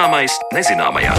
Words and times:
Zināmais 0.00 0.32
nezināmajā. 0.56 1.12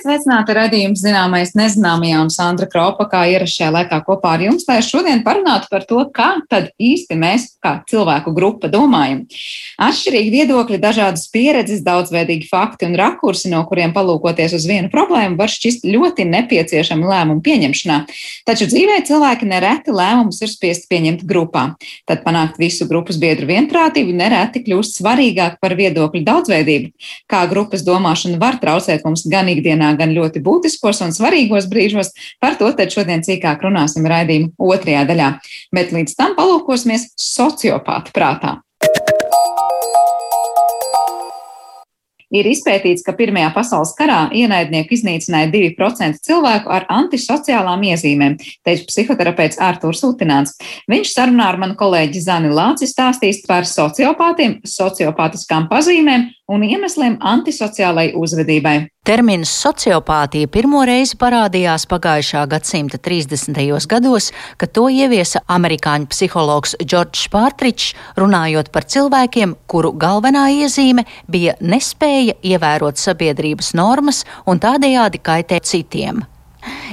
Esiet 0.00 0.22
sveicināti 0.24 0.54
redzējums 0.56 1.00
zināmais 1.04 1.50
nezināmajā 1.52 2.20
un 2.22 2.30
Sandra 2.32 2.64
Kropa, 2.72 3.04
kā 3.10 3.18
ierašajā 3.34 3.66
laikā 3.74 3.98
kopā 4.06 4.30
ar 4.38 4.44
jums, 4.46 4.62
lai 4.64 4.78
šodien 4.80 5.20
parunātu 5.26 5.68
par 5.68 5.82
to, 5.84 5.98
kā 6.16 6.38
tad 6.48 6.70
īsti 6.80 7.18
mēs, 7.20 7.42
kā 7.60 7.74
cilvēku 7.90 8.32
grupa, 8.32 8.70
domājam. 8.72 9.26
Atšķirīgi 9.76 10.32
viedokļi, 10.32 10.78
dažādas 10.80 11.26
pieredzes, 11.28 11.82
daudzveidīgi 11.84 12.48
fakti 12.48 12.88
un 12.88 12.96
rakursi, 12.96 13.50
no 13.52 13.60
kuriem 13.68 13.92
palūkoties 13.92 14.54
uz 14.56 14.64
vienu 14.70 14.88
problēmu, 14.88 15.36
var 15.36 15.52
šķist 15.52 15.84
ļoti 15.84 16.24
nepieciešami 16.30 17.04
lēmumu 17.10 17.44
pieņemšanā. 17.44 17.98
Taču 18.48 18.70
dzīvē 18.72 19.02
cilvēki 19.04 19.50
nereti 19.52 19.92
lēmumus 19.92 20.40
ir 20.40 20.52
spiest 20.54 20.88
pieņemt 20.88 21.26
grupā. 21.28 21.66
Tad 22.08 22.24
panākt 22.24 22.56
visu 22.62 22.88
grupas 22.88 23.20
biedru 23.20 23.50
vienprātību 23.52 24.16
nereti 24.16 24.64
kļūst 24.64 25.02
svarīgāk 25.02 25.60
par 25.60 25.76
viedokļu 25.76 26.24
daudzveidību. 26.24 26.90
Kā 27.28 27.44
grupas 27.52 27.84
domāšana 27.84 28.40
var 28.40 28.56
traucēt 28.64 29.04
mums 29.04 29.28
gan 29.28 29.52
ikdienā, 29.52 29.89
gan 29.98 30.14
ļoti 30.16 30.42
būtiskos 30.46 31.02
un 31.06 31.14
svarīgos 31.16 31.68
brīžos. 31.70 32.14
Par 32.42 32.58
to 32.60 32.70
tad 32.76 32.94
šodien 32.94 33.24
cīkāk 33.26 33.66
runāsim 33.66 34.06
raidījuma 34.10 34.54
otrajā 34.70 35.04
daļā. 35.10 35.30
Bet 35.74 35.94
līdz 35.96 36.18
tam 36.18 36.36
palūkosimies 36.38 37.10
sociopāta 37.18 38.14
prātā. 38.14 38.58
Ir 42.30 42.46
izpētīts, 42.46 43.02
ka 43.02 43.10
Pirmajā 43.18 43.48
pasaules 43.50 43.90
karā 43.98 44.20
ienaidnieku 44.38 44.94
iznīcināja 44.94 45.48
2% 45.50 46.22
cilvēku 46.22 46.70
ar 46.70 46.86
antisociālām 46.94 47.82
iezīmēm, 47.88 48.36
teica 48.66 48.86
psihoterapeits 48.86 49.58
Ārtūrs 49.58 50.04
Utināns. 50.06 50.54
Viņš 50.90 51.10
sarunā 51.16 51.48
ar 51.50 51.58
manu 51.58 51.74
kolēģi 51.80 52.22
Zani 52.22 52.52
Lāci 52.54 52.86
stāstīs 52.86 53.42
par 53.48 53.66
sociopātiem, 53.66 54.60
sociopātiskām 54.62 55.66
pazīmēm 55.72 56.28
un 56.50 56.64
iemesliem 56.66 57.16
antisociālai 57.20 58.10
uzvedībai. 58.18 58.76
Termins 59.06 59.50
sociopātija 59.62 60.50
pirmo 60.52 60.82
reizi 60.86 61.16
parādījās 61.20 61.86
pagājušā 61.90 62.42
gadsimta 62.50 62.98
30. 63.00 63.60
gados, 63.90 64.30
kad 64.60 64.74
to 64.76 64.88
ieviesa 64.92 65.40
amerikāņu 65.48 66.10
psihologs 66.10 66.76
Džordžs 66.82 67.30
Pārtričs, 67.32 67.94
runājot 68.20 68.72
par 68.74 68.88
cilvēkiem, 68.90 69.54
kuru 69.70 69.94
galvenā 69.94 70.48
iezīme 70.58 71.06
bija 71.30 71.56
nespēja 71.60 72.36
ievērot 72.42 73.00
sabiedrības 73.00 73.72
normas 73.78 74.26
un 74.46 74.60
tādējādi 74.60 75.22
kaitēt 75.24 75.70
citiem. 75.70 76.26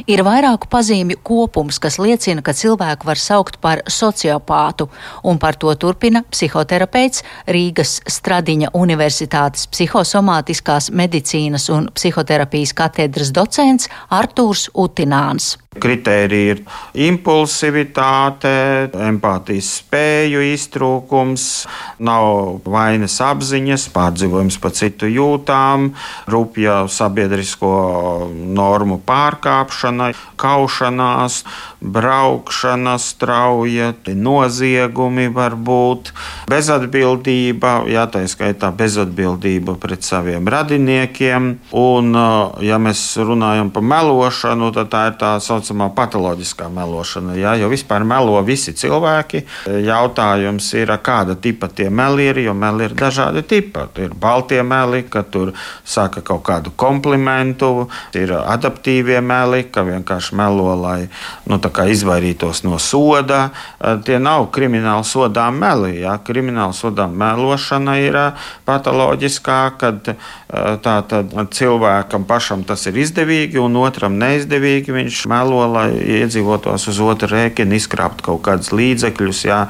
Ir 0.05 0.21
vairāku 0.27 0.69
pazīmju 0.69 1.17
kopums, 1.25 1.79
kas 1.81 1.97
liecina, 1.97 2.43
ka 2.45 2.53
cilvēku 2.53 3.07
var 3.09 3.17
saukt 3.17 3.57
par 3.63 3.81
sociopātu, 3.89 4.89
un 5.25 5.39
par 5.41 5.57
to 5.57 5.73
turpina 5.75 6.23
psihoterapeits 6.29 7.23
Rīgas 7.49 7.97
Stradiņa 8.05 8.73
Universitātes 8.77 9.65
psihosomātiskās 9.73 10.91
medicīnas 10.93 11.69
un 11.73 11.89
psihoterapijas 11.97 12.75
katedras 12.77 13.33
docents 13.33 13.89
Artūrs 14.13 14.69
Utināns. 14.75 15.55
Kritērija 15.81 16.55
ir 16.55 16.61
impulsivitāte, 17.07 18.51
empātijas 19.07 19.69
spēju 19.81 20.43
iztrūkums, 20.53 21.67
nav 22.03 22.61
vainas 22.67 23.17
apziņas, 23.23 23.87
pārdzīvojums 23.95 24.59
par 24.63 24.75
citu 24.77 25.09
jūtām, 25.11 25.91
rupja 26.31 26.83
sabiedrisko 26.91 27.71
normu 28.57 28.99
pārkāpšana, 29.07 30.11
kaušanās, 30.39 31.41
braukšana 31.81 32.97
strauja, 33.01 33.93
noziegumi 34.07 35.27
var 35.33 35.55
būt, 35.55 36.11
bezatbildība, 36.49 37.83
jā, 37.91 38.07
tā 38.11 38.23
skaitā 38.29 38.71
bezatbildība 38.75 39.77
pret 39.81 40.05
saviem 40.05 40.47
radiniekiem, 40.49 41.49
un, 41.77 42.13
ja 42.65 42.79
mēs 42.81 43.03
runājam 43.21 43.71
par 43.73 43.85
melošanu, 43.85 44.71
tad 44.75 44.91
tā 44.93 45.03
ir 45.11 45.17
tā 45.21 45.35
saucamā 45.43 45.66
patoloģiskā 45.73 46.69
melošana, 46.73 47.35
jā, 47.39 47.55
jo 47.61 47.69
vispār 47.71 48.05
melo 48.07 48.37
visi 48.45 48.73
cilvēki. 48.77 49.43
Jautājums 49.87 50.67
ir, 50.77 50.93
kāda 51.03 51.35
tipa 51.39 51.67
tie 51.67 51.89
meli 51.89 52.27
ir, 52.31 52.41
jo 52.45 52.53
meli 52.57 52.87
ir 52.87 52.95
dažādi 52.97 53.43
tipi. 53.47 53.85
Ir 54.03 54.13
baltie 54.17 54.61
meli, 54.63 55.03
ka 55.09 55.23
tur 55.23 55.53
saka 55.85 56.21
kaut 56.21 56.43
kādu 56.47 56.73
komplimentu, 56.75 57.87
ir 58.17 58.33
adaptīvie 58.37 59.21
meli, 59.21 59.63
ka 59.71 59.83
vienkārši 59.87 60.35
melo, 60.37 60.73
lai 60.75 61.07
nu, 61.47 61.59
izvairītos 61.87 62.63
no 62.67 62.77
soda. 62.81 63.49
Tie 64.05 64.19
nav 64.19 64.49
krimināli 64.53 65.05
sodām 65.07 65.59
meli. 65.61 66.01
Jā. 66.01 66.17
Krimināli 66.27 66.75
sodām 66.75 67.15
melošana 67.17 67.97
ir 68.03 68.17
patoloģiskā, 68.67 69.59
kad 69.79 70.11
tā 70.83 70.95
tad 71.07 71.33
cilvēkam 71.53 72.25
pašam 72.27 72.63
tas 72.67 72.85
ir 72.89 72.99
izdevīgi 73.01 73.61
un 73.61 73.79
otram 73.81 74.17
neizdevīgi. 74.19 74.93
Viņš 74.97 75.23
melo, 75.31 75.46
lai 75.71 75.87
iedzīvotos 76.19 76.89
uz 76.91 76.99
otru 77.03 77.31
rēķinu, 77.31 77.77
izkrāpt 77.77 78.25
kaut 78.25 78.43
kādus 78.47 78.73
līdzekļus. 78.75 79.45
Jā, 79.47 79.61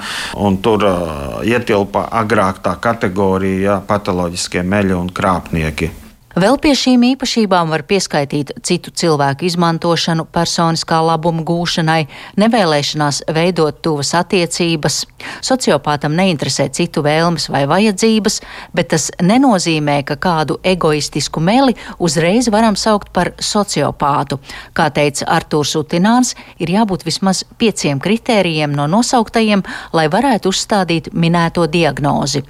tur 0.63 0.87
uh, 0.87 1.39
ietilpa 1.45 2.07
agrāk 2.23 2.63
tā 2.65 2.77
kategorija 2.81 3.63
jā, 3.67 3.79
patoloģiskie 3.87 4.65
meļi 4.65 4.97
un 4.97 5.13
krāpnieki. 5.13 6.06
Vēl 6.37 6.59
pie 6.61 6.75
šīm 6.77 7.01
īpašībām 7.01 7.71
var 7.73 7.81
pieskaitīt 7.89 8.51
citu 8.67 8.91
cilvēku 8.93 9.47
izmantošanu 9.47 10.27
personiskā 10.29 10.99
labuma 11.01 11.41
gūšanai, 11.41 12.03
nevēlēšanās 12.37 13.23
veidot 13.33 13.79
tuvas 13.81 14.11
attiecības. 14.19 14.99
Sociopātam 15.47 16.13
neinteresē 16.19 16.67
citu 16.77 17.01
vēlmes 17.07 17.47
vai 17.49 17.63
vajadzības, 17.71 18.37
bet 18.77 18.91
tas 18.93 19.07
nenozīmē, 19.17 19.95
ka 20.05 20.19
kādu 20.21 20.59
egoistisku 20.61 21.41
meli 21.41 21.73
uzreiz 21.97 22.51
varam 22.53 22.77
saukt 22.77 23.09
par 23.15 23.31
sociopātu. 23.41 24.37
Kā 24.77 24.91
teica 24.93 25.25
Artūrs 25.39 25.73
Utināns, 25.79 26.35
ir 26.61 26.69
jābūt 26.75 27.07
vismaz 27.07 27.47
pieciem 27.57 27.97
kritērijiem 27.97 28.77
no 28.77 28.85
nosauktajiem, 28.93 29.65
lai 29.97 30.05
varētu 30.05 30.53
uzstādīt 30.53 31.09
minēto 31.17 31.65
diagnozi. 31.65 32.45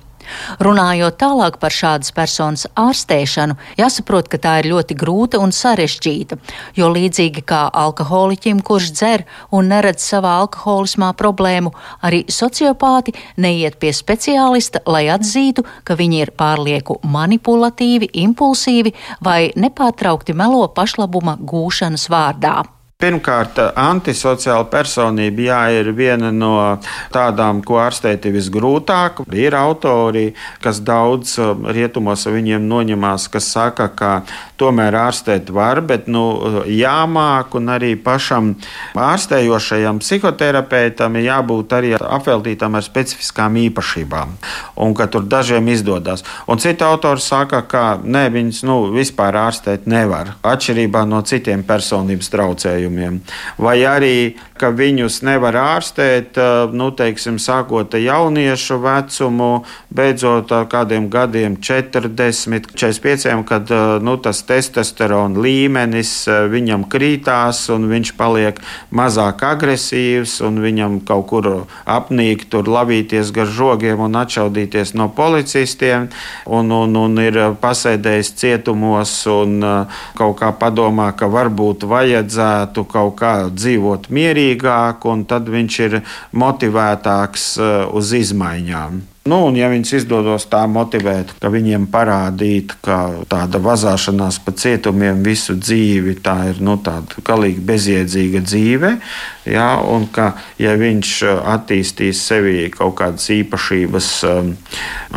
Runājot 0.63 1.17
tālāk 1.21 1.57
par 1.61 1.73
šādas 1.73 2.13
personas 2.15 2.67
ārstēšanu, 2.77 3.57
jāsaprot, 3.79 4.29
ka 4.31 4.39
tā 4.41 4.57
ir 4.61 4.69
ļoti 4.73 4.97
grūta 4.97 5.41
un 5.43 5.53
sarežģīta, 5.55 6.37
jo 6.77 6.91
līdzīgi 6.93 7.43
kā 7.47 7.65
alkoholiķim, 7.73 8.61
kurš 8.65 8.91
dzer 8.93 9.25
un 9.51 9.71
neredz 9.71 10.05
savā 10.05 10.37
alkoholismā 10.43 11.11
problēmu, 11.17 11.73
arī 12.05 12.23
sociopāti 12.31 13.15
neiet 13.37 13.79
pie 13.81 13.93
speciālista, 13.95 14.83
lai 14.85 15.07
atzītu, 15.13 15.65
ka 15.83 15.97
viņi 15.99 16.23
ir 16.25 16.33
pārlieku 16.37 16.99
manipulatīvi, 17.03 18.11
impulsīvi 18.23 18.95
vai 19.23 19.51
nepārtraukti 19.55 20.37
melo 20.37 20.65
pašlabuma 20.67 21.37
gūšanas 21.41 22.09
vārdā. 22.13 22.76
Pirmkārt, 22.97 23.59
antisociāla 23.77 24.65
personība 24.73 25.43
jā, 25.45 25.57
ir 25.77 25.91
viena 25.93 26.31
no 26.33 26.79
tādām, 27.13 27.59
ko 27.61 27.75
ārstēt 27.77 28.23
ir 28.25 28.33
visgrūtāk. 28.33 29.19
Ir 29.37 29.53
autori, 29.53 30.31
kas 30.63 30.79
daudz 30.81 31.35
um, 31.37 31.67
rietumos 31.69 32.25
viņiem 32.25 32.65
noņemās, 32.65 33.27
kas 33.29 33.51
saka, 33.53 33.85
ka 33.93 34.09
tomēr 34.57 34.97
ārstēt 34.97 35.51
var, 35.53 35.83
bet 35.85 36.07
nu, 36.09 36.23
jāmāk 36.65 37.53
un 37.59 37.69
arī 37.75 37.91
pašam 38.01 38.55
ārstējošajam 38.97 40.01
psihoterapeitam 40.01 41.21
ir 41.21 41.27
jābūt 41.27 41.77
arī 41.77 41.93
apveltītam 42.01 42.79
ar 42.81 42.87
specifiskām 42.87 43.61
īpašībām, 43.67 44.33
un 44.87 44.97
ka 44.97 45.05
tur 45.05 45.29
dažiem 45.29 45.69
izdodas. 45.69 46.25
Un 46.49 46.57
citi 46.65 46.81
autori 46.89 47.21
saka, 47.21 47.61
ka 47.61 47.85
ne, 48.01 48.25
viņus 48.33 48.65
nu, 48.65 48.81
vispār 48.97 49.37
ārstēt 49.45 49.85
nevar, 49.85 50.33
atšķirībā 50.41 51.05
no 51.05 51.21
citiem 51.21 51.61
personības 51.61 52.33
traucējumiem 52.33 52.86
jautājumiem. 52.87 53.21
Vai 53.57 53.83
arī, 53.85 54.35
ka 54.57 54.71
viņus 54.71 55.21
nevar 55.23 55.55
ārstēt, 55.55 56.37
nu, 56.73 56.91
teiksim, 56.91 57.37
sākot 57.39 57.93
ar 57.93 57.99
jauniešu 58.01 58.79
vecumu, 58.81 59.65
beidzot 59.89 60.51
ar 60.51 60.67
kādiem 60.67 61.09
gadiem 61.09 61.57
40, 61.57 62.73
45, 62.73 63.43
kad 63.47 63.69
nu, 64.01 64.17
tas 64.17 64.41
testosterona 64.43 65.39
līmenis 65.39 66.27
viņam 66.49 66.87
krītās 66.89 67.69
un 67.73 67.87
viņš 67.89 68.13
paliek 68.17 68.59
mazāk 68.91 69.43
agresīvs 69.43 70.41
un 70.41 70.61
viņam 70.63 70.99
kaut 71.05 71.27
kur 71.27 71.47
apnīk 71.85 72.47
tur 72.49 72.67
lavīties 72.67 73.31
gar 73.35 73.47
žogiem 73.47 73.99
un 73.99 74.15
atšaudīties 74.15 74.95
no 74.95 75.09
policistiem 75.09 76.09
un, 76.45 76.71
un, 76.71 76.95
un 76.95 77.21
ir 77.21 77.39
pasēdējis 77.61 78.33
cietumos 78.37 79.13
un 79.29 79.59
kaut 80.17 80.37
kā 80.39 80.51
padomā, 80.57 81.11
ka 81.17 81.29
varbūt 81.31 81.85
vajadzētu 81.87 82.76
varētu 82.77 82.91
kaut 82.91 83.17
kā 83.17 83.49
dzīvot 83.49 84.09
mierīgāk, 84.09 85.05
un 85.05 85.25
tad 85.25 85.49
viņš 85.49 85.79
ir 85.79 86.01
motivētāks 86.33 87.57
uh, 87.57 87.89
uz 87.93 88.13
izmaiņām. 88.13 89.01
Nu, 89.27 89.41
un, 89.49 89.57
ja 89.59 89.67
viņus 89.71 89.91
izdodas 89.99 90.45
tā 90.47 90.61
motivēt, 90.71 91.33
ka 91.41 91.49
viņiem 91.51 91.87
parādīt, 91.91 92.77
ka 92.85 93.25
tāda 93.27 93.59
vazāšanās 93.59 94.39
pa 94.45 94.53
cietumiem 94.55 95.19
visu 95.25 95.57
dzīvi 95.59 96.15
tā 96.23 96.35
ir 96.53 96.61
nu, 96.63 96.77
tāda 96.83 97.23
galīgi 97.27 97.63
bezjēdzīga 97.67 98.41
dzīve, 98.45 98.93
ja, 99.51 99.67
un 99.83 100.07
ka, 100.13 100.29
ja 100.61 100.77
viņš 100.79 101.11
uh, 101.27 101.41
attīstīs 101.57 102.21
sevī 102.29 102.69
kaut 102.71 102.95
kādas 103.01 103.27
īpašības 103.35 104.11
um, 104.31 104.53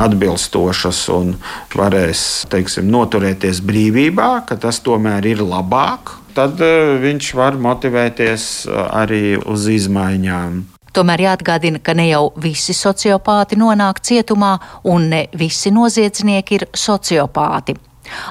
atbilstošas 0.06 1.04
un 1.14 1.36
varēs 1.76 2.24
teiksim, 2.50 2.90
noturēties 2.90 3.62
brīvībā, 3.66 4.32
ka 4.48 4.58
tas 4.58 4.82
tomēr 4.82 5.30
ir 5.36 5.44
labāk, 5.46 6.16
tad 6.34 6.58
uh, 6.58 6.96
viņš 7.02 7.32
var 7.38 7.62
motivēties 7.62 8.50
arī 8.90 9.38
uz 9.38 9.70
izmaiņām. 9.70 10.62
Tomēr 10.92 11.22
jāatgādina, 11.22 11.78
ka 11.78 11.94
ne 11.94 12.08
jau 12.08 12.30
visi 12.42 12.74
sociopāti 12.74 13.58
nonāk 13.60 14.00
cietumā, 14.02 14.56
un 14.90 15.06
ne 15.12 15.26
visi 15.38 15.70
noziedznieki 15.70 16.58
ir 16.58 16.66
sociopāti. 16.74 17.76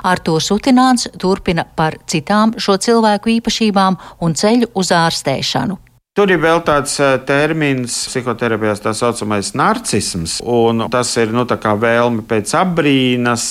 Artūrs 0.03 0.49
Utināns 0.51 1.07
turpina 1.19 1.63
par 1.63 1.95
citām 2.09 2.51
šo 2.59 2.75
cilvēku 2.83 3.31
īpašībām 3.37 3.95
un 4.25 4.35
ceļu 4.35 4.73
uz 4.75 4.91
ārstēšanu. 4.91 5.77
Tur 6.17 6.33
ir 6.33 6.41
vēl 6.43 6.59
tāds 6.67 6.97
eh, 6.99 7.13
termins, 7.23 7.93
psihoterapijā 8.09 8.73
tā 8.83 8.91
saucamais 8.97 9.53
narcisms, 9.55 10.39
un 10.43 10.89
tas 10.91 11.13
ir 11.21 11.31
nu, 11.31 11.45
vēlme 11.47 12.25
pēc 12.27 12.55
apbrīnas. 12.59 13.45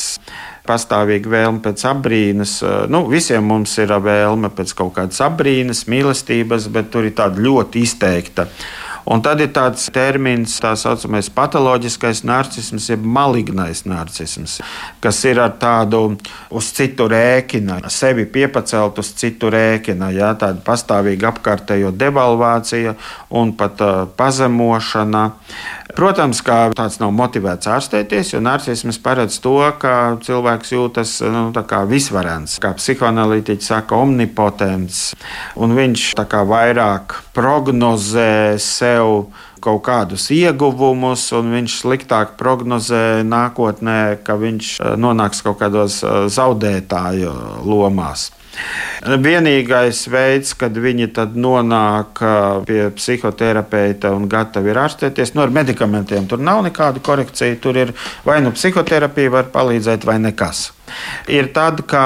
Pastāvīga 0.69 1.31
vēlme 1.33 1.63
pēc 1.65 1.85
apbrīnas. 1.89 2.59
Eh, 2.61 2.75
nu, 2.93 3.07
visiem 3.09 3.47
mums 3.47 3.79
ir 3.81 3.95
vēlme 4.05 4.51
pēc 4.53 4.75
kaut 4.77 4.93
kādas 4.99 5.23
apbrīnas, 5.25 5.87
mīlestības, 5.89 6.69
bet 6.75 6.93
tur 6.93 7.09
ir 7.09 7.17
tāda 7.17 7.41
ļoti 7.41 7.87
izteikta 7.89 8.51
Un 9.09 9.23
tad 9.25 9.41
ir 9.41 9.49
tāds 9.57 9.87
termins, 9.95 10.59
tā 10.61 10.75
saucamais 10.77 11.31
patoloģiskais 11.33 12.21
narcisms, 12.29 12.91
jeb 12.91 13.05
malignais 13.09 13.85
narcisms, 13.89 14.59
kas 15.01 15.23
ir 15.25 15.41
ar 15.41 15.55
tādu 15.61 16.03
uz 16.53 16.69
citu 16.77 17.07
rēķina, 17.09 17.81
sevi 17.93 18.27
piepacelt 18.29 19.01
uz 19.01 19.15
citu 19.17 19.49
rēķina, 19.55 20.11
jā, 20.13 20.35
tāda 20.41 20.61
pastāvīga 20.67 21.33
apkārtējo 21.33 21.95
devalvācija 21.97 22.95
un 23.41 23.55
pat 23.57 23.81
uh, 23.85 24.05
pazemošana. 24.19 25.25
Protams, 25.96 26.43
ka 26.44 26.69
tāds 26.76 26.99
nav 27.00 27.14
motivēts 27.17 27.69
ārstēties, 27.73 28.35
jo 28.35 28.43
narcisms 28.44 28.99
paredz 29.00 29.38
to, 29.40 29.56
ka 29.81 30.19
cilvēks 30.25 30.73
jūtas 30.75 31.14
nu, 31.25 31.49
visvarants, 31.88 32.58
kā 32.61 32.75
psihoanalītiķis 32.76 33.70
saka, 33.73 33.96
omnipotents, 33.96 35.14
un 35.56 35.73
viņš 35.79 36.11
vairāk 36.49 37.17
prognozē 37.37 38.58
sev 38.61 39.31
kaut 39.64 39.82
kādus 39.88 40.29
ieguvumus, 40.35 41.31
un 41.37 41.52
viņš 41.56 41.81
sliktāk 41.82 42.37
prognozē 42.38 43.25
nākotnē, 43.26 44.20
ka 44.25 44.38
viņš 44.38 44.75
eh, 44.81 44.96
nonāks 45.00 45.43
kaut 45.46 45.58
kādos 45.62 46.02
eh, 46.05 46.26
zaudētāju 46.31 47.32
lomās. 47.67 48.29
Vienīgais 48.99 50.01
veids, 50.11 50.55
kad 50.59 50.75
viņi 50.75 51.11
nonāk 51.39 52.19
pie 52.67 52.81
psihoterapeita 52.97 54.11
un 54.15 54.27
gatavi 54.29 54.73
ir 54.73 54.81
ārstēties, 54.83 55.35
nu, 55.37 55.45
ar 55.45 55.55
medikamentiem 55.55 56.27
tur 56.29 56.43
nav 56.43 56.65
nekāda 56.67 57.03
korekcija. 57.05 57.61
Tur 57.63 57.79
ir 57.79 57.95
vai 58.27 58.41
nu 58.43 58.51
psihoterapija 58.53 59.31
var 59.31 59.53
palīdzēt, 59.55 60.05
vai 60.09 60.19
nekas. 60.23 60.73
Ir 61.29 61.51
tad, 61.53 61.83
ka 61.89 62.03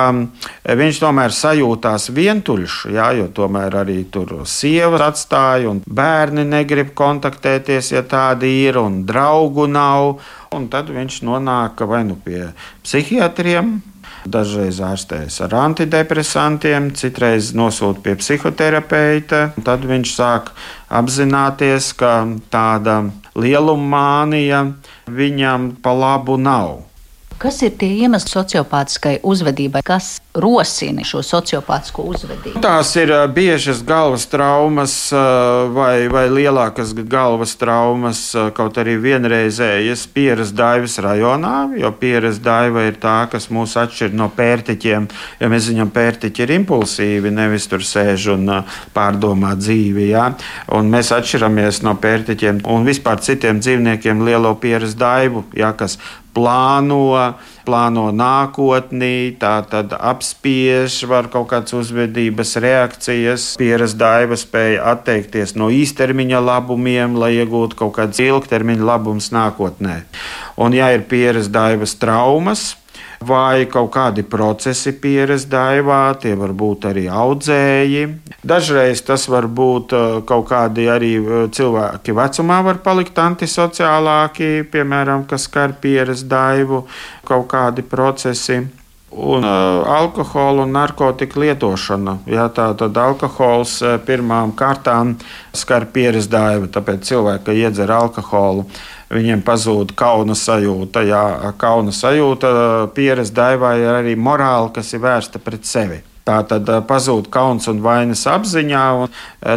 viņš 0.67 1.01
tomēr 1.03 1.35
sajūtās 1.35 2.11
vientuļš, 2.15 2.79
jā, 2.93 3.13
jo 3.19 3.29
tomēr 3.35 3.77
arī 3.85 4.03
tur 4.11 4.43
sieva 4.49 5.01
atstāja, 5.07 5.71
un 5.71 5.83
bērni 5.87 6.45
negrib 6.49 6.93
kontaktēties, 6.99 7.93
ja 7.95 8.03
tādi 8.03 8.51
ir, 8.67 8.81
un 8.83 9.03
draugu 9.09 9.69
nav. 9.71 10.19
Un 10.53 10.69
tad 10.69 10.91
viņš 10.93 11.23
nonāk 11.25 11.81
vai 11.89 12.03
nu 12.05 12.19
pie 12.21 12.51
psihiatriem, 12.85 13.79
Dažreiz 14.23 14.79
ārstējas 14.85 15.41
ar 15.43 15.57
antidepresantiem, 15.65 16.93
citreiz 16.95 17.51
nosūta 17.59 18.05
pie 18.05 18.15
psihoterapeita. 18.21 19.43
Tad 19.67 19.89
viņš 19.89 20.15
sāk 20.15 20.53
apzināties, 20.93 21.91
ka 21.99 22.23
tāda 22.53 23.01
lieluma 23.35 23.89
mānija 23.97 24.63
viņam 25.11 25.73
pa 25.83 25.97
labu 25.97 26.39
nav. 26.39 26.92
Kas 27.43 27.57
ir 27.67 27.73
tie 27.75 27.89
iemesli 28.05 28.31
sociopātiskai 28.31 29.17
uzvedībai, 29.27 29.81
kas 29.83 30.21
rosina 30.39 31.03
šo 31.03 31.25
sociopātisko 31.27 32.05
uzvedību? 32.13 32.61
Tās 32.63 32.93
ir 33.01 33.11
biežas 33.35 33.81
galvas 33.83 34.29
traumas 34.31 34.95
vai, 35.75 36.07
vai 36.13 36.23
lielākas 36.31 36.93
galvas 36.95 37.57
traumas, 37.59 38.21
kaut 38.55 38.79
arī 38.79 38.95
vienreizējas 39.03 40.07
pieras 40.15 40.55
daivas 40.55 40.95
rajonā, 41.03 41.73
jo 41.83 41.91
pieras 41.99 42.39
daiva 42.39 42.87
ir 42.87 43.01
tā, 43.03 43.17
kas 43.35 43.51
mūs 43.51 43.75
atšķir 43.83 44.15
no 44.15 44.31
pērtiķiem. 44.39 45.11
Ja 45.43 45.51
mēs 45.51 45.67
zinām, 45.73 45.91
pērtiķi 45.91 46.47
ir 46.47 46.55
impulsīvi, 46.61 47.35
nevis 47.35 47.67
tur 47.67 47.83
sēž 47.83 48.31
un 48.37 48.55
pārdomā 48.95 49.57
dzīvi. 49.59 50.13
Ja? 50.13 50.31
Un 50.79 50.95
mēs 50.95 51.11
atšķiramies 51.19 51.83
no 51.83 51.99
pērtiķiem 51.99 52.63
un 52.71 52.87
vispār 52.87 53.19
citiem 53.19 53.59
dzīvniekiem 53.59 54.23
lielo 54.31 54.55
pieras 54.63 54.95
daivu, 54.95 55.49
ja? 55.59 55.75
kas 55.75 55.99
plāno, 56.35 57.37
plāno 57.67 58.09
nākotnī, 58.17 59.37
tā 59.41 59.55
tad 59.69 59.95
apspiež, 59.97 61.03
var 61.09 61.29
kaut 61.33 61.51
kādas 61.53 61.77
uzvedības 61.77 62.57
reakcijas, 62.65 63.53
pieras 63.61 63.97
daiva 63.99 64.39
spēja 64.41 64.85
atteikties 64.95 65.57
no 65.61 65.71
īstermiņa 65.73 66.43
labumiem, 66.43 67.17
lai 67.21 67.35
iegūtu 67.39 67.79
kaut 67.85 67.97
kādas 68.01 68.23
ilgtermiņa 68.25 68.89
labumus 68.93 69.33
nākotnē. 69.35 70.03
Un, 70.61 70.77
ja 70.77 70.93
ir 70.95 71.07
pieras 71.09 71.51
daivas 71.53 71.97
traumas, 72.01 72.73
vai 73.27 73.67
kaut 73.71 73.91
kādi 73.95 74.25
procesi 74.27 74.93
pieres 74.99 75.47
daivā, 75.51 76.15
tie 76.21 76.35
var 76.39 76.53
būt 76.57 76.87
arī 76.91 77.07
audzēji. 77.11 78.05
Dažreiz 78.43 79.03
tas 79.07 79.29
var 79.31 79.47
būt 79.47 79.95
uh, 79.97 80.21
kaut 80.27 80.49
kādi 80.51 80.89
arī 80.91 81.15
uh, 81.21 81.47
cilvēki 81.53 82.15
vecumā 82.19 82.61
var 82.67 82.83
palikt 82.85 83.19
antisociālāki, 83.23 84.69
piemēram, 84.73 85.27
kas 85.31 85.49
skar 85.49 85.77
pieres 85.81 86.25
daivu, 86.29 86.85
kaut 87.29 87.51
kādi 87.53 87.85
procesi. 87.87 88.63
Un 89.13 89.45
uh, 89.45 89.83
alkohola 89.93 90.65
un 90.65 90.73
narkotika 90.73 91.37
lietošana. 91.43 92.17
Jā, 92.33 92.47
tā 92.49 92.71
tad 92.81 92.97
alkohols 92.97 93.75
pirmām 94.07 94.55
kārtām 94.57 95.19
skar 95.53 95.85
pieres 95.93 96.31
daivu, 96.33 96.71
tāpēc 96.73 97.05
cilvēki 97.11 97.59
iedzer 97.61 97.93
alkoholu 97.93 98.65
viņiem 99.13 99.43
pazūd 99.47 99.97
kauna 99.99 100.37
sajūta. 100.39 101.05
Jā, 101.09 101.25
kauna 101.61 101.95
sajūta 101.95 102.55
pieredze 102.97 103.35
daivā 103.37 103.77
ir 103.81 103.93
arī 103.99 104.17
morāla, 104.17 104.73
kas 104.75 104.95
ir 104.95 105.05
vērsta 105.05 105.43
pret 105.43 105.69
sevi. 105.69 106.03
Tā 106.23 106.37
tad 106.47 106.69
pazūd 106.87 107.27
kauns 107.35 107.65
un 107.67 107.81
vainas 107.83 108.21
apziņā, 108.31 108.83
un 108.95 109.09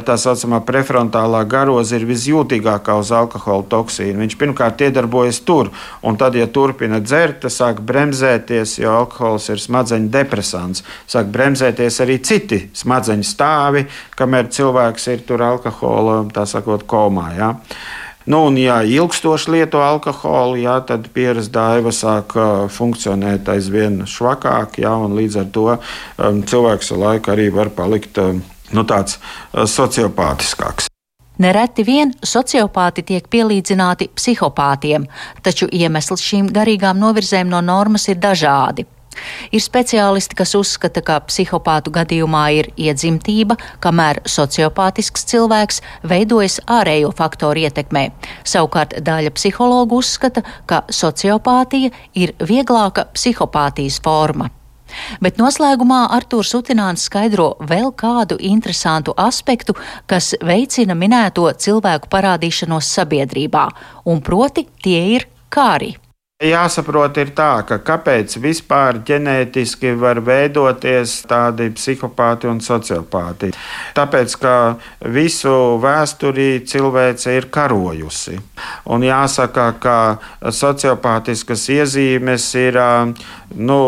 tā 0.08 0.16
saucamā 0.18 0.64
prefrontālā 0.66 1.44
garoza 1.46 2.00
ir 2.00 2.08
visjūtīgākā 2.10 2.96
uz 2.98 3.12
alkohola 3.14 3.68
toksīnu. 3.70 4.18
Viņš 4.24 4.38
pirmkārt 4.42 4.82
iedarbojas 4.88 5.44
tur, 5.46 5.70
un 6.02 6.18
tad, 6.18 6.34
ja 6.34 6.48
turpina 6.50 6.98
dzert, 7.04 7.44
tas 7.44 7.60
sāk 7.62 7.84
bremzēties, 7.86 8.80
jo 8.82 8.96
alkohols 9.04 9.46
ir 9.54 9.62
smadzeņu 9.62 10.10
depresants. 10.16 10.82
Sāk 11.06 11.30
bremzēties 11.36 12.02
arī 12.02 12.18
citi 12.26 12.64
smadzeņu 12.74 13.30
stāvi, 13.30 13.86
kamēr 14.18 14.50
cilvēks 14.58 15.06
ir 15.14 15.22
tur 15.30 15.46
alkohola, 15.46 16.24
tā 16.34 16.48
sakot, 16.50 16.88
komā. 16.90 17.28
Ja? 17.38 17.52
Nu, 18.26 18.46
un, 18.46 18.58
ja 18.58 18.80
ilgstoši 18.82 19.52
lieto 19.54 19.84
alkoholu, 19.86 20.58
jā, 20.58 20.80
tad 20.90 21.12
pieras 21.14 21.52
daiva 21.54 21.92
sāk 21.94 22.34
uh, 22.40 22.66
funkcionēt 22.74 23.52
aizvien 23.54 24.02
švakāk, 24.10 24.80
jā, 24.82 24.96
un 25.06 25.14
līdz 25.20 25.38
ar 25.44 25.52
to 25.54 25.68
um, 25.76 26.42
cilvēks 26.42 26.90
ar 26.96 27.02
laiku 27.04 27.36
arī 27.36 27.52
var 27.54 27.70
palikt 27.78 28.18
um, 28.24 28.42
nu, 28.74 28.86
tāds 28.90 29.20
uh, 29.20 29.68
sociopātiskāks. 29.70 30.90
Nereti 31.38 31.84
vien 31.84 32.16
sociopāti 32.24 33.04
tiek 33.04 33.26
pielīdzināti 33.30 34.08
psihopātiem, 34.16 35.06
taču 35.44 35.68
iemesls 35.70 36.24
šīm 36.24 36.50
garīgām 36.56 36.98
novirzēm 36.98 37.52
no 37.52 37.62
normas 37.62 38.08
ir 38.10 38.18
dažādi. 38.24 38.88
Ir 39.52 39.64
speciālisti, 39.64 40.38
kas 40.38 40.56
uzskata, 40.58 41.04
ka 41.06 41.20
psihopātu 41.28 41.94
gadījumā 41.96 42.44
ir 42.60 42.72
iedzimtība, 42.78 43.58
kamēr 43.84 44.22
sociopātisks 44.30 45.28
cilvēks 45.32 45.82
veidojas 46.08 46.60
ārējo 46.68 47.14
faktoru 47.16 47.66
ietekmē. 47.68 48.10
Savukārt 48.48 48.98
daļa 49.06 49.34
psihologu 49.38 50.02
uzskata, 50.04 50.46
ka 50.66 50.84
sociopātija 50.90 51.94
ir 52.14 52.36
vieglāka 52.44 53.10
psihopātijas 53.16 54.02
forma. 54.04 54.52
Bet 55.24 55.40
noslēgumā 55.42 56.06
Artūrs 56.14 56.54
Utināns 56.58 57.08
skaidro 57.10 57.56
vēl 57.72 57.92
kādu 57.98 58.38
interesantu 58.40 59.16
aspektu, 59.18 59.76
kas 60.10 60.34
veicina 60.46 60.98
minēto 60.98 61.48
cilvēku 61.66 62.12
parādīšanos 62.12 62.94
sabiedrībā, 63.00 63.68
un 64.06 64.22
proti 64.26 64.68
tie 64.86 65.02
ir 65.18 65.30
kāri. 65.50 65.96
Jāsaprot, 66.44 67.16
ir 67.16 67.30
tā, 67.32 67.62
ka 67.64 67.78
kāpēc 67.80 68.34
vispār 68.44 68.98
ģenētiski 69.08 69.94
var 69.96 70.20
veidoties 70.20 71.22
tādi 71.32 71.70
psihopāti 71.72 72.50
un 72.52 72.58
sociopāti. 72.60 73.54
Tāpēc, 73.96 74.36
ka 74.42 74.56
visu 75.16 75.54
vēsturī 75.80 76.60
cilvēce 76.68 77.38
ir 77.38 77.48
karojusi. 77.48 78.36
Un 78.92 79.06
jāsaka, 79.08 79.70
ka 79.80 79.96
sociopātiskas 80.52 81.64
iezīmes 81.72 82.50
ir, 82.60 82.82
nu, 83.56 83.80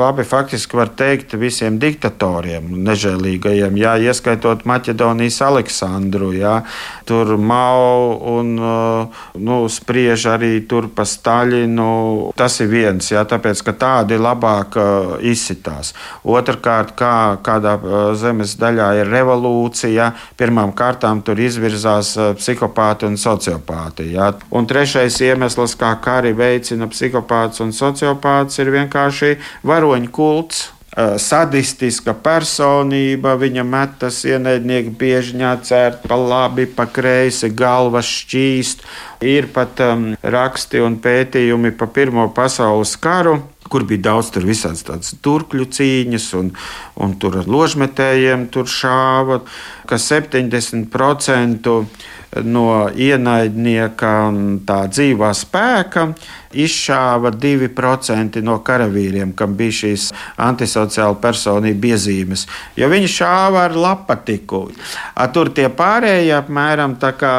labi, 0.00 0.24
faktiski 0.24 0.80
var 0.80 0.94
teikt 0.96 1.36
visiem 1.36 1.76
diktatoriem, 1.76 2.72
nežēlīgajiem, 2.88 3.76
jā, 3.82 3.98
ieskaitot 4.08 4.64
Maķedonijas 4.64 5.42
Aleksandru, 5.44 6.32
jā, 6.40 6.56
tur 7.04 7.36
Mao 7.36 8.16
un, 8.38 8.56
nu, 9.36 9.60
spriež 9.68 10.24
arī 10.38 10.54
tur 10.64 10.88
pa 10.88 11.04
Staļinu 11.04 11.65
nu, 11.70 12.32
tas 12.38 12.58
ir 12.62 12.70
viens, 12.70 13.10
jā, 13.12 13.22
tāpēc 13.28 13.62
ka 13.66 13.74
tādi 13.76 14.18
labāk 14.20 14.76
izsitās. 15.26 15.92
Otrakārt, 16.26 16.94
kā 16.98 17.14
kādā 17.44 17.76
zemes 18.18 18.56
daļā 18.60 18.92
ir 19.00 19.10
revolūcija, 19.12 20.10
pirmām 20.38 20.74
kārtām 20.76 21.22
tur 21.26 21.40
izvirzās 21.40 22.14
psihopāti 22.38 23.08
un 23.08 23.18
sociopāti. 23.20 24.10
Jā. 24.16 24.32
Un 24.50 24.68
trešais 24.68 25.20
iemesls, 25.24 25.76
kā 25.80 25.94
kari 26.02 26.34
veicina 26.36 26.88
psihopāts 26.92 27.64
un 27.64 27.74
sociopāts, 27.76 28.60
ir 28.62 28.72
vienkārši 28.74 29.36
varoņu 29.66 30.12
kults 30.14 30.64
sadistiska 30.96 32.14
personība, 32.24 33.34
viņa 33.36 33.64
metas 33.68 34.22
ienaidnieki 34.24 34.94
bieži 34.96 35.36
ņēcērt 35.40 36.06
pa 36.08 36.16
labi, 36.16 36.64
pa 36.66 36.86
kreisi, 36.88 37.50
galvas 37.52 38.08
šķīst. 38.08 38.86
Ir 39.26 39.50
pat 39.52 39.80
um, 39.84 40.08
raksti 40.22 40.80
un 40.84 40.96
pētījumi 41.00 41.74
pa 41.76 41.88
Pirmo 41.88 42.28
pasaules 42.36 42.96
karu 43.00 43.38
kur 43.68 43.84
bija 43.84 44.04
daudz 44.10 44.30
tur 44.34 44.46
visādas 44.46 44.84
tādas 44.86 45.14
turkļu 45.24 45.66
cīņas, 45.74 46.26
un, 46.38 46.52
un 47.02 47.14
tur 47.20 47.40
ar 47.40 47.48
ložmetējiem 47.50 48.46
tur 48.54 48.68
šāva, 48.70 49.40
ka 49.90 49.98
70% 49.98 51.72
no 52.46 52.66
ienaidnieka 52.92 54.12
tā 54.68 54.80
dzīvā 54.92 55.30
spēka 55.36 56.08
izšāva 56.64 57.32
2% 57.36 58.42
no 58.46 58.58
karavīriem, 58.66 59.34
kam 59.36 59.56
bija 59.58 59.78
šīs 59.82 60.10
antisociāla 60.48 61.18
personība 61.22 61.92
iezīmes. 61.92 62.46
Jo 62.78 62.90
viņi 62.92 63.12
šāva 63.18 63.66
ar 63.68 63.76
lapatiku. 63.76 64.66
Tur 65.34 65.52
tie 65.56 65.68
pārējie 65.72 66.34
apmēram 66.40 66.96
tā 67.02 67.12
kā 67.18 67.34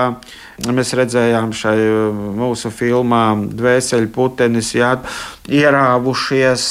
Mēs 0.57 0.89
redzējām 0.97 1.51
šai 1.53 1.77
uh, 1.85 2.21
mūsu 2.33 2.71
filmā 2.73 3.23
Dvēseli 3.37 4.09
putenis, 4.09 4.71
jā, 4.73 4.95
ierāvušies, 5.47 6.63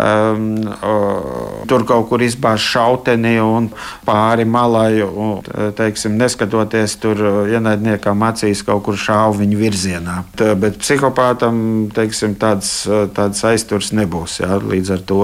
um, 0.00 0.46
uh, 0.64 1.58
tur 1.68 1.84
kaut 1.86 2.08
kur 2.08 2.24
izbāž 2.24 2.64
šauteni 2.72 3.34
un 3.44 3.68
pāri 4.06 4.46
malai, 4.48 5.02
un, 5.04 5.44
teiksim, 5.76 6.16
neskatoties 6.18 6.96
tur 7.02 7.20
ienaidniekam 7.52 8.24
acīs 8.26 8.64
kaut 8.66 8.86
kur 8.88 8.96
šāvu 8.98 9.42
viņu 9.42 9.60
virzienā. 9.60 10.16
Tā, 10.40 10.54
bet 10.58 10.80
psihopātam, 10.80 11.60
teiksim, 11.94 12.38
tāds, 12.40 12.72
tāds 13.12 13.44
aizturs 13.52 13.92
nebūs. 13.92 14.40
Jā, 14.40 14.56
līdz 14.56 14.96
ar 14.96 15.04
to 15.12 15.22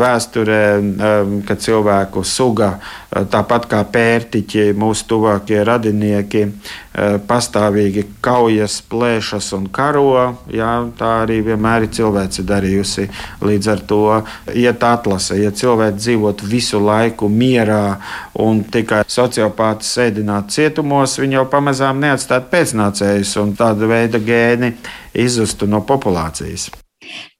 vēsturē, 0.00 0.62
um, 0.80 1.36
kad 1.46 1.60
cilvēku 1.62 2.24
suga, 2.24 2.78
tāpat 3.10 3.68
kā 3.70 3.82
pērtiķi, 3.92 4.70
mūsu 4.78 5.06
tuvākie 5.10 5.60
radinieki, 5.66 6.42
uh, 6.46 7.16
pastāvīgi 7.28 8.06
kaujas, 8.24 8.78
plēšas 8.90 9.52
un 9.56 9.68
karo. 9.72 10.06
Jā, 10.52 10.70
tā 10.98 11.12
arī 11.24 11.40
vienmēr 11.46 11.86
ir 11.86 11.92
cilvēce 11.96 12.46
darījusi. 12.46 13.08
Līdz 13.46 13.72
ar 13.72 13.84
to 13.90 14.00
iet 14.54 14.86
atlase, 14.86 15.38
ja 15.42 15.52
cilvēks 15.54 16.00
dzīvot 16.02 16.46
visu 16.46 16.80
laiku 16.82 17.28
mierā 17.32 17.98
un 18.42 18.64
tikai 18.64 19.04
sociopāti 19.08 19.86
sēdināt 19.88 20.50
cietumos, 20.54 21.18
viņi 21.20 21.40
jau 21.40 21.46
pamazām 21.50 22.00
neatstātu 22.02 22.52
pēcnācējus 22.54 23.36
un 23.42 23.54
tāda 23.58 23.90
veida 23.90 24.22
gēni 24.22 24.74
izzustu 25.16 25.68
no 25.70 25.82
populācijas. 25.86 26.70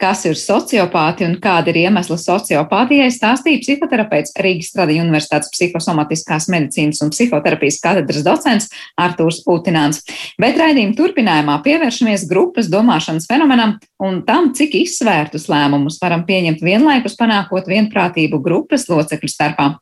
Kas 0.00 0.24
ir 0.28 0.36
sociopāti 0.38 1.26
un 1.26 1.36
kāda 1.42 1.72
ir 1.72 1.80
iemesla 1.86 2.18
sociopātijai, 2.20 3.08
stāstīja 3.12 3.62
psihoterapeits 3.62 4.34
Rīgas 4.42 4.70
Stradiņu 4.72 5.06
Universitātes 5.06 5.52
psihosomatiskās 5.54 6.48
medicīnas 6.52 7.02
un 7.04 7.12
psihoterapijas 7.14 7.80
katedras 7.84 8.26
docents 8.26 8.68
Artūrs 9.00 9.42
Putināns. 9.46 10.02
Bet 10.40 10.60
raidījuma 10.60 10.96
turpinājumā 10.98 11.58
pievēršamies 11.64 12.28
grupas 12.30 12.70
domāšanas 12.72 13.28
fenomenam 13.30 13.76
un 14.02 14.22
tam, 14.28 14.52
cik 14.56 14.76
izsvērtus 14.82 15.48
lēmumus 15.52 16.00
varam 16.02 16.26
pieņemt 16.28 16.64
vienlaikus 16.64 17.18
panākot 17.18 17.68
vienprātību 17.70 18.42
grupas 18.44 18.88
locekļu 18.92 19.32
starpā. 19.32 19.74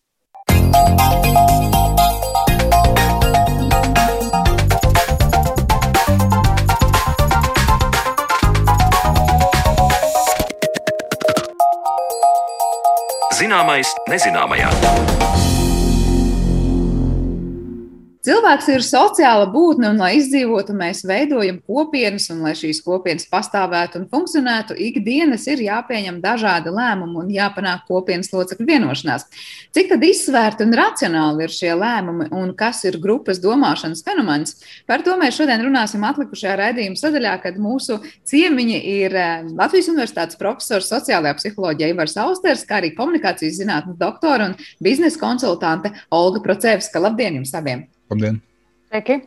Zināmais 13.44 13.90
nezināmajā. 14.08 15.13
Cilvēks 18.24 18.70
ir 18.72 18.80
sociāla 18.80 19.44
būtne, 19.52 19.90
un, 19.92 19.98
lai 20.00 20.14
izdzīvotu, 20.16 20.72
mēs 20.78 21.02
veidojam 21.04 21.58
kopienas, 21.68 22.30
un, 22.32 22.38
lai 22.46 22.54
šīs 22.56 22.78
kopienas 22.80 23.26
pastāvētu 23.28 23.98
un 24.00 24.06
funkcionētu, 24.08 24.76
ikdienas 24.80 25.44
ir 25.52 25.60
jāpieņem 25.66 26.22
dažādi 26.22 26.72
lēmumi 26.72 27.18
un 27.20 27.28
jāpanāk 27.34 27.82
kopienas 27.84 28.32
locekļu 28.32 28.64
vienošanās. 28.70 29.26
Cik 29.76 29.92
tad 29.92 30.06
izsvērti 30.08 30.64
un 30.64 30.72
racionāli 30.80 31.44
ir 31.44 31.52
šie 31.52 31.74
lēmumi, 31.76 32.30
un 32.32 32.54
kas 32.56 32.80
ir 32.88 32.96
grupas 33.02 33.42
domāšanas 33.44 34.00
fenomens? 34.06 34.56
Par 34.88 35.04
to 35.04 35.18
mēs 35.20 35.36
šodien 35.36 35.60
runāsim 35.66 36.06
atlikušajā 36.08 36.56
raidījuma 36.62 36.96
sadaļā, 36.96 37.34
kad 37.44 37.60
mūsu 37.60 37.98
ciemiņi 38.30 38.80
ir 38.94 39.18
eh, 39.20 39.50
Latvijas 39.52 39.90
Universitātes 39.92 40.40
profesors 40.40 40.88
sociālajā 40.94 41.36
psiholoģijā 41.42 41.92
Ivars 41.92 42.16
Austers, 42.24 42.64
kā 42.64 42.80
arī 42.80 42.94
komunikācijas 42.96 43.60
zinātnes 43.60 44.00
doktora 44.00 44.48
un 44.48 44.56
biznesa 44.80 45.20
konsultante 45.20 45.92
Olga 46.08 46.40
Procevska. 46.48 47.04
Labdien 47.04 47.42
jums 47.42 47.52
abiem! 47.52 47.84
Labdien! 48.12 48.42
Sveiki! 48.90 49.22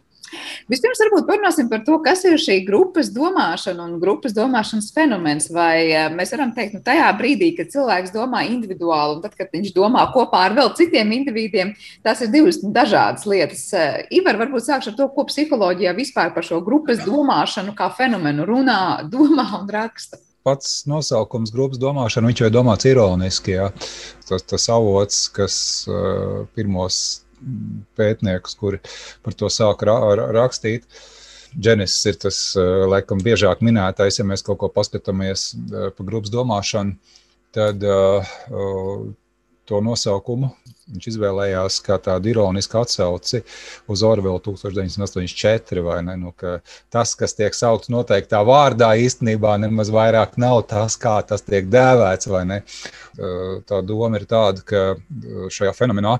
Vispirms 0.68 1.00
varbūt 1.00 1.28
parunāsim 1.30 1.70
par 1.72 1.84
to, 1.88 1.98
kas 2.04 2.24
ir 2.28 2.36
šī 2.42 2.58
grupas 2.68 3.08
domāšana 3.16 3.86
un 3.86 3.96
grupas 4.02 4.34
domāšanas 4.36 4.90
fenomens. 4.96 5.48
Vai 5.54 5.88
eh, 5.88 6.10
mēs 6.14 6.34
varam 6.36 6.52
teikt, 6.56 6.74
ka 6.74 6.82
nu, 6.82 6.84
tajā 6.84 7.08
brīdī, 7.20 7.54
kad 7.56 7.72
cilvēks 7.72 8.12
domā 8.16 8.44
individuāli 8.50 9.18
un 9.18 9.24
tad, 9.24 9.38
kad 9.40 9.54
viņš 9.56 9.72
domā 9.76 10.04
kopā 10.16 10.44
ar 10.50 10.58
vēl 10.58 10.74
citiem 10.80 11.14
individiem, 11.16 11.74
tas 12.04 12.24
ir 12.26 12.32
divas 12.34 12.60
dažādas 12.62 13.28
lietas. 13.30 13.64
Eh, 13.72 14.04
Ivar, 14.20 14.40
varbūt 14.42 14.68
sākšu 14.68 14.92
ar 14.92 15.00
to, 15.00 15.10
ko 15.16 15.28
psiholoģijā 15.32 15.96
vispār 15.98 16.34
par 16.36 16.48
šo 16.48 16.60
grupas 16.66 17.00
domāšanu 17.08 17.76
kā 17.78 17.88
fenomenu 17.96 18.48
runā, 18.50 18.80
domā 19.14 19.50
un 19.62 19.70
raksta 19.72 20.20
pats 20.48 20.86
nosaukums 20.88 21.52
grupas 21.52 21.76
domāšana, 21.76 22.30
viņš 22.30 22.40
jau 22.40 22.48
ir 22.48 22.54
domāts 22.56 22.88
ironiski. 22.88 23.58
Ja? 23.58 23.66
Tas, 24.30 24.46
tas 24.48 24.70
avots, 24.72 25.26
kas 25.36 25.58
uh, 25.92 26.46
pirmos 26.56 27.27
pētniekus, 27.98 28.58
kuri 28.60 28.82
par 29.26 29.38
to 29.38 29.52
sāk 29.54 29.86
ra 29.88 29.98
rakstīt. 30.36 30.88
Genesis 31.58 32.06
ir 32.06 32.18
tas, 32.22 32.40
eh, 32.60 32.86
laikam, 32.92 33.22
biežāk 33.24 33.64
minētais, 33.66 34.20
ja 34.20 34.26
mēs 34.28 34.44
kaut 34.46 34.60
ko 34.62 34.70
paskatāmies 34.74 35.54
eh, 35.56 35.90
par 35.96 36.06
grupas 36.06 36.34
domāšanu, 36.34 36.98
tad 37.56 37.82
uh, 37.82 38.28
to 39.66 39.80
nosaukumu 39.82 40.52
viņš 40.88 41.08
izvēlējās 41.12 41.80
kā 41.84 41.98
tādu 42.04 42.32
ironisku 42.32 42.80
atsauci 42.80 43.42
uz 43.92 44.04
Orvelu 44.08 44.40
1984. 44.44 45.84
Ne, 46.08 46.16
nu, 46.22 46.34
tas, 46.94 47.16
kas 47.20 47.36
tiek 47.36 47.56
saukts 47.58 47.92
noteiktā 47.92 48.40
vārdā, 48.48 48.94
īstenībā 49.04 49.58
nemaz 49.64 49.92
vairāk 49.94 50.38
nav 50.40 50.62
tas, 50.72 50.96
kā 51.00 51.18
tas 51.28 51.44
tiek 51.48 51.68
dēvēts. 51.72 52.30
Tā 53.68 53.82
doma 53.88 54.22
ir 54.22 54.28
tāda, 54.30 54.64
ka 54.68 54.86
šajā 55.52 55.76
fenomenā 55.76 56.20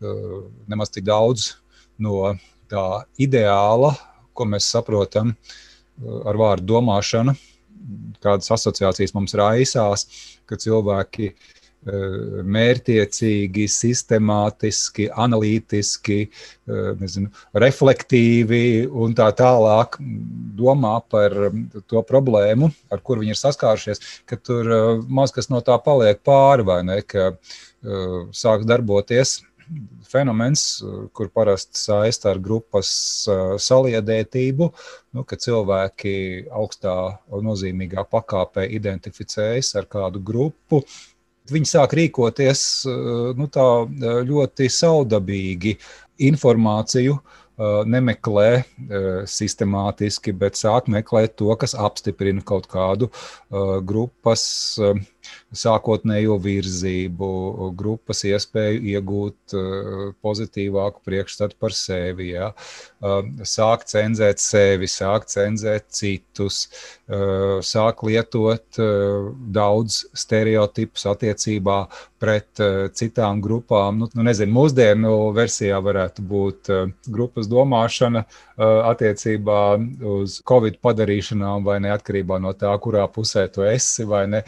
nemaz 0.00 0.92
tik 0.92 1.06
daudz 1.08 1.54
no 1.98 2.34
tā 2.70 2.86
ideāla, 3.22 3.94
ko 4.36 4.46
mēs 4.48 4.68
saprotam 4.74 5.32
eh, 5.32 6.22
ar 6.26 6.38
vārdu 6.40 6.74
domāšana, 6.74 7.36
kādas 8.24 8.50
asociācijas 8.56 9.14
mums 9.14 9.36
raisās, 9.38 10.06
ka 10.46 10.58
cilvēki 10.60 11.30
eh, 11.30 12.42
mērķiecīgi, 12.56 13.68
sistemātiski, 13.70 15.08
analītiski, 15.14 16.18
nezinu, 17.00 17.30
reflektīvi 17.54 18.64
un 18.90 19.14
tā 19.16 19.30
tālāk 19.38 20.00
domā 20.58 20.96
par 21.08 21.36
to 21.86 22.02
problēmu, 22.10 22.72
ar 22.90 23.02
kuru 23.06 23.22
viņi 23.22 23.36
ir 23.36 23.40
saskārušies, 23.40 24.02
ka 24.26 24.36
tur 24.36 24.72
maz 25.06 25.32
kas 25.32 25.48
no 25.52 25.62
tā 25.64 25.78
paliek 25.84 26.20
pāri 26.26 26.66
vai 26.66 26.80
ne, 26.86 27.02
ka 27.06 27.36
sāks 28.34 28.66
darboties 28.66 29.38
fenomens, 30.06 30.82
kur 31.16 31.30
parasti 31.34 31.78
saista 31.80 32.30
ar 32.32 32.40
grupas 32.42 32.90
saliedētību, 33.62 34.70
nu, 35.16 35.24
ka 35.26 35.38
cilvēki 35.40 36.14
augstā 36.50 36.96
nozīmīgā 37.30 38.06
pakāpē 38.10 38.66
identificējas 38.78 39.74
ar 39.80 39.88
kādu 39.90 40.22
grupu. 40.22 40.82
Viņi 41.46 41.70
sāk 41.70 41.94
rīkoties 41.94 42.60
nu, 43.38 43.46
tā, 43.52 43.66
ļoti 44.26 44.70
saudabīgi 44.72 45.76
informāciju 46.26 47.18
nemeklē 47.88 48.48
sistemātiski, 49.30 50.34
bet 50.36 50.58
sāk 50.60 50.90
meklēt 50.92 51.38
to, 51.40 51.48
kas 51.56 51.72
apstiprina 51.78 52.42
kaut 52.44 52.66
kādu 52.68 53.08
grupas 53.86 54.76
sākotnējo 55.56 56.36
virzību, 56.42 57.28
grupas 57.78 58.24
iespēju 58.28 58.82
iegūt 58.94 59.56
pozitīvāku 60.24 61.04
priekšstatu 61.06 61.56
par 61.60 61.74
sevi. 61.76 62.32
Ja. 62.34 62.50
Sāk 63.46 63.86
cenzēt 63.88 64.42
sevi, 64.42 64.88
sāk 64.90 65.28
cenzēt 65.30 65.88
citus, 65.94 66.66
sāk 67.66 68.02
lietot 68.06 68.80
daudz 69.56 70.02
stereotipus 70.16 71.06
attiecībā 71.12 71.78
pret 72.20 72.60
citām 72.96 73.42
grupām. 73.44 74.00
Nu, 74.00 74.08
nu 74.16 74.24
nezinu, 74.26 74.52
mūsdienu 74.56 75.14
versijā 75.36 75.78
varētu 75.84 76.24
būt 76.26 76.70
grupas 77.12 77.48
domāšana 77.50 78.24
attiecībā 78.56 79.60
uz 80.16 80.40
Covid 80.48 80.78
padarīšanām 80.84 81.64
vai 81.66 81.78
neatkarībā 81.84 82.40
no 82.42 82.52
tā, 82.56 82.72
kurā 82.82 83.04
pusē 83.12 83.46
tu 83.52 83.64
esi 83.68 84.04
vai 84.08 84.24
ne 84.32 84.42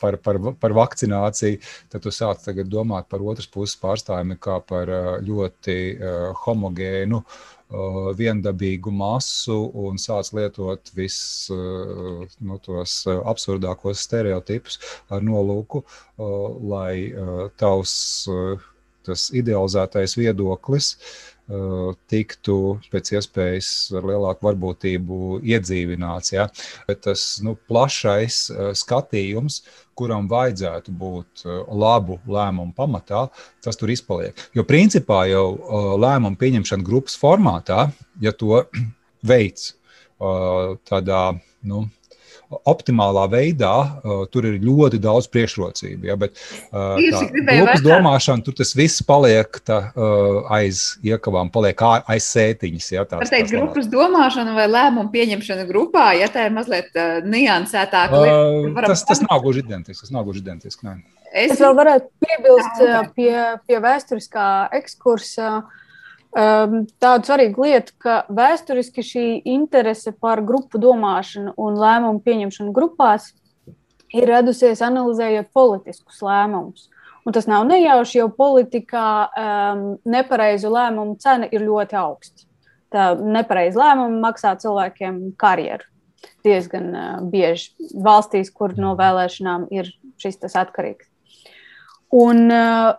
par, 0.00 0.05
par, 0.22 0.38
par 0.60 0.74
vakcināciju, 0.76 1.58
tad 1.90 2.04
tu 2.04 2.12
sāc 2.14 2.46
domāt 2.70 3.08
par 3.10 3.20
otras 3.20 3.50
puses 3.50 3.76
pārstāvjiem 3.82 4.38
kā 4.38 4.60
par 4.62 4.92
ļoti 5.26 5.76
homogēnu 6.44 7.22
viendabīgu 8.16 8.92
masu 8.94 9.56
un 9.74 9.98
sāc 9.98 10.30
lietot 10.38 10.92
visus 10.94 11.50
nu, 12.38 12.58
tos 12.62 13.00
absurdākos 13.10 14.04
stereotipus 14.06 14.78
ar 15.10 15.24
nolūku, 15.26 15.82
lai 16.70 17.10
tavs 17.58 17.96
tas 19.06 19.30
idealizētais 19.34 20.16
viedoklis 20.18 20.94
tiktu 22.10 22.56
pēc 22.90 23.12
iespējas 23.14 23.70
ar 23.94 24.06
lielāku 24.10 24.48
varbūtību 24.48 25.18
iedzīvināts. 25.46 26.32
Ja? 26.34 26.48
Bet 26.88 27.04
tas 27.06 27.26
nu, 27.44 27.54
plašais 27.68 28.40
skatījums, 28.78 29.60
kuram 29.96 30.26
vajadzētu 30.28 30.92
būt 30.92 31.46
labu 31.70 32.18
lēmumu 32.26 32.74
pamatā, 32.76 33.26
tas 33.64 33.78
tur 33.78 33.92
izpaliek. 33.94 34.36
Jo 34.56 34.66
principā 34.68 35.24
jau 35.30 35.46
lēmumu 36.02 36.38
pieņemšana 36.40 36.86
grupas 36.86 37.16
formātā, 37.20 37.90
ja 38.20 38.34
to 38.34 38.64
veids 39.30 39.74
tādā 40.88 41.22
nu, 41.66 41.86
optimālā 42.66 43.26
veidā, 43.30 43.72
uh, 44.02 44.24
tur 44.30 44.46
ir 44.48 44.58
ļoti 44.62 45.00
daudz 45.02 45.28
priekšrocību. 45.32 46.06
Ja, 46.08 46.16
bet 46.20 46.36
uh, 46.70 46.94
tā 46.98 47.56
grupas 47.58 47.84
domāšana, 47.84 48.44
tur 48.46 48.56
tas 48.58 48.72
viss 48.78 49.04
paliek 49.06 49.60
tā, 49.66 49.80
uh, 49.92 50.46
aiz 50.54 50.96
iekavām, 51.06 51.50
paliek 51.54 51.82
aiz 51.84 52.28
sētiņas. 52.30 52.90
Ja, 52.94 53.06
tās, 53.08 53.32
teikt, 53.32 53.50
tās 53.50 53.56
grupas 53.56 53.90
domāšana 53.92 54.56
vai 54.56 54.68
lēmumu 54.70 55.10
pieņemšana 55.14 55.66
grupā, 55.70 56.10
ja 56.20 56.30
tā 56.32 56.48
ir 56.48 56.54
mazliet 56.56 56.92
uh, 56.94 57.18
niansētāka. 57.26 58.22
Uh, 58.22 58.84
tas, 58.86 59.06
tas 59.08 59.24
nav 59.26 59.42
gluži 59.44 59.64
identisks. 59.66 60.06
Tas 60.06 60.14
nav 60.14 60.28
gluži 60.28 60.44
identisks. 60.44 60.86
Es, 61.32 61.56
es 61.56 61.58
vēl 61.60 61.74
varētu 61.76 62.06
piebilst 62.22 62.84
ah, 62.86 63.00
okay. 63.02 63.10
pie, 63.16 63.34
pie 63.66 63.82
vēsturiskā 63.82 64.46
ekskursa. 64.78 65.56
Uh, 65.58 65.82
um, 66.36 66.82
tādu 67.02 67.30
svarīgu 67.30 67.64
lietu, 67.66 67.94
ka 68.02 68.18
vēsturiski 68.32 69.04
šī 69.04 69.24
interese 69.48 70.12
par 70.12 70.42
grupu 70.46 70.80
domāšanu 70.82 71.54
un 71.56 71.80
lēmumu 71.80 72.22
pieņemšanu 72.26 72.74
grupās 72.76 73.32
ir 74.14 74.28
radusies 74.30 74.82
analizējot 74.84 75.50
politiskus 75.56 76.22
lēmumus. 76.24 76.90
Un 77.26 77.34
tas 77.34 77.48
nav 77.50 77.64
nejauši, 77.66 78.20
jo 78.20 78.28
politikā 78.30 79.06
um, 79.26 79.86
nepareizu 80.06 80.70
lēmumu 80.70 81.16
cena 81.22 81.48
ir 81.50 81.64
ļoti 81.66 81.98
augsta. 81.98 82.46
Tā 82.94 83.10
nepareiza 83.18 83.80
lēmuma 83.82 84.28
maksā 84.28 84.54
cilvēkiem 84.62 85.32
karjeru 85.40 85.88
diezgan 86.46 86.86
uh, 86.94 87.08
bieži 87.30 87.90
valstīs, 88.02 88.52
kur 88.54 88.76
no 88.78 88.94
vēlēšanām 88.98 89.66
ir 89.74 89.90
šis 90.22 90.38
atkarīgs. 90.54 91.10
Un, 92.14 92.46
uh, 92.46 92.94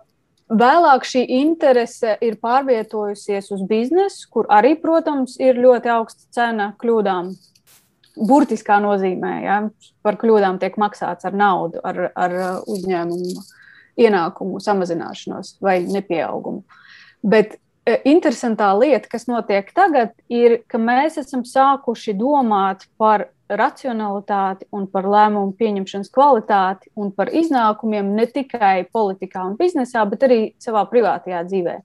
Vēlāk 0.48 1.04
šī 1.04 1.26
interese 1.42 2.14
ir 2.24 2.38
pārvietojusies 2.40 3.52
uz 3.52 3.64
biznesu, 3.68 4.30
kur 4.32 4.48
arī, 4.48 4.78
protams, 4.80 5.36
ir 5.44 5.60
ļoti 5.60 5.92
augsta 5.92 6.24
cena 6.32 6.72
kļūdām. 6.80 7.34
Burtiskā 8.18 8.80
nozīmē, 8.82 9.34
ja 9.44 9.58
par 10.02 10.16
kļūdām 10.18 10.58
tiek 10.62 10.80
maksāts 10.82 11.28
ar 11.28 11.36
naudu, 11.38 11.84
ar, 11.86 12.08
ar 12.16 12.38
uzņēmumu 12.66 13.44
ienākumu 14.02 14.62
samazināšanos 14.64 15.58
vai 15.62 15.82
nepieaugumu. 15.86 16.64
Bet 17.22 17.60
interesantā 17.88 18.74
lieta, 18.76 19.08
kas 19.12 19.28
notiek 19.30 19.70
tagad, 19.76 20.14
ir, 20.28 20.62
ka 20.68 20.80
mēs 20.82 21.18
esam 21.22 21.46
sākuši 21.48 22.16
domāt 22.20 22.88
par 23.00 23.30
racionalitāti 23.48 24.68
un 24.76 24.88
par 24.92 25.08
lēmumu 25.08 25.54
pieņemšanas 25.56 26.12
kvalitāti 26.12 26.92
un 27.00 27.14
par 27.16 27.32
iznākumiem 27.32 28.10
ne 28.18 28.26
tikai 28.28 28.90
politikā 28.92 29.46
un 29.48 29.56
biznesā, 29.60 30.04
bet 30.10 30.26
arī 30.28 30.40
savā 30.60 30.84
privātajā 30.92 31.46
dzīvē. 31.48 31.78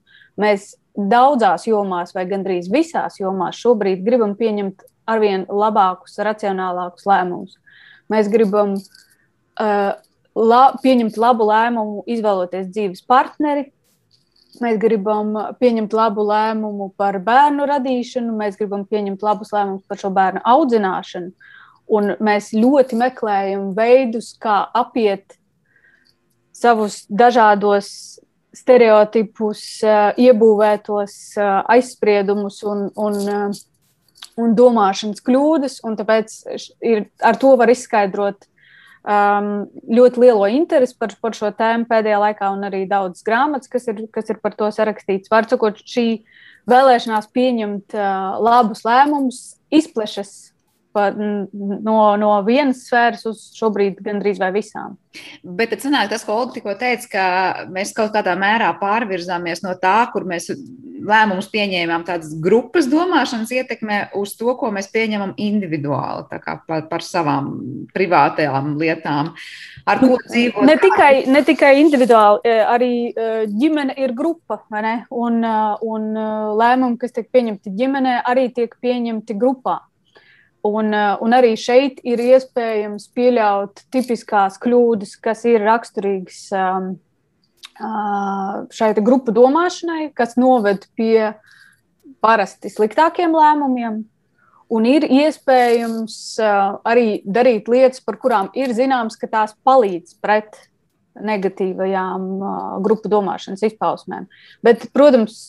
Mēs 0.43 0.73
daudzās 0.97 1.69
jomās, 1.69 2.15
vai 2.17 2.27
gandrīz 2.29 2.71
visās 2.73 3.21
jomās, 3.21 3.61
šobrīd 3.63 4.03
gribam 4.05 4.35
pieņemt 4.39 4.83
arvien 5.13 5.47
labākus, 5.49 6.19
racionālākus 6.19 7.07
lēmumus. 7.09 7.55
Mēs 8.13 8.29
gribam 8.33 8.75
uh, 8.75 9.93
la, 10.35 10.63
pieņemt 10.83 11.19
labu 11.21 11.47
lēmumu, 11.49 12.03
izvēloties 12.11 12.69
dzīves 12.75 13.07
partneri, 13.09 13.71
Mēs 14.61 14.77
gribam 14.77 15.33
pieņemt 15.61 15.95
labu 15.97 16.27
lēmumu 16.29 16.91
par 17.01 17.17
bērnu 17.25 17.65
radīšanu, 17.71 18.35
mēs 18.37 18.59
gribam 18.59 18.85
pieņemt 18.89 19.23
labus 19.25 19.53
lēmumus 19.55 19.87
par 19.89 20.01
šo 20.01 20.11
bērnu 20.13 20.43
audzināšanu. 20.45 21.33
Un 21.93 22.13
mēs 22.25 22.53
ļoti 22.57 22.99
meklējam 23.01 23.73
veidus, 23.77 24.33
kā 24.41 24.61
apiet 24.77 25.39
savus 26.53 27.03
dažādos 27.09 27.89
stereotipus, 28.53 29.65
iebūvētos 30.21 31.17
aizspriedumus 31.73 32.61
un, 32.69 32.87
un, 33.01 33.53
un 34.37 34.57
domāšanas 34.57 35.25
kļūdas. 35.25 35.81
Un 35.89 35.97
tāpēc 35.97 36.37
ir, 36.85 37.07
ar 37.25 37.41
to 37.41 37.55
var 37.61 37.73
izskaidrot 37.73 38.47
um, 39.03 39.51
ļoti 39.91 40.23
lielo 40.23 40.47
interesi 40.51 40.97
par, 40.99 41.15
par 41.23 41.37
šo 41.39 41.51
tēmu 41.57 41.89
pēdējā 41.91 42.21
laikā, 42.23 42.53
un 42.55 42.69
arī 42.69 42.85
daudz 42.91 43.25
grāmatas, 43.27 43.71
kas 43.73 43.89
ir, 43.91 44.05
kas 44.15 44.31
ir 44.33 44.41
par 44.43 44.57
to 44.59 44.71
sarakstīts. 44.75 45.33
Var 45.33 45.49
sakot, 45.51 45.83
šī 45.83 46.07
vēlēšanās 46.71 47.31
pieņemt 47.35 47.99
uh, 47.99 48.39
labus 48.43 48.85
lēmumus 48.87 49.43
izplešas 49.73 50.52
par, 50.95 51.17
no, 51.17 51.99
no 52.21 52.33
vienas 52.47 52.85
sfēras 52.89 53.27
uz 53.31 53.49
šobrīd 53.59 54.03
gandrīz 54.05 54.41
vai 54.43 54.53
visām. 54.55 54.97
Bet 55.43 55.75
tad 55.75 55.85
sanāk 55.85 56.13
tas, 56.13 56.25
ko 56.25 56.39
Olga 56.41 56.57
tikko 56.57 56.77
teica, 56.81 57.09
ka 57.13 57.27
mēs 57.73 57.93
kaut 57.97 58.15
kādā 58.15 58.37
mērā 58.39 58.71
pārvirzāmies 58.81 59.65
no 59.65 59.75
tā, 59.81 59.99
kur 60.13 60.25
mēs 60.29 60.49
lēmumus 61.03 61.49
pieņēmām 61.53 62.05
tādas 62.07 62.33
grupas 62.43 62.87
domāšanas 62.91 63.53
ietekmē 63.55 63.99
uz 64.19 64.35
to, 64.39 64.55
ko 64.59 64.71
mēs 64.75 64.89
pieņemam 64.93 65.35
individuāli, 65.41 66.41
par, 66.69 66.87
par 66.91 67.05
savām 67.07 67.53
privātajām 67.95 68.75
lietām. 68.81 69.33
Ar 69.89 70.03
ko 70.03 70.17
dzīvot? 70.23 70.63
Ne 70.69 70.77
tikai, 70.81 71.13
ne 71.33 71.43
tikai 71.47 71.73
individuāli, 71.83 72.43
e, 72.47 72.59
arī 72.75 72.93
e, 73.11 73.31
ģimene 73.51 73.97
ir 73.99 74.15
grupa, 74.19 74.61
un, 75.11 75.41
e, 75.43 75.55
un 75.91 76.11
lēmumi, 76.61 77.01
kas 77.01 77.17
tiek 77.17 77.31
pieņemti 77.35 77.75
ģimenē, 77.79 78.21
arī 78.29 78.49
tiek 78.55 78.77
pieņemti 78.83 79.39
grupā. 79.39 79.81
Un, 80.63 80.93
eh, 80.95 81.17
un 81.19 81.35
arī 81.35 81.57
šeit 81.59 81.99
ir 82.07 82.21
iespējams 82.23 83.09
pieļaut 83.17 83.83
tipiskās 83.91 84.61
kļūdas, 84.63 85.17
kas 85.19 85.43
ir 85.51 85.65
raksturīgas 85.67 86.45
um, 86.55 86.93
šai 88.71 88.93
grupu 89.03 89.35
domāšanai, 89.35 90.13
kas 90.15 90.37
noved 90.39 90.85
pie 90.95 91.33
parasti 92.23 92.71
sliktākiem 92.71 93.35
lēmumiem. 93.35 94.05
Un 94.73 94.87
ir 94.87 95.03
iespējams 95.03 96.19
uh, 96.41 96.77
arī 96.87 97.25
darīt 97.27 97.67
lietas, 97.69 98.05
par 98.07 98.21
kurām 98.23 98.53
ir 98.55 98.71
zināms, 98.77 99.19
ka 99.19 99.27
tās 99.33 99.57
palīdz 99.67 100.15
pret 100.23 100.55
negatīvajām 101.19 102.29
grupu 102.87 103.11
domāšanas 103.13 103.67
izpausmēm. 103.67 104.31
Bet, 104.65 104.87
protams, 104.95 105.43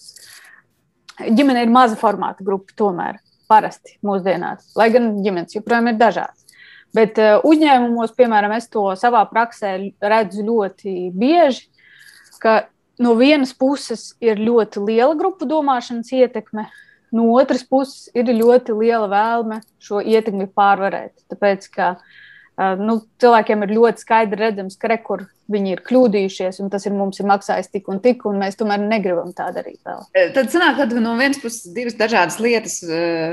ģimene 1.22 1.64
ir 1.64 1.72
maza 1.72 1.96
formāta 2.02 2.44
grupa 2.44 2.76
tomēr 2.82 3.22
parasti 3.50 3.98
mūsdienās, 4.06 4.72
lai 4.80 4.90
gan 4.94 5.12
ģimenes 5.24 5.58
joprojām 5.58 5.92
ir 5.92 6.00
dažādas. 6.00 6.42
Bet 6.94 7.18
uh, 7.22 7.40
uzņēmumos, 7.48 8.14
piemēram, 8.18 8.54
es 8.58 8.70
to 8.72 8.86
savā 9.00 9.24
praksē 9.30 9.76
redzu 10.02 10.46
ļoti 10.46 11.10
bieži, 11.18 11.68
ka 12.44 12.68
no 13.02 13.16
vienas 13.18 13.54
puses 13.58 14.12
ir 14.22 14.42
ļoti 14.42 14.84
liela 14.84 15.16
grupu 15.18 15.48
domāšanas 15.50 16.12
ietekme, 16.14 16.68
no 17.14 17.32
otras 17.34 17.64
puses 17.66 18.12
ir 18.14 18.30
ļoti 18.30 18.76
liela 18.78 19.10
vēlme 19.10 19.64
šo 19.82 20.04
ietekmi 20.04 20.50
pārvarēt. 20.54 21.16
Tāpēc, 21.34 21.66
ka 21.74 21.96
uh, 21.96 22.22
nu, 22.58 23.00
cilvēkiem 23.22 23.64
ir 23.66 23.72
ļoti 23.74 24.04
skaidri 24.04 24.38
redzams, 24.38 24.76
ka 24.78 24.92
rekur 24.92 25.26
viņi 25.54 25.74
ir 25.74 25.82
kļūdījušies, 25.86 26.60
un 26.64 26.70
tas 26.72 26.86
ir 26.88 26.94
mums 26.96 27.20
ir 27.20 27.28
maksājis 27.28 27.72
tik 27.74 27.90
un 27.92 28.00
tik, 28.04 28.24
un 28.30 28.38
mēs 28.42 28.58
tomēr 28.60 28.82
negribam 28.82 29.32
tā 29.36 29.50
darīt 29.56 29.80
vēl. 29.86 30.04
Tad 30.36 30.52
sanāk, 30.54 30.78
ka 30.80 31.02
no 31.02 31.16
vienas 31.20 31.42
puses 31.42 31.74
divas 31.76 31.98
dažādas 32.00 32.38
lietas 32.44 32.78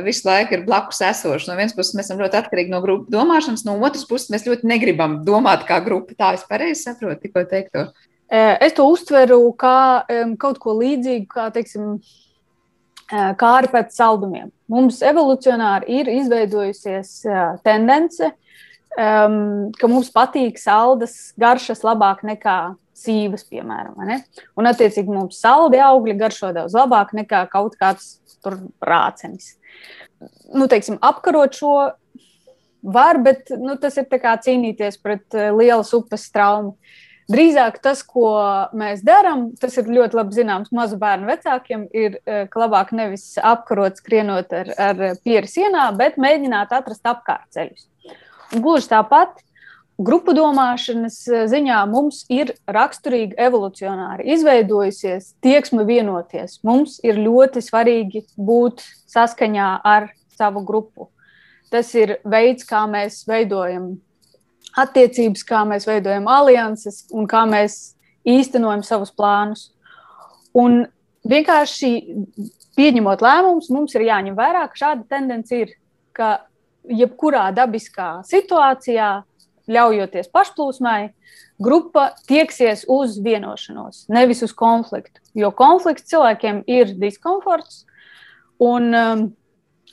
visu 0.06 0.26
laiku 0.28 0.56
ir 0.56 0.64
blakus 0.66 1.02
esošas. 1.06 1.48
No 1.50 1.58
vienas 1.58 1.76
puses 1.76 1.94
mēs 1.98 2.08
esam 2.08 2.22
ļoti 2.22 2.40
atkarīgi 2.40 2.72
no 2.72 2.80
grupu 2.84 3.12
domāšanas, 3.12 3.66
no 3.68 3.76
otras 3.78 4.06
puses 4.08 4.32
mēs 4.32 4.48
ļoti 4.48 4.68
negribam 4.72 5.20
domāt 5.26 5.66
kā 5.68 5.78
grupa. 5.84 6.16
Tā 6.18 6.32
es 6.38 6.46
pareizi 6.48 6.82
saprotu, 6.88 7.20
tikko 7.26 7.44
teikto. 7.50 7.90
Es 8.30 8.74
to 8.76 8.86
uztveru 8.86 9.42
kā 9.58 10.06
kaut 10.40 10.60
ko 10.62 10.76
līdzīgu, 10.78 11.26
kā, 11.30 11.48
teiksim, 11.54 11.96
kā 13.10 13.54
arī 13.58 13.70
pēc 13.72 13.94
saldumiem. 13.94 14.52
Mums 14.70 15.00
evolucionāri 15.02 15.98
ir 15.98 16.10
izveidojusies 16.12 17.16
uh, 17.26 17.56
tendence, 17.66 18.28
um, 18.98 19.70
ka 19.76 19.90
mums 19.90 20.10
patīk 20.14 20.58
saldas 20.60 21.32
garšas 21.40 21.84
labāk 21.86 22.24
nekā 22.26 22.58
sīvas, 23.00 23.46
piemēram. 23.48 23.96
Un, 24.58 24.68
attiecīgi, 24.70 25.08
mums 25.08 25.40
saldi 25.40 25.80
augļi 25.82 26.18
garšo 26.20 26.52
daudz 26.56 26.76
labāk 26.76 27.14
nekā 27.16 27.46
kaut 27.52 27.78
kāds 27.80 28.18
rācenis. 28.84 29.54
Nu, 30.52 30.66
teiksim, 30.68 30.98
apkarot 31.00 31.56
šo 31.56 31.74
var, 32.82 33.20
bet 33.24 33.52
nu, 33.56 33.76
tas 33.80 33.96
ir 34.00 34.08
cīnīties 34.10 35.00
pret 35.02 35.38
lielas 35.56 35.94
upes 35.96 36.28
traumu. 36.32 36.76
Drīzāk 37.30 37.76
tas, 37.78 38.00
ko 38.02 38.32
mēs 38.74 39.04
darām, 39.06 39.52
tas 39.60 39.76
ir 39.78 39.86
ļoti 39.86 40.16
labi 40.18 40.34
zināms 40.34 40.72
mazu 40.74 40.96
bērnu 40.98 41.28
vecākiem, 41.28 41.84
ir, 41.94 42.16
e, 42.26 42.40
ka 42.50 42.62
labāk 42.64 42.90
nevis 42.90 43.36
apkarot, 43.38 44.00
skrienot 44.02 44.50
ar, 44.50 44.72
ar 44.74 45.02
pieri 45.22 45.46
sienā, 45.46 45.84
bet 45.94 46.18
mēģināt 46.18 46.74
atrast 46.74 47.06
apkārtceļus. 47.06 47.86
Gluži 48.50 48.90
tāpat 48.90 49.42
grupu 50.00 50.32
domāšanas 50.34 51.20
ziņā 51.52 51.78
mums 51.90 52.24
ir 52.32 52.54
raksturīgi 52.70 53.36
evolucionāri 53.38 54.26
izveidojusies 54.34 55.34
tieksme 55.44 55.84
vienoties. 55.86 56.58
Mums 56.66 56.98
ir 57.06 57.20
ļoti 57.20 57.62
svarīgi 57.62 58.24
būt 58.36 58.82
saskaņā 59.12 59.70
ar 59.84 60.10
savu 60.34 60.64
grupu. 60.66 61.10
Tas 61.70 61.92
ir 61.94 62.16
veids, 62.26 62.66
kā 62.66 62.82
mēs 62.90 63.22
veidojam 63.28 63.92
attiecības, 64.80 65.44
kā 65.46 65.62
mēs 65.68 65.86
veidojam 65.86 66.26
alianses 66.30 67.04
un 67.14 67.28
kā 67.30 67.44
mēs 67.46 67.94
īstenojam 68.26 68.82
savus 68.86 69.12
plānus. 69.14 69.68
Un 70.56 70.88
vienkārši 71.28 71.90
pieņemot 72.78 73.22
lēmumus, 73.22 73.70
mums 73.70 73.94
ir 73.94 74.08
jāņem 74.08 74.38
vērā, 74.38 74.66
ka 74.70 74.82
šāda 74.84 75.06
tendence 75.10 75.54
ir, 75.54 75.74
ka 76.16 76.40
jebkurā 76.90 77.48
dabiskā 77.54 78.20
situācijā, 78.28 79.10
ļaujoties 79.70 80.30
pašplūsmai, 80.34 81.12
grupa 81.62 82.10
tieksies 82.26 82.86
uz 82.90 83.18
vienošanos, 83.22 84.06
nevis 84.10 84.42
uz 84.42 84.54
konfliktu. 84.56 85.20
Jo 85.38 85.52
konflikts 85.54 86.10
cilvēkiem 86.10 86.64
ir 86.66 86.96
diskomforts. 86.98 87.84
Un, 88.60 88.90
um, 88.94 89.28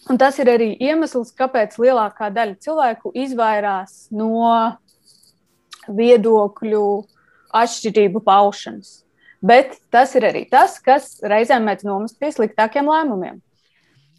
Un 0.08 0.16
tas 0.16 0.38
ir 0.40 0.48
arī 0.48 0.70
iemesls, 0.80 1.34
kāpēc 1.36 1.74
lielākā 1.84 2.30
daļa 2.32 2.56
cilvēku 2.64 3.12
izvairās 3.26 4.06
no 4.16 4.78
viedokļu 5.92 6.84
atšķirību 7.62 8.22
paušanas. 8.24 9.02
Bet 9.44 9.76
tas 9.92 10.16
ir 10.16 10.30
arī 10.30 10.46
tas, 10.50 10.78
kas 10.84 11.18
reizēm 11.20 11.68
mēdz 11.68 11.84
nomest 11.88 12.18
pie 12.22 12.32
sliktākiem 12.32 12.88
lēmumiem. 12.88 13.42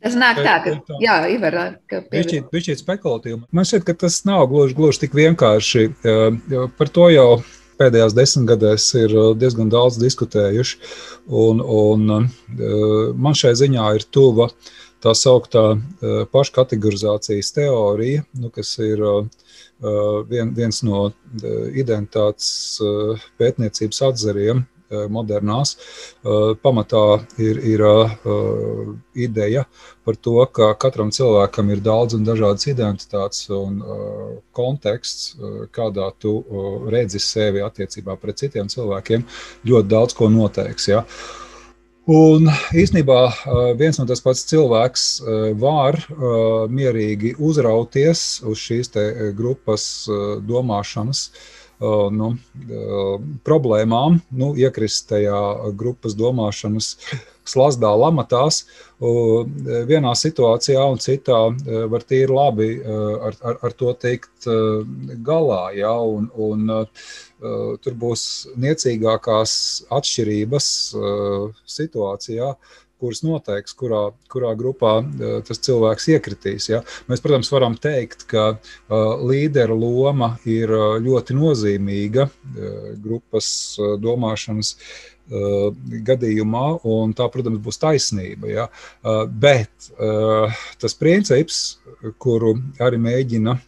Tas 0.05 0.15
nāk 0.19 0.41
tā, 0.45 0.57
ka, 0.65 0.97
jā, 1.03 1.15
Ivar, 1.35 1.57
ka 1.91 2.03
piešķiet, 2.13 2.51
piešķiet 2.53 2.83
spekulatīvi. 2.85 3.41
Man 3.55 3.67
šķiet, 3.67 3.87
ka 3.89 3.97
tas 4.07 4.21
nav 4.29 4.47
gluži, 4.51 4.77
gluži 4.79 5.03
tik 5.05 5.17
vienkārši. 5.19 5.89
Par 6.79 6.93
to 6.95 7.09
jau 7.11 7.31
pēdējās 7.79 8.15
desmitgadēs 8.15 8.87
ir 9.03 9.17
diezgan 9.39 9.71
daudz 9.75 9.99
diskutējuši. 10.03 10.79
Un, 11.43 11.63
un 11.63 12.29
man 13.19 13.39
šai 13.39 13.57
ziņā 13.59 13.89
ir 13.99 14.07
tuva 14.15 14.49
tā 15.05 15.15
sauktā 15.15 15.65
eh, 15.75 16.25
paškategorizācijas 16.33 17.53
teorija, 17.57 18.25
nu, 18.39 18.51
kas 18.55 18.75
ir 18.83 19.03
eh, 19.03 19.47
vien, 20.31 20.53
viens 20.57 20.83
no 20.87 21.09
eh, 21.09 21.61
identitātes 21.83 22.81
pētniecības 23.39 24.03
atzariem 24.11 24.65
modernās. 24.91 25.75
Pamatā 26.63 27.03
ir, 27.39 27.61
ir 27.73 27.85
ideja 29.15 29.65
par 30.05 30.17
to, 30.17 30.37
ka 30.53 30.71
katram 30.81 31.11
cilvēkam 31.15 31.73
ir 31.75 31.83
daudz 31.85 32.17
un 32.19 32.25
dažādas 32.27 32.69
identitātes 32.71 33.49
un 33.55 33.83
konteksts, 34.57 35.35
kādā 35.75 36.09
tu 36.19 36.39
redzi 36.93 37.21
sevi 37.23 37.65
attiecībā 37.65 38.17
pret 38.21 38.41
citiem 38.45 38.71
cilvēkiem, 38.73 39.27
ļoti 39.69 39.93
daudz 39.93 40.17
ko 40.17 40.31
noteiks. 40.33 40.89
Ja? 40.93 41.05
Uh, 41.05 41.45
Un 42.09 42.47
īsnībā 42.73 43.19
viens 43.77 43.99
un 44.01 44.07
tas 44.09 44.23
pats 44.25 44.47
cilvēks 44.49 45.03
var 45.61 45.99
mierīgi 46.73 47.35
uzrauties 47.37 48.23
uz 48.49 48.63
šīs 48.63 48.89
grupas 49.37 49.85
domāšanas 50.49 51.27
nu, 51.81 52.33
problēmām, 53.47 54.21
nu, 54.35 54.53
iekrist 54.59 55.09
tajā 55.13 55.41
grupas 55.79 56.17
domāšanas 56.19 56.97
slazdā, 57.49 57.91
lamatās, 57.97 58.65
vienā 59.89 60.13
situācijā 60.19 60.83
un 60.91 60.99
citā 61.01 61.39
var 61.89 62.05
tīri 62.05 62.35
labi 62.35 62.69
ar, 62.85 63.39
ar, 63.41 63.61
ar 63.63 63.77
to 63.79 63.95
tikt 63.95 64.49
galā. 65.25 65.63
Ja, 65.79 65.95
un, 66.03 66.29
un, 66.35 66.75
tur 67.85 67.97
būs 68.03 68.25
niecīgākās 68.59 69.55
atšķirības 69.95 70.69
situācijā, 71.79 72.53
kuras 72.99 73.23
noteiks, 73.23 73.75
kurā, 73.79 74.09
kurā 74.33 74.55
grupā 74.59 74.97
tas 75.47 75.61
cilvēks 75.65 76.09
iekritīs. 76.15 76.69
Ja? 76.73 76.81
Mēs, 77.11 77.23
protams, 77.25 77.51
varam 77.55 77.77
teikt, 77.79 78.27
ka 78.31 78.59
līdera 79.23 79.77
loma 79.79 80.35
ir 80.49 80.73
ļoti 81.05 81.37
nozīmīga 81.39 82.29
grupas 83.05 83.49
domāšanas 84.03 84.75
gadījumā, 86.09 86.67
un 86.89 87.13
tā, 87.17 87.27
protams, 87.33 87.61
būs 87.65 87.81
taisnība. 87.83 88.49
Ja? 88.49 88.69
Bet 89.29 89.91
tas 90.81 90.99
princips, 90.99 91.79
kuru 92.23 92.55
arī 92.83 93.01
mēģina 93.03 93.59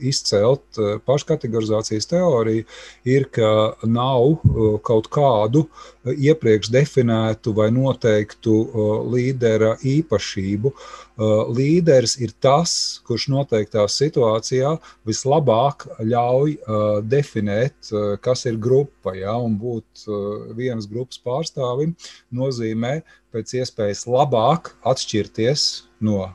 izcelt 0.00 0.78
eh, 0.78 0.98
paškategorizācijas 1.06 2.08
teoriju, 2.10 2.64
ir, 3.04 3.26
ka 3.32 3.74
nav 3.82 4.36
eh, 4.36 4.76
kaut 4.86 5.08
kādu 5.12 5.66
eh, 5.66 6.14
iepriekš 6.28 6.70
definētu 6.74 7.54
vai 7.56 7.70
noteiktu 7.74 8.56
līdera 9.10 9.76
īpašību. 9.82 10.72
Līderis 11.56 12.18
ir 12.20 12.34
tas, 12.44 13.00
kurš 13.08 13.28
noteiktā 13.32 13.86
situācijā 13.88 14.74
vislabāk 15.08 15.86
ļauj 16.04 16.58
definēt, 17.08 17.90
kas 18.20 18.44
ir 18.50 18.58
grupa. 18.60 19.14
Ja, 19.16 19.38
un 19.40 19.56
būt 19.56 20.04
vienas 20.58 20.88
grupas 20.90 21.22
pārstāvim 21.24 21.94
nozīmē 22.36 22.98
pēc 23.32 23.56
iespējas 23.62 24.04
labāk 24.10 24.74
atšķirties 24.84 25.70
no 26.04 26.26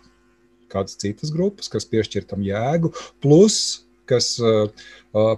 kādas 0.71 0.97
citas 1.01 1.33
grupas, 1.33 1.69
kas 1.71 1.87
piešķir 1.89 2.27
tam 2.29 2.43
jēgu, 2.45 2.93
plus 3.23 3.85
kas 4.09 4.33
uh, 4.43 4.67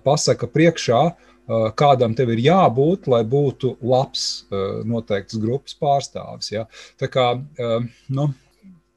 pasaka 0.05 0.49
priekšā, 0.49 1.01
uh, 1.11 1.67
kādam 1.77 2.15
tev 2.17 2.33
ir 2.33 2.41
jābūt, 2.45 3.09
lai 3.11 3.21
būtu 3.27 3.75
labs 3.85 4.25
uh, 4.49 4.81
noteikts 4.87 5.37
grupas 5.41 5.77
pārstāvis. 5.77 6.53
Ja? 6.55 6.65
Tā 7.01 7.09
kā, 7.11 7.27
nu, 8.09 8.29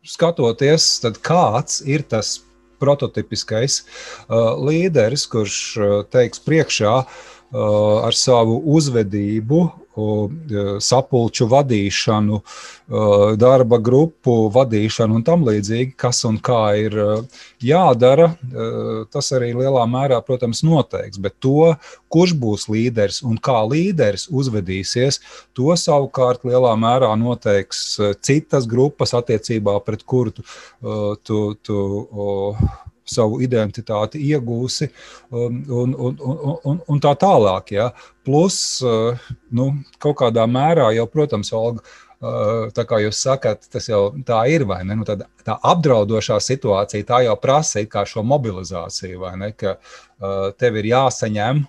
skatoties, 0.07 0.88
kāds 1.25 1.83
ir 1.85 2.07
tas 2.09 2.38
prototipiskais 2.77 3.81
līderis, 4.29 5.25
kurš 5.33 5.57
teiks 6.12 6.42
priekšā 6.44 6.99
ar 7.54 8.16
savu 8.16 8.61
uzvedību 8.76 9.61
sapulču 10.82 11.46
vadīšanu, 11.48 12.40
darba 13.40 13.78
grupu 13.80 14.35
vadīšanu 14.52 15.16
un 15.18 15.24
tam 15.24 15.44
līdzīgi, 15.46 15.94
kas 15.96 16.24
un 16.28 16.37
kā 16.44 16.61
ir 16.76 16.96
jādara, 17.64 18.28
tas 19.12 19.32
arī 19.37 19.54
lielā 19.56 19.87
mērā, 19.88 20.20
protams, 20.26 20.62
noteiks. 20.66 21.20
Bet 21.22 21.38
to, 21.40 21.74
kurš 22.12 22.37
būs 22.37 22.68
līderis 22.72 23.22
un 23.24 23.40
kā 23.40 23.62
līderis 23.64 24.28
uzvedīsies, 24.28 25.20
to 25.56 25.72
savukārt 25.80 26.44
lielā 26.44 26.74
mērā 26.76 27.14
noteiks 27.16 27.96
citas 28.20 28.68
grupas 28.68 29.16
attiecībā 29.16 29.78
pret 29.87 30.04
kuru 30.04 30.37
tu, 30.37 30.44
tu, 31.24 31.40
tu 31.64 31.80
savu 33.07 33.40
identitāti 33.45 34.21
iegūsi 34.33 34.88
un, 35.31 35.62
un, 35.71 35.95
un, 35.95 36.19
un, 36.64 36.81
un 36.87 37.03
tā 37.03 37.14
tālāk. 37.21 37.75
Ja. 37.77 37.90
Plus, 38.27 38.59
nu, 39.55 39.69
kaut 40.03 40.19
kādā 40.23 40.47
mērā 40.51 40.90
jau, 40.97 41.07
protams, 41.11 41.53
Olga, 41.55 41.85
tā 42.20 42.85
kā 42.88 43.00
jūs 43.05 43.20
sakat, 43.26 43.66
tas 43.72 43.88
jau 43.90 44.09
tā 44.26 44.40
ir? 44.48 44.64
Nu, 44.88 45.05
tā 45.05 45.57
apdraudošā 45.61 46.38
situācija 46.40 47.05
tā 47.07 47.22
jau 47.26 47.37
prasa 47.40 47.85
šo 48.09 48.24
mobilizāciju, 48.24 49.31
ne? 49.37 49.52
Ka 49.52 49.76
tev 50.57 50.79
ir 50.81 50.88
jāsaņem 50.88 51.66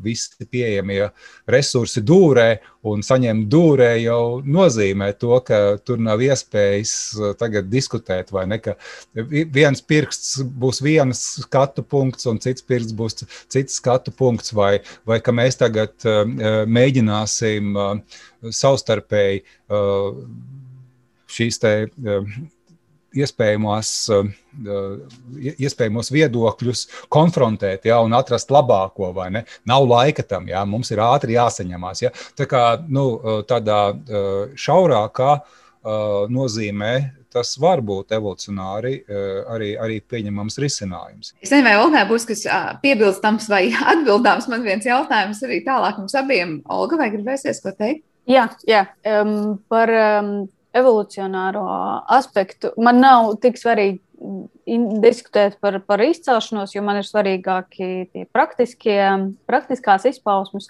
visi 0.00 0.46
pieejamie 0.48 1.10
resursi 1.48 2.00
dūrē, 2.00 2.62
un 2.88 3.04
saņemt 3.04 3.46
dūrē 3.52 3.90
jau 4.00 4.40
nozīmē 4.40 5.10
to, 5.20 5.36
ka 5.44 5.76
tur 5.84 6.00
nav 6.00 6.24
iespējas 6.24 6.94
tagad 7.38 7.68
diskutēt, 7.68 8.32
vai 8.32 8.46
ne? 8.48 8.58
Ka 8.64 8.78
viens 9.12 9.84
pirksts 9.84 10.40
būs 10.42 10.80
viens 10.82 11.20
skatu 11.44 11.84
punkts, 11.84 12.26
un 12.26 12.40
cits 12.40 12.64
pirksts 12.64 12.96
būs 12.96 13.22
cits 13.52 13.76
skatu 13.76 14.12
punkts, 14.16 14.56
vai, 14.56 14.80
vai 15.04 15.20
ka 15.20 15.36
mēs 15.36 15.60
tagad 15.60 15.92
mēģināsim 16.66 17.76
savstarpēji 18.50 19.44
šīs 21.32 21.62
te 21.62 21.74
iespējamos, 23.12 23.92
iespējamos 25.60 26.10
viedokļus 26.14 26.84
konfrontēt 27.12 27.88
ja, 27.88 28.00
un 28.04 28.14
atrast 28.16 28.52
labāko. 28.52 29.12
Nav 29.68 29.88
laika 29.88 30.24
tam, 30.26 30.48
ja, 30.50 30.64
mums 30.68 30.92
ir 30.94 31.02
ātri 31.04 31.36
jāsaņemās. 31.36 32.04
Ja. 32.06 32.12
Tā 32.38 32.48
kā 32.50 32.62
nu, 32.88 33.06
tādā 33.48 33.82
šaurākā 34.56 35.34
nozīmē 36.32 36.94
tas 37.32 37.54
var 37.56 37.80
būt 37.80 38.12
evolucionāri 38.12 38.98
arī, 39.50 39.72
arī 39.80 39.98
pieņemams 40.04 40.58
risinājums. 40.60 41.32
Es 41.40 41.48
nezinu, 41.48 41.64
vai 41.64 41.78
Olgai 41.80 42.04
būs 42.10 42.26
kas 42.28 42.44
piebilstams 42.84 43.48
vai 43.50 43.64
atbildāms. 43.94 44.50
Man 44.52 44.64
viens 44.66 44.86
jautājums 44.86 45.42
arī 45.46 45.62
tālāk 45.66 46.00
mums 46.00 46.16
abiem. 46.18 46.58
Olga, 46.70 47.00
vai 47.00 47.08
gribēsies 47.14 47.62
ko 47.64 47.72
teikt? 47.76 48.04
Jā, 48.28 48.46
jā. 48.68 48.86
Um, 49.02 49.58
par 49.70 49.90
um, 49.90 50.32
evolucionāro 50.76 51.64
aspektu 52.12 52.70
man 52.80 53.00
nav 53.02 53.34
tik 53.42 53.58
svarīgi 53.58 54.00
diskutēt 55.02 55.56
par, 55.58 55.80
par 55.82 56.02
izcelšanos, 56.04 56.76
jo 56.76 56.82
man 56.86 57.00
ir 57.00 57.06
svarīgākie 57.08 57.88
tie 58.12 58.26
praktiskie, 58.30 59.00
praktiskās 59.50 60.06
izpausmes, 60.12 60.68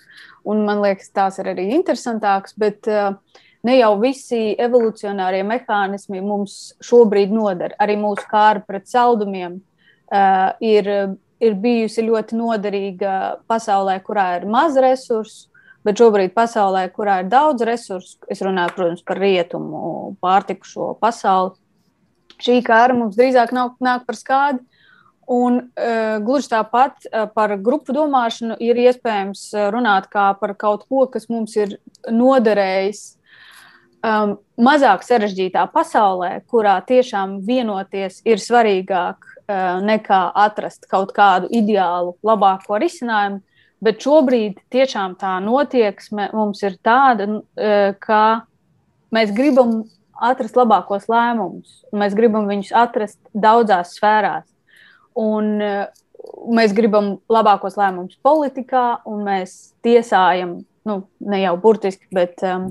un 0.48 0.64
man 0.64 0.80
liekas, 0.80 1.12
tās 1.12 1.36
ir 1.42 1.50
arī 1.52 1.68
interesantākas. 1.76 2.56
Bet 2.56 2.88
uh, 2.88 3.12
ne 3.68 3.76
jau 3.76 3.92
visi 4.00 4.54
evolucionārie 4.56 5.42
mehānismi 5.44 6.24
mums 6.24 6.72
šobrīd 6.84 7.34
noder. 7.34 7.76
Arī 7.76 7.98
mūsu 8.00 8.24
kāra 8.30 8.64
pret 8.64 8.88
saldumiem 8.88 9.60
uh, 9.60 10.56
ir, 10.64 10.88
ir 11.36 11.60
bijusi 11.60 12.08
ļoti 12.08 12.40
noderīga 12.40 13.14
pasaulē, 13.50 14.00
kurā 14.06 14.30
ir 14.40 14.48
maz 14.48 14.80
resursu 14.80 15.51
Bet 15.82 15.98
šobrīd 15.98 16.34
pasaulē, 16.36 16.84
kurā 16.94 17.20
ir 17.22 17.30
daudz 17.30 17.64
resursu, 17.66 18.20
es 18.30 18.42
runāju, 18.44 18.74
protams, 18.76 19.02
par 19.06 19.18
rietumu, 19.18 19.80
pārtiku 20.22 20.68
šo 20.68 20.90
pasauli, 21.02 21.56
šī 22.42 22.60
kara 22.66 22.94
mums 22.94 23.18
drīzāk 23.18 23.54
nav, 23.54 23.74
nāk 23.82 24.06
par 24.06 24.18
skādi. 24.18 24.62
Un, 25.32 25.58
uh, 25.78 26.18
gluži 26.22 26.50
tāpat 26.50 27.06
uh, 27.06 27.26
par 27.34 27.54
grupu 27.62 27.94
domāšanu 27.94 28.56
ir 28.62 28.78
iespējams 28.82 29.44
runāt 29.72 30.08
kā 30.12 30.32
par 30.38 30.54
kaut 30.58 30.82
ko, 30.90 31.06
kas 31.10 31.28
mums 31.30 31.54
ir 31.56 31.76
noderējis 32.10 33.04
um, 34.02 34.34
mazāk 34.60 35.04
sarežģītā 35.06 35.64
pasaulē, 35.72 36.34
kurā 36.50 36.76
tiešām 36.86 37.38
vienoties 37.46 38.20
ir 38.28 38.42
svarīgāk 38.42 39.22
uh, 39.22 39.80
nekā 39.84 40.22
atrast 40.44 40.86
kaut 40.90 41.14
kādu 41.16 41.50
ideālu, 41.54 42.16
labāko 42.26 42.80
risinājumu. 42.82 43.42
Bet 43.82 44.04
šobrīd 44.04 44.60
tiešām 44.70 45.16
tā 45.18 45.36
notieksme 45.42 46.28
mums 46.36 46.62
ir 46.62 46.76
tāda, 46.86 47.26
e, 47.58 47.94
ka 47.98 48.44
mēs 49.14 49.32
gribam 49.34 49.80
atrast 50.22 50.54
labākos 50.58 51.08
lēmumus, 51.10 51.80
mēs 51.90 52.14
gribam 52.14 52.46
viņus 52.50 52.70
atrast 52.78 53.18
daudzās 53.34 53.96
sfērās. 53.96 54.46
Un, 55.18 55.56
e, 55.58 55.72
mēs 56.54 56.74
gribam 56.76 57.16
labākos 57.32 57.74
lēmumus 57.80 58.20
politikā, 58.22 59.02
un 59.10 59.24
mēs 59.26 59.74
tiesājam, 59.84 60.60
nu, 60.88 61.02
ne 61.20 61.42
jau 61.42 61.56
burtiski, 61.60 62.06
bet 62.14 62.42
um, 62.46 62.70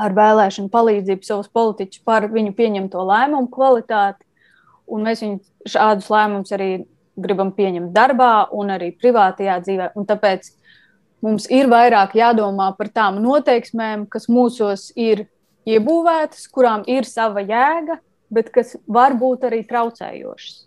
ar 0.00 0.16
vēlēšanu 0.16 0.72
palīdzību 0.72 1.28
savus 1.28 1.50
politiķus 1.52 2.02
par 2.08 2.26
viņu 2.32 2.54
pieņemto 2.56 3.04
lēmumu 3.08 3.50
kvalitāti. 3.52 4.24
Un 4.92 5.04
mēs 5.06 5.22
viņu 5.24 5.72
šādus 5.72 6.08
lēmumus 6.12 6.52
arī 6.56 6.70
gribam 7.24 7.52
pieņemt 7.56 7.92
darbā 7.94 8.48
un 8.58 8.72
arī 8.74 8.92
privātajā 8.98 9.58
dzīvē. 9.64 9.92
Un 9.98 10.08
tāpēc 10.08 10.50
mums 11.24 11.46
ir 11.50 11.70
vairāk 11.72 12.16
jādomā 12.18 12.72
par 12.78 12.90
tām 12.92 13.22
noteiksmēm, 13.24 14.08
kas 14.10 14.28
mūsos 14.32 14.90
ir 14.98 15.26
iebūvētas, 15.68 16.48
kurām 16.52 16.82
ir 16.90 17.06
sava 17.08 17.44
jēga, 17.46 18.00
bet 18.32 18.50
kas 18.52 18.76
var 18.88 19.14
būt 19.18 19.48
arī 19.48 19.62
traucējošas. 19.68 20.60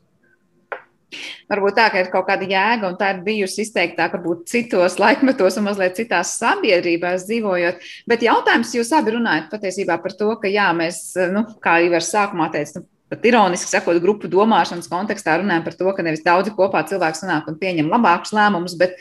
Varbūt 1.49 1.77
tā, 1.77 1.85
ka 1.93 2.01
ir 2.01 2.09
kaut 2.11 2.25
kāda 2.27 2.47
jēga, 2.49 2.89
un 2.89 2.97
tā 2.99 3.11
ir 3.13 3.21
bijusi 3.25 3.63
izteiktāk, 3.63 4.15
varbūt 4.17 4.47
citos 4.51 4.97
laikmetos 4.99 5.59
un 5.59 5.67
mazliet 5.69 5.95
citās 5.99 6.33
sabiedrībās 6.41 7.27
dzīvojot. 7.29 7.85
Bet 8.09 8.25
jautājums, 8.25 8.73
jūs 8.75 8.91
abi 8.97 9.15
runājat 9.15 9.47
patiesībā 9.53 9.99
par 10.03 10.15
to, 10.17 10.31
ka 10.41 10.51
jā, 10.51 10.67
mēs, 10.77 11.01
nu, 11.31 11.45
kā 11.63 11.77
jau 11.85 11.93
ar 11.95 12.07
sākumā 12.07 12.49
teicu, 12.55 12.81
nu, 12.81 12.89
pat 13.11 13.27
ironiski 13.29 13.69
sakot, 13.69 13.99
grupu 14.03 14.29
domāšanas 14.31 14.89
kontekstā 14.91 15.37
runājam 15.41 15.65
par 15.67 15.77
to, 15.77 15.91
ka 15.93 16.05
nevis 16.05 16.25
daudzi 16.25 16.53
kopā 16.55 16.81
cilvēki 16.89 17.21
sanāk 17.21 17.49
un 17.51 17.59
pieņem 17.61 17.91
labākus 17.91 18.33
lēmumus, 18.35 18.77
bet, 18.79 18.97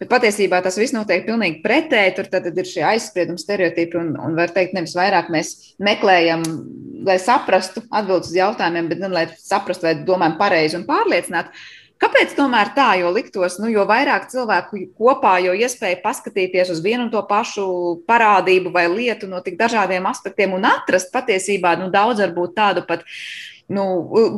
bet 0.00 0.10
patiesībā 0.12 0.62
tas 0.64 0.78
viss 0.80 0.94
notiek 0.96 1.26
pilnīgi 1.26 1.60
pretēji. 1.64 2.16
Tur 2.16 2.30
tad 2.32 2.48
ir 2.52 2.68
šie 2.68 2.86
aizspriedumi, 2.94 3.40
stereotipi 3.40 4.00
un, 4.00 4.14
un 4.16 4.38
var 4.38 4.54
teikt, 4.54 4.76
nevis 4.78 4.96
vairāk 4.98 5.30
mēs 5.34 5.52
meklējam, 5.82 6.46
lai 7.06 7.18
saprastu 7.20 7.84
atbildus 7.90 8.32
uz 8.32 8.40
jautājumiem, 8.40 8.90
bet 8.90 9.04
gan 9.04 9.14
lai 9.14 9.28
saprastu, 9.36 9.88
vai 9.88 9.96
domājam 10.06 10.38
pareizi 10.40 10.78
un 10.80 10.88
pārliecināti. 10.88 11.64
Kāpēc 12.02 12.32
tomēr 12.34 12.72
tā? 12.74 12.88
Jo 12.98 13.12
liktos, 13.14 13.60
nu, 13.62 13.68
jo 13.70 13.84
vairāk 13.86 14.26
cilvēku 14.32 14.80
kopā, 14.98 15.36
jo 15.44 15.54
iespēja 15.54 16.00
paskatīties 16.02 16.72
uz 16.74 16.82
vienu 16.82 17.06
un 17.06 17.12
to 17.12 17.22
pašu 17.28 17.66
parādību 18.08 18.72
vai 18.74 18.88
lietu 18.90 19.30
no 19.30 19.38
tik 19.44 19.54
dažādiem 19.60 20.08
aspektiem 20.10 20.56
un 20.56 20.66
atrast 20.66 21.12
patiesībā 21.14 21.76
nu, 21.78 21.92
daudz 21.94 22.24
varbūt 22.24 22.56
tādu 22.58 22.82
pat 22.88 23.06
nu, 23.72 23.84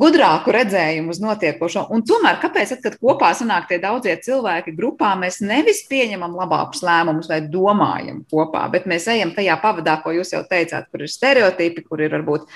gudrāku 0.00 0.52
redzējumu 0.54 1.14
uz 1.14 1.20
notiekošo. 1.24 1.86
Un 1.94 2.04
tomēr, 2.06 2.36
kāpēc, 2.42 2.76
kad 2.84 2.98
kopā 3.00 3.32
sanāk 3.36 3.70
tie 3.70 3.80
daudzie 3.82 4.14
cilvēki 4.26 4.76
grupā, 4.76 5.14
mēs 5.18 5.40
nevis 5.44 5.84
pieņemam 5.90 6.36
labākus 6.38 6.84
lēmumus 6.84 7.30
vai 7.32 7.40
domājam 7.48 8.22
kopā, 8.30 8.66
bet 8.72 8.88
mēs 8.90 9.08
ejam 9.14 9.32
tajā 9.36 9.56
pavadā, 9.64 9.98
ko 10.04 10.12
jūs 10.14 10.36
jau 10.36 10.44
teicāt, 10.50 10.90
kur 10.92 11.04
ir 11.06 11.12
stereotipi, 11.12 11.86
kur 11.88 12.04
ir 12.04 12.12
varbūt 12.18 12.48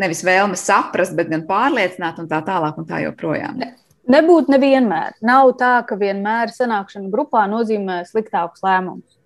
nevis 0.00 0.24
vēlme 0.26 0.58
saprast, 0.58 1.14
bet 1.18 1.30
gan 1.30 1.46
pārliecināt 1.48 2.22
un 2.22 2.30
tā 2.30 2.40
tālāk 2.46 2.78
un 2.78 2.86
tā 2.88 3.02
joprojām. 3.04 3.64
Nebūtu 4.10 4.52
nevienmēr. 4.52 5.14
Nav 5.24 5.54
tā, 5.56 5.78
ka 5.88 5.96
vienmēr 5.96 6.52
sanākšana 6.52 7.08
grupā 7.12 7.46
nozīmē 7.48 8.02
sliktākus 8.08 8.60
lēmumus. 8.64 9.16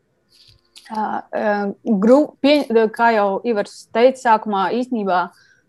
Gru, 1.84 2.18
pie, 2.40 2.62
kā 2.94 3.10
jau 3.16 3.40
Ivars 3.44 3.88
teica, 3.92 4.20
sākumā 4.22 4.68
īstenībā 4.78 5.26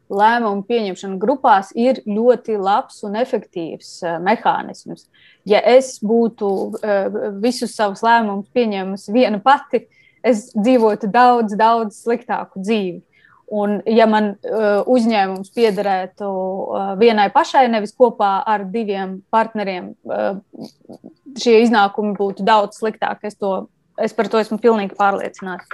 lēmumu 0.10 0.64
pieņemšana 0.70 1.18
grupās 1.22 1.74
ir 1.78 2.00
ļoti 2.06 2.56
labs 2.62 3.04
un 3.06 3.18
efektīvs 3.20 3.90
mehānisms. 4.26 5.10
Ja 5.50 5.60
es 5.66 5.98
būtu 6.06 6.72
visus 7.44 7.76
savus 7.76 8.06
lēmumus 8.06 8.48
pieņēmusi 8.56 9.14
viena 9.14 9.42
pati, 9.44 9.88
es 10.24 10.50
dzīvotu 10.56 11.10
daudz, 11.12 11.58
daudz 11.58 12.00
sliktāku 12.06 12.62
dzīvi. 12.64 13.02
Un, 13.50 13.80
ja 13.90 14.06
man 14.06 14.36
uh, 14.36 14.84
uzņēmums 14.86 15.50
piederētu 15.56 16.28
uh, 16.30 16.92
vienai 17.00 17.32
pašai, 17.34 17.64
nevis 17.72 17.96
kopā 17.98 18.44
ar 18.46 18.68
diviem 18.70 19.20
partneriem, 19.34 19.96
uh, 20.06 20.38
šie 21.40 21.56
iznākumi 21.64 22.14
būtu 22.20 22.46
daudz 22.46 22.78
sliktāki. 22.78 23.32
Es, 23.32 23.40
to, 23.42 23.54
es 23.98 24.14
par 24.14 24.30
to 24.30 24.42
esmu 24.42 24.60
pilnīgi 24.62 24.94
pārliecināts. 25.00 25.66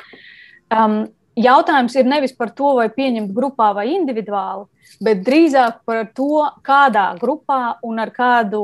Um, 0.72 1.02
jautājums 1.36 1.98
ir 2.00 2.08
nevis 2.08 2.32
par 2.38 2.54
to, 2.56 2.78
vai 2.80 2.88
pieņemt 2.96 3.36
grupā 3.36 3.74
vai 3.76 3.90
individuāli, 3.98 4.70
bet 5.04 5.26
drīzāk 5.28 5.84
par 5.84 6.08
to, 6.16 6.46
kādā 6.64 7.10
grupā 7.20 7.76
un 7.84 8.00
ar 8.00 8.14
kādu 8.16 8.64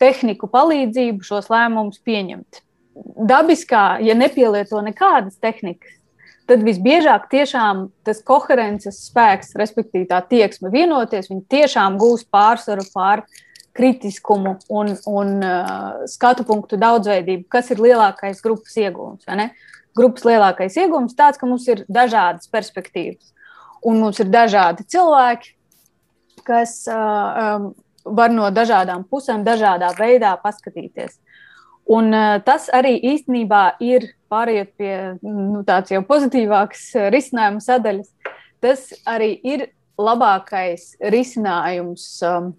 tehniku 0.00 0.48
palīdzību 0.48 1.26
šos 1.26 1.52
lēmumus 1.52 2.00
pieņemt. 2.00 2.62
Dabiskā, 3.28 4.00
ja 4.02 4.16
nepielieto 4.16 4.80
nekādas 4.82 5.36
tehnikas, 5.38 5.97
tad 6.48 6.64
visbiežāk 6.64 7.28
tiešām 7.32 7.88
tas 8.06 8.22
koherences 8.26 9.02
spēks, 9.10 9.54
respektīvi 9.58 10.08
tā 10.10 10.22
tieksme 10.30 10.72
vienoties, 10.72 11.28
viņi 11.30 11.44
tiešām 11.52 11.98
gūs 12.00 12.24
pārsvaru 12.32 12.86
pār 12.94 13.24
kritiskumu 13.78 14.56
un, 14.74 14.94
un 15.06 15.34
uh, 15.44 16.06
skatu 16.10 16.46
punktu 16.48 16.78
daudzveidību, 16.80 17.46
kas 17.52 17.70
ir 17.70 17.82
lielākais 17.84 18.40
grupas 18.42 18.74
iegūms. 18.80 19.28
Grupas 19.98 20.24
lielākais 20.26 20.78
iegūms 20.80 21.14
ir 21.14 21.18
tāds, 21.20 21.38
ka 21.38 21.46
mums 21.46 21.66
ir 21.70 21.84
dažādas 21.90 22.50
perspektīvas, 22.50 23.30
un 23.86 24.00
mums 24.02 24.18
ir 24.22 24.30
dažādi 24.32 24.86
cilvēki, 24.90 25.54
kas 26.48 26.80
uh, 26.90 27.60
um, 27.60 27.70
var 28.18 28.32
no 28.32 28.48
dažādām 28.54 29.04
pusēm, 29.06 29.44
dažādā 29.46 29.92
veidā 29.98 30.32
paskatīties. 30.42 31.18
Un 31.88 32.12
tas 32.44 32.66
arī 32.76 32.98
īstenībā 33.14 33.78
ir 33.80 34.10
pārējot 34.28 34.70
pie 34.76 34.94
nu, 35.24 35.62
tādas 35.64 35.94
jau 35.94 36.02
pozitīvākas 36.04 36.84
risinājuma 37.14 37.64
sadaļas. 37.64 38.10
Tas 38.60 38.90
arī 39.08 39.30
ir 39.46 39.68
labākais 39.98 40.92
risinājums 41.14 42.04
um, 42.26 42.52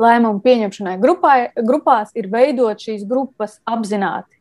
lēmumu 0.00 0.42
pieņemšanai 0.44 0.96
grupā, 1.00 1.34
grupās, 1.64 2.12
ir 2.16 2.28
veidot 2.32 2.80
šīs 2.80 3.06
grupas 3.08 3.58
apzināti. 3.68 4.36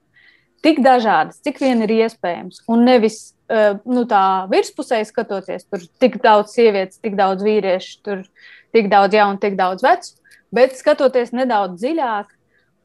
Tik 0.66 0.82
dažādas, 0.84 1.40
cik 1.46 1.62
vien 1.64 1.86
ir 1.86 1.94
iespējams, 2.02 2.66
un 2.68 2.84
nevis 2.88 3.20
uh, 3.48 3.78
nu, 3.88 4.04
tā 4.10 4.24
virspusē 4.52 5.00
skatoties, 5.08 5.64
tur 5.70 5.86
tik 6.04 6.18
daudz 6.24 6.58
sievietes, 6.58 7.00
tik 7.00 7.16
daudz 7.20 7.46
vīriešu, 7.46 7.94
tur 8.04 8.26
tik 8.76 8.90
daudz 8.92 9.16
jaunu, 9.16 9.40
tik 9.40 9.56
daudz 9.60 9.86
vecu, 9.86 10.18
bet 10.56 10.76
skatoties 10.76 11.32
nedaudz 11.36 11.80
dziļāk 11.80 12.36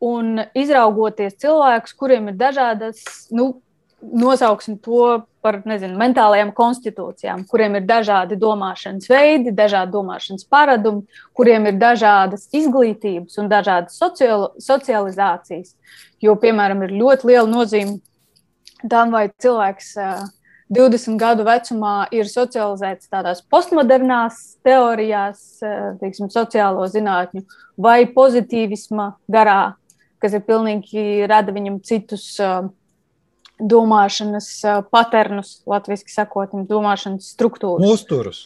un 0.04 0.42
izraugoties 0.56 1.38
cilvēkus, 1.40 1.94
kuriem 1.98 2.32
ir 2.32 2.40
dažādas, 2.40 3.04
nu, 3.32 3.54
nosauksim 4.04 4.76
to 4.84 5.24
par 5.44 5.60
nezinu, 5.68 5.96
mentālajām 6.00 6.50
konstitūcijām, 6.56 7.44
kuriem 7.48 7.78
ir 7.78 7.86
dažādi 7.88 8.36
domāšanas 8.40 9.08
veidi, 9.10 9.52
dažādi 9.56 9.92
domāšanas 9.92 10.46
paradumi, 10.50 11.04
kuriem 11.36 11.68
ir 11.70 11.78
dažādas 11.80 12.48
izglītības 12.56 13.38
un 13.40 13.50
dažādas 13.52 13.98
socializācijas. 14.64 15.74
Jo, 16.24 16.36
piemēram, 16.40 16.84
ir 16.86 16.96
ļoti 16.96 17.28
liela 17.28 17.48
nozīme 17.50 17.98
tam, 18.88 19.12
vai 19.12 19.28
cilvēks 19.40 19.92
20 20.72 21.20
gadu 21.20 21.44
vecumā 21.44 21.94
ir 22.14 22.28
socializēts 22.28 23.10
tādās 23.12 23.42
postmodernās 23.52 24.56
teorijās, 24.64 25.60
teiksim, 26.00 26.32
sociālo 26.32 26.86
zinātņu 26.88 27.44
vai 27.84 28.04
pozitīvisma 28.08 29.12
garā, 29.28 29.74
kas 30.24 30.34
ir 30.36 30.44
pilnīgi 30.46 31.28
rada 31.30 31.52
viņam 31.54 31.78
citus 31.84 32.32
domāšanas 33.60 34.48
paternus, 34.90 35.58
latviešu 35.68 36.10
sakot, 36.10 36.56
domāšanas 36.68 37.28
struktūras. 37.36 37.84
Musturus. 37.84 38.42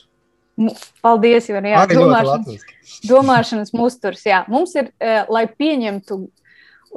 Paldies, 1.05 1.47
Ivan, 1.53 1.69
jā, 1.71 1.85
domāšanas, 1.87 2.65
domāšanas 3.13 3.73
musturs. 3.79 4.25
Jā. 4.27 4.43
Mums 4.51 4.75
ir, 4.75 4.91
lai 5.31 5.47
pieņemtu 5.47 6.19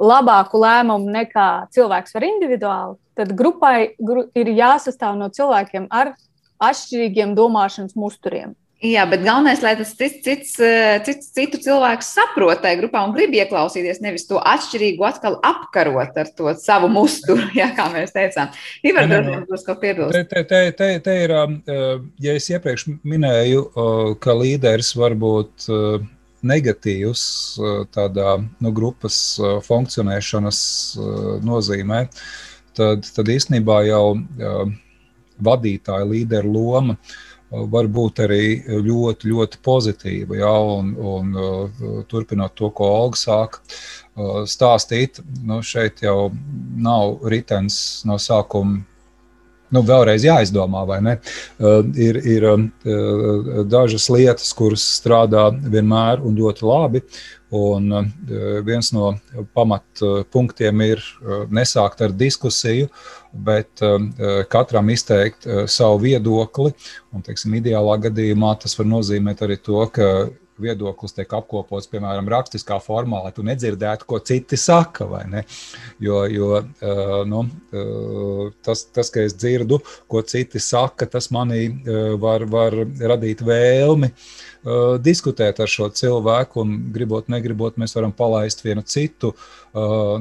labāku 0.02 0.60
lēmumu 0.62 1.12
nekā 1.14 1.48
cilvēks 1.74 2.16
var 2.16 2.26
individuāli, 2.26 2.98
tad 3.18 3.34
grupai 3.38 3.92
gru, 4.00 4.26
ir 4.34 4.50
jāsastāv 4.56 5.14
no 5.20 5.28
cilvēkiem 5.32 5.86
ar 5.92 6.14
atšķirīgiem 6.62 7.36
domāšanas 7.38 7.94
musturiem. 7.98 8.56
Jā, 8.82 9.04
bet 9.06 9.20
galvenais, 9.22 9.60
lai 9.62 9.76
tas 9.78 9.92
cits, 9.94 10.24
cits, 10.24 10.56
eh, 10.58 10.96
cits 11.06 11.28
citu 11.30 11.60
cilvēku 11.62 12.02
saprot 12.02 12.64
tajā 12.64 12.80
grupā 12.80 13.04
un 13.06 13.12
grib 13.14 13.30
ieklausīties, 13.38 14.00
nevis 14.02 14.26
to 14.26 14.40
atšķirīgu 14.42 15.06
atkal 15.06 15.36
apkarot 15.46 16.18
ar 16.18 16.30
to 16.34 16.50
savu 16.58 16.88
musturu, 16.90 17.46
jā, 17.60 17.68
kā 17.76 17.86
mēs 17.94 18.10
teicām. 18.16 18.50
Ivar, 18.82 19.06
varbūt 19.06 19.46
būs 19.52 19.62
ko 19.68 19.78
piebilst. 19.78 20.18
Te, 20.34 20.42
te, 20.50 20.64
te, 20.74 20.90
te 21.06 21.16
ir, 21.28 21.36
um, 21.44 21.56
uh, 21.62 22.02
ja 22.26 22.34
es 22.34 22.50
iepriekš 22.50 22.88
minēju, 23.06 23.62
uh, 23.70 24.12
ka 24.18 24.34
līderis 24.34 24.90
var 24.98 25.14
būt 25.14 25.70
uh, 25.70 26.02
negatīvs 26.42 27.24
tādā 27.94 28.32
nu, 28.42 28.72
grupas 28.74 29.14
funkcionēšanas 29.62 30.58
nozīmē, 31.46 32.00
tad, 32.74 33.06
tad 33.14 33.30
īstenībā 33.30 33.76
jau 33.86 34.16
vadītāja 35.38 36.08
līderu 36.10 36.50
loma 36.56 36.96
uh, 36.96 37.14
var 37.52 37.88
būt 37.92 38.22
arī 38.24 38.44
ļoti, 38.66 39.32
ļoti 39.32 39.60
pozitīva. 39.64 40.38
Ja, 40.40 40.52
un, 40.78 40.94
un, 40.96 41.34
uh, 41.36 41.98
turpinot 42.08 42.54
to, 42.58 42.70
ko 42.74 42.88
Olga 43.02 43.20
sāka 43.20 43.60
uh, 43.60 44.42
stāstīt, 44.48 45.20
nu, 45.44 45.60
šeit 45.64 46.02
jau 46.04 46.30
nav 46.76 47.20
ritenis 47.28 48.02
no 48.08 48.18
sākuma. 48.22 48.82
Nu, 49.72 49.80
vēlreiz 49.88 50.24
jāizdomā, 50.26 50.82
vai 50.84 50.98
ne? 51.00 51.14
Uh, 51.56 51.80
ir 51.96 52.18
ir 52.28 52.48
uh, 52.48 53.62
dažas 53.68 54.10
lietas, 54.12 54.50
kuras 54.56 54.84
strādā 54.98 55.48
vienmēr 55.52 56.24
un 56.24 56.36
ļoti 56.36 56.68
labi, 56.68 57.06
Un 57.52 57.90
viens 58.64 58.88
no 58.96 59.10
pamatpunktiem 59.52 60.78
ir 60.86 61.02
nesākt 61.52 62.00
ar 62.00 62.14
diskusiju, 62.16 62.88
bet 63.32 63.80
katram 64.52 64.90
izteikt 64.92 65.46
savu 65.70 66.02
viedokli. 66.04 66.72
Un, 67.12 67.24
teiksim, 67.24 67.54
ideālā 67.58 67.96
gadījumā 68.08 68.54
tas 68.60 68.76
var 68.78 68.88
nozīmēt 68.90 69.44
arī 69.46 69.56
to, 69.60 69.80
ka 69.94 70.08
viedoklis 70.60 71.14
tiek 71.16 71.32
apkopots, 71.32 71.88
piemēram, 71.92 72.28
rakstiskā 72.30 72.78
formā, 72.82 73.22
lai 73.24 73.32
tu 73.34 73.44
nedzirdētu, 73.46 74.06
ko 74.08 74.20
citi 74.24 74.58
saka. 74.60 75.08
Jo, 76.02 76.22
jo 76.30 76.60
nu, 77.28 77.42
tas, 78.64 78.84
tas, 78.92 79.10
ka 79.12 79.24
es 79.26 79.36
dzirdu, 79.36 79.80
ko 80.10 80.22
citi 80.26 80.60
saka, 80.62 81.08
tas 81.10 81.30
manī 81.34 81.64
var, 82.20 82.46
var 82.50 82.76
radīt 83.12 83.44
vēlmi 83.46 84.12
diskutēt 85.02 85.60
ar 85.62 85.70
šo 85.70 85.88
cilvēku, 85.90 86.62
un 86.62 86.76
gribot, 86.94 87.30
negribot, 87.32 87.78
mēs 87.80 87.96
varam 87.96 88.12
palaist 88.14 88.62
vienu 88.64 88.84
citu 88.86 89.32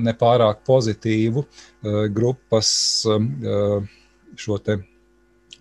nepārāk 0.01 0.63
pozitīvu 0.65 1.45
grupas 2.15 2.71
šo 4.41 4.57
te 4.63 4.79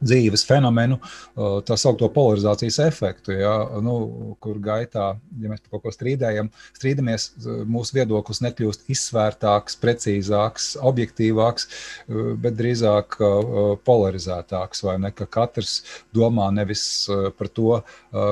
dzīves 0.01 0.45
fenomenu, 0.49 0.99
tā 1.37 1.77
saucamo 1.79 2.11
polarizācijas 2.15 2.79
efektu, 2.87 3.35
ja, 3.37 3.53
nu, 3.85 4.37
kur 4.41 4.59
gaitā, 4.63 5.13
ja 5.41 5.51
mēs 5.53 5.63
par 5.65 5.77
kaut 5.77 5.85
ko 5.85 5.95
strīdējam, 5.95 6.51
strīdamies, 6.79 7.29
mūsu 7.69 7.99
viedoklis 7.99 8.43
nekļūst 8.45 8.89
izsvērtāks, 8.93 9.77
precīzāks, 9.83 10.71
objektīvāks, 10.91 11.69
bet 12.41 12.57
drīzāk 12.59 13.19
polarizētāks. 13.87 14.85
Ne, 15.01 15.13
ka 15.15 15.27
katrs 15.31 15.81
domā 16.17 16.49
nevis 16.55 16.83
par 17.39 17.51
to, 17.53 17.81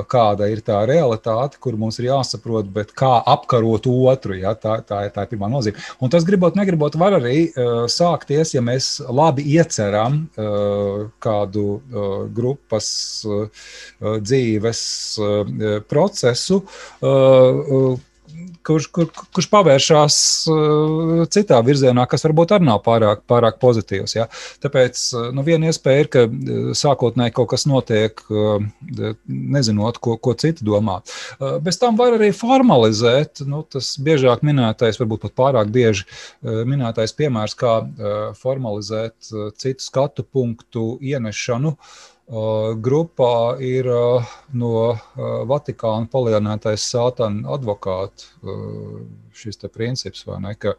kāda 0.09 0.49
ir 0.51 0.63
tā 0.65 0.81
realitāte, 0.89 1.59
kur 1.61 1.77
mums 1.79 1.99
ir 2.01 2.09
jāsaprot, 2.09 2.71
bet 2.73 2.93
kā 2.97 3.13
apkarot 3.29 3.87
otru. 3.89 4.37
Ja, 4.39 4.55
tā, 4.57 4.79
tā, 4.87 5.03
tā 5.13 5.25
ir 5.25 5.31
pirmā 5.33 5.49
nozīme. 5.51 5.79
Un 6.01 6.11
tas, 6.13 6.25
gribot, 6.27 6.57
negribot, 6.57 6.97
var 6.99 7.19
arī 7.19 7.49
sākties, 7.91 8.55
ja 8.55 8.63
mēs 8.65 8.97
labi 9.05 9.45
ieceram 9.55 10.25
kādu 11.23 11.58
kādu 11.59 11.79
uh, 11.79 12.27
grupas 12.31 12.89
dzīves 13.99 14.81
procesu, 15.89 16.61
kurš, 18.65 18.87
kur, 18.93 19.07
kurš 19.35 19.47
pavēršās 19.51 20.17
uh, 20.51 21.23
citā 21.33 21.59
virzienā, 21.65 22.05
kas 22.09 22.25
varbūt 22.25 22.53
arī 22.55 22.67
nav 22.67 22.81
pārāk, 22.85 23.23
pārāk 23.29 23.59
pozitīvs. 23.61 24.15
Ja? 24.17 24.27
Tāpēc 24.63 25.03
nu, 25.35 25.45
viena 25.47 25.69
iespēja 25.69 26.03
ir, 26.03 26.11
ka 26.13 26.25
sākotnēji 26.77 27.35
kaut 27.37 27.51
kas 27.53 27.65
notiek, 27.69 28.23
uh, 28.29 28.59
nezinot, 29.27 30.01
ko, 30.03 30.17
ko 30.21 30.35
citi 30.39 30.67
domā. 30.67 30.99
Uh, 31.39 31.57
bez 31.63 31.79
tam 31.81 31.99
var 31.99 32.17
arī 32.19 32.31
formalizēt, 32.35 33.45
nu, 33.49 33.63
tas 33.69 33.93
biežāk 34.03 34.45
minētais, 34.47 34.99
varbūt 35.01 35.27
pat 35.27 35.37
pārāk 35.39 35.73
bieži 35.73 36.05
minētais 36.43 37.13
piemērs, 37.17 37.55
kā 37.59 37.73
formalizēt 38.39 39.31
citu 39.59 39.83
skatu 39.83 40.23
punktu 40.25 40.93
ienešanu. 41.05 41.75
Uh, 41.75 42.15
Grupā 42.29 43.57
ir 43.65 43.87
no 44.53 44.73
Vatikāna 45.49 46.05
palielinātais 46.13 46.83
sātana 46.85 47.55
advokāts 47.55 48.29
šis 49.33 49.57
princips, 49.73 50.27
ne, 50.37 50.53
ka 50.53 50.75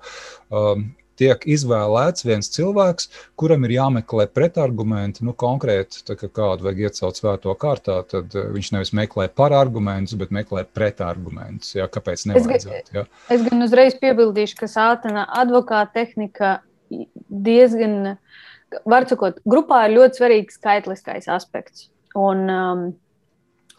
tiek 1.20 1.42
izvēlēts 1.52 2.24
viens 2.24 2.48
cilvēks, 2.54 3.10
kuram 3.40 3.66
ir 3.66 3.74
jāmeklē 3.76 4.28
pretargumenti. 4.32 5.24
Nu, 5.26 5.34
konkrēti, 5.36 6.04
tā, 6.06 6.16
kādu 6.20 6.68
vajag 6.68 6.84
iecelt 6.86 7.20
svēto 7.20 7.54
kārtā, 7.60 7.98
tad 8.08 8.32
viņš 8.32 8.72
nevis 8.76 8.94
meklē 8.96 9.26
parargumentus, 9.28 10.16
bet 10.20 10.32
meklē 10.34 10.64
pretargumentus. 10.64 11.74
Jā, 11.76 11.90
kāpēc 11.92 12.24
nevajadzētu? 12.30 12.96
Jā. 12.96 13.04
Es 13.36 13.44
gan 13.48 13.66
uzreiz 13.66 13.98
piebildīšu, 14.00 14.62
ka 14.62 14.70
sātana 14.70 15.26
advokāta 15.42 16.00
tehnika 16.00 16.60
diezgan 16.90 18.16
var 18.88 19.06
sakot, 19.10 19.40
grupā 19.48 19.84
ir 19.86 19.96
ļoti 19.98 20.20
svarīgs 20.20 20.58
skaitliskais 20.60 21.28
aspekts. 21.32 21.88
Un, 22.18 22.42
um, 22.50 22.82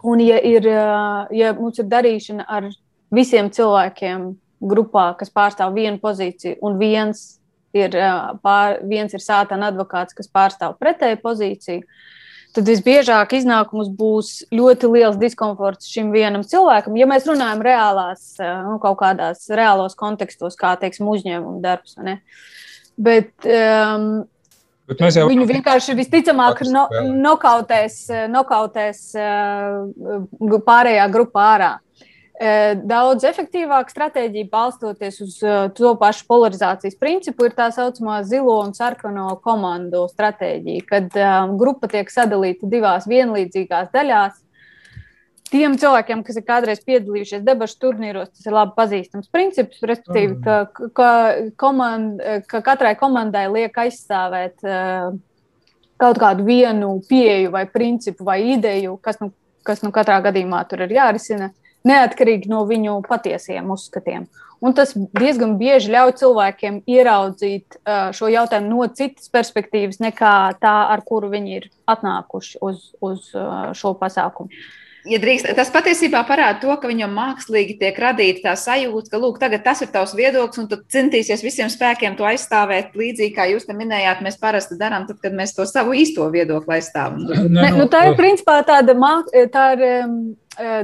un 0.08 0.24
ja, 0.24 0.40
ir, 0.40 0.68
uh, 0.72 1.28
ja 1.36 1.52
mums 1.58 1.82
ir 1.82 1.90
darīšana 1.92 2.48
ar 2.48 2.70
visiem 3.12 3.52
cilvēkiem 3.52 4.32
grupā, 4.62 5.12
kas 5.20 5.34
pārstāv 5.34 5.76
vienu 5.76 6.00
pozīciju, 6.02 6.60
un 6.64 6.80
viens 6.80 7.42
ir, 7.76 7.96
uh, 7.98 8.34
pār, 8.44 8.80
viens 8.88 9.14
ir 9.16 9.24
sātana 9.24 9.72
advokāts, 9.72 10.16
kas 10.18 10.32
pārstāv 10.32 10.78
pretēju 10.80 11.20
pozīciju, 11.24 11.86
tad 12.56 12.68
visbiežāk 12.68 13.38
iznākums 13.38 13.92
būs 13.96 14.34
ļoti 14.52 14.90
liels 14.92 15.20
diskomforts 15.20 15.88
šim 15.92 16.12
vienam 16.12 16.44
cilvēkam. 16.44 16.98
Ja 17.00 17.08
mēs 17.08 17.28
runājam 17.30 17.64
reālās, 17.68 18.28
uh, 18.40 18.60
nu, 18.68 18.78
kaut 18.84 19.00
kādās 19.04 19.48
reālos 19.52 19.96
kontekstos, 20.00 20.60
kā 20.60 20.76
teiksim, 20.80 21.10
uzņēmuma 21.12 21.64
darbs. 21.64 21.98
Bet 23.02 23.32
um, 23.48 24.28
Jau... 24.90 25.28
Viņu 25.30 25.46
vienkārši 25.48 25.96
visticamāk 25.96 26.64
no, 26.68 26.88
nokautēs, 27.22 28.04
nokautēs 28.32 29.04
pārējā 30.66 31.06
grupā 31.14 31.46
ārā. 31.54 31.72
daudz 32.90 33.24
efektīvāka 33.30 33.94
stratēģija, 33.94 34.50
balstoties 34.52 35.22
uz 35.24 35.38
to 35.78 35.94
pašu 36.02 36.26
polarizācijas 36.28 36.98
principu, 37.00 37.46
ir 37.48 37.56
tā 37.56 37.70
saucamā 37.72 38.24
zilo 38.28 38.58
un 38.66 38.74
sarkano 38.76 39.36
komandu 39.46 40.08
stratēģija, 40.12 40.88
kad 40.90 41.20
grupa 41.62 41.88
tiek 41.92 42.10
sadalīta 42.12 42.68
divās 42.72 43.08
vienlīdzīgās 43.08 43.94
daļās. 43.94 44.42
Tiem 45.52 45.74
cilvēkiem, 45.76 46.22
kas 46.24 46.38
ir 46.40 46.46
kādreiz 46.48 46.80
piedalījušies 46.88 47.42
debašu 47.44 47.76
turnīros, 47.82 48.30
tas 48.32 48.46
ir 48.48 48.56
labi 48.56 48.72
pazīstams 48.78 49.28
princips. 49.34 49.82
Respektīvi, 49.84 50.38
ka, 50.46 50.62
ka, 50.96 51.10
komand, 51.60 52.24
ka 52.48 52.62
katrai 52.64 52.94
komandai 53.00 53.50
liek 53.52 53.76
aizstāvēt 53.84 54.64
uh, 54.64 55.12
kaut 56.00 56.22
kādu 56.22 56.48
vienu 56.48 56.94
pieeju, 57.10 57.52
vai 57.52 57.66
principu, 57.68 58.24
vai 58.30 58.40
ideju, 58.54 58.96
kas 59.04 59.20
nu, 59.20 59.34
kas 59.68 59.84
nu 59.84 59.92
katrā 59.92 60.22
gadījumā 60.24 60.64
tur 60.70 60.86
ir 60.86 60.96
jārisina 60.96 61.52
neatkarīgi 61.88 62.50
no 62.50 62.64
viņu 62.70 63.02
patiesiem 63.10 63.70
uzskatiem. 63.74 64.30
Un 64.62 64.76
tas 64.78 64.94
diezgan 64.96 65.56
bieži 65.58 65.90
ļauj 65.92 66.14
cilvēkiem 66.20 66.84
ieraudzīt 66.90 67.80
uh, 67.82 68.12
šo 68.16 68.30
jautājumu 68.30 68.70
no 68.70 68.88
citas 68.94 69.28
perspektīvas, 69.34 69.98
nekā 70.00 70.36
tā, 70.62 70.76
ar 70.94 71.02
kuru 71.04 71.32
viņi 71.34 71.58
ir 71.58 71.68
atnākuši 71.90 72.62
uz, 72.62 72.92
uz 73.02 73.34
uh, 73.34 73.74
šo 73.78 73.98
pasākumu. 73.98 74.54
Ja 75.10 75.18
drīkst, 75.18 75.48
tas 75.58 75.72
patiesībā 75.74 76.20
parāda 76.30 76.60
to, 76.62 76.74
ka 76.78 76.90
viņam 76.90 77.14
mākslīgi 77.18 77.78
tiek 77.80 77.98
radīta 77.98 78.44
tā 78.52 78.54
sajūta, 78.60 79.10
ka 79.10 79.22
lūk, 79.22 79.40
tas 79.66 79.82
ir 79.82 79.90
tavs 79.94 80.14
viedoklis, 80.18 80.62
un 80.62 80.68
tu 80.70 80.78
centīsies 80.94 81.42
visiem 81.42 81.72
spēkiem 81.74 82.18
to 82.20 82.28
aizstāvēt. 82.30 82.94
Līdzīgi 82.98 83.34
kā 83.34 83.48
jūs 83.50 83.66
te 83.66 83.74
minējāt, 83.78 84.22
mēs 84.22 84.38
parasti 84.42 84.78
darām, 84.78 85.08
tad, 85.10 85.18
kad 85.24 85.34
mēs 85.38 85.56
to 85.58 85.66
savu 85.66 85.98
īsto 85.98 86.28
viedokli 86.34 86.78
aizstāvam. 86.78 87.26
Ne, 87.50 87.72
nu, 87.80 87.88
tā 87.90 88.04
ir 88.12 88.18
principā 88.20 88.60
tāda 88.68 88.94
tā 89.54 89.66
ir, 89.74 89.86
um, 90.04 90.16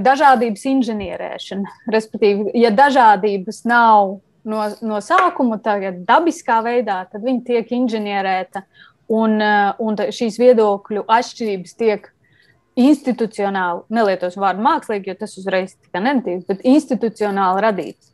dažādības 0.02 0.66
inženierēšana. 0.74 1.78
Respektīvi, 1.94 2.56
ja 2.58 2.74
dažādības 2.74 3.66
nav 3.70 4.18
no, 4.48 4.68
no 4.82 5.02
sākuma 5.04 5.62
dabiskā 5.62 6.62
veidā, 6.66 7.04
tad 7.12 7.22
viņi 7.22 7.44
tiek 7.46 7.74
inženierēta, 7.84 8.66
un, 9.14 9.40
un 9.80 9.98
šīs 10.10 10.40
viedokļu 10.42 11.06
atšķirības 11.06 11.78
tiek 11.80 12.10
institucionāli, 12.78 13.84
nelietosim 13.94 14.44
vārdu 14.44 14.64
mākslīgi, 14.66 15.10
jo 15.10 15.18
tas 15.18 15.36
uzreiz 15.42 15.74
tika 15.76 16.02
negatīvs, 16.04 16.46
bet 16.48 16.64
institucionāli 16.68 17.64
radīts. 17.66 18.14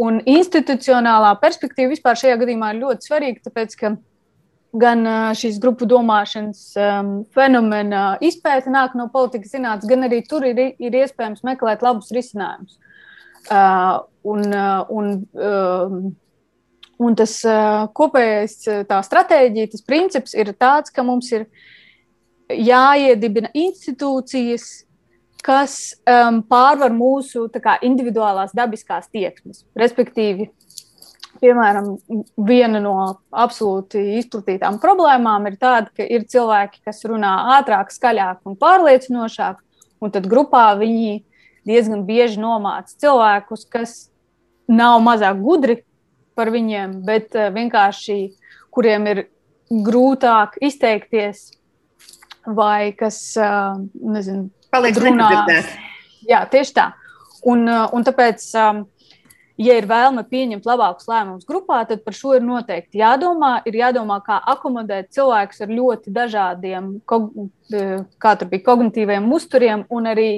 Un 0.00 0.20
institucionālā 0.28 1.32
perspektīva 1.42 1.92
vispār 1.92 2.18
šajā 2.18 2.38
gadījumā 2.40 2.72
ir 2.72 2.80
ļoti 2.82 3.08
svarīga, 3.08 3.44
tāpēc 3.46 3.76
ka 3.78 3.92
gan 4.80 5.02
šīs 5.34 5.58
grupu 5.62 5.86
domāšanas 5.90 6.60
um, 6.78 7.10
fenomena 7.34 8.04
izpēta 8.22 8.70
nāk 8.70 8.94
no 8.98 9.08
politikas 9.12 9.54
zinātnes, 9.56 9.88
gan 9.90 10.06
arī 10.06 10.22
tur 10.26 10.46
ir, 10.46 10.60
ir 10.78 10.98
iespējams 11.02 11.42
meklēt 11.46 11.82
labus 11.82 12.12
risinājumus. 12.14 12.78
Uh, 13.50 14.02
un, 14.30 14.46
uh, 14.52 14.90
un, 14.94 15.10
uh, 15.34 15.96
un 17.00 17.18
tas 17.18 17.34
uh, 17.48 17.88
kopējais, 17.96 18.56
tā 18.86 19.02
stratēģija, 19.06 19.72
tas 19.74 19.84
princips 19.86 20.36
ir 20.38 20.52
tāds, 20.54 20.94
ka 20.94 21.02
mums 21.06 21.32
ir 21.34 21.48
uh, 21.48 21.68
jāiedibina 22.56 23.50
institūcijas, 23.56 24.66
kas 25.44 25.76
um, 26.04 26.42
pārvar 26.44 26.92
mūsu 26.92 27.46
kā, 27.62 27.78
individuālās 27.86 28.52
dabiskās 28.56 29.08
tieksmes. 29.12 29.64
Respektīvi, 29.78 30.50
piemēram, 31.40 31.94
viena 32.44 32.82
no 32.82 32.94
absolūti 33.30 34.02
izplatītām 34.20 34.76
problēmām 34.82 35.48
ir 35.48 35.56
tāda, 35.60 35.88
ka 35.96 36.04
ir 36.04 36.26
cilvēki, 36.28 36.82
kas 36.84 37.02
runā 37.08 37.32
ātrāk, 37.56 37.92
skaļāk 37.94 38.44
un 38.50 38.58
pārliecinošāk, 38.60 39.60
un 40.04 40.12
tad 40.12 40.28
grupā 40.28 40.66
viņi 40.80 41.22
diezgan 41.68 42.04
bieži 42.08 42.40
nomāca 42.40 42.96
cilvēkus, 43.00 43.64
kas 43.72 43.96
nav 44.68 45.00
mazāk 45.04 45.40
gudri 45.40 45.80
par 46.36 46.52
viņiem, 46.52 47.00
bet 47.06 47.32
uh, 47.36 47.48
vienkārši 47.54 48.20
kuriem 48.70 49.08
ir 49.10 49.24
grūtāk 49.70 50.58
izteikties 50.66 51.50
vai 52.46 52.92
kas, 52.96 53.20
nezinu, 53.92 54.48
paliek 54.72 54.96
runā. 55.00 55.28
Jā, 56.28 56.44
tieši 56.50 56.74
tā. 56.76 56.90
Un, 57.48 57.64
un 57.68 58.04
tāpēc, 58.04 58.44
ja 59.60 59.76
ir 59.78 59.88
vēlme 59.88 60.24
pieņemt 60.28 60.66
labākus 60.68 61.08
lēmumus 61.08 61.48
grupā, 61.48 61.80
tad 61.88 62.04
par 62.04 62.16
šo 62.16 62.34
ir 62.36 62.44
noteikti 62.44 63.00
jādomā. 63.00 63.58
Ir 63.68 63.80
jādomā, 63.80 64.20
kā 64.24 64.38
akomodēt 64.52 65.10
cilvēkus 65.16 65.64
ar 65.64 65.72
ļoti 65.72 66.12
dažādiem, 66.16 66.92
kā 67.08 68.34
tur 68.36 68.52
bija, 68.52 68.66
kognitīviem 68.68 69.28
uzturiem 69.32 69.86
un 69.88 70.10
arī 70.12 70.30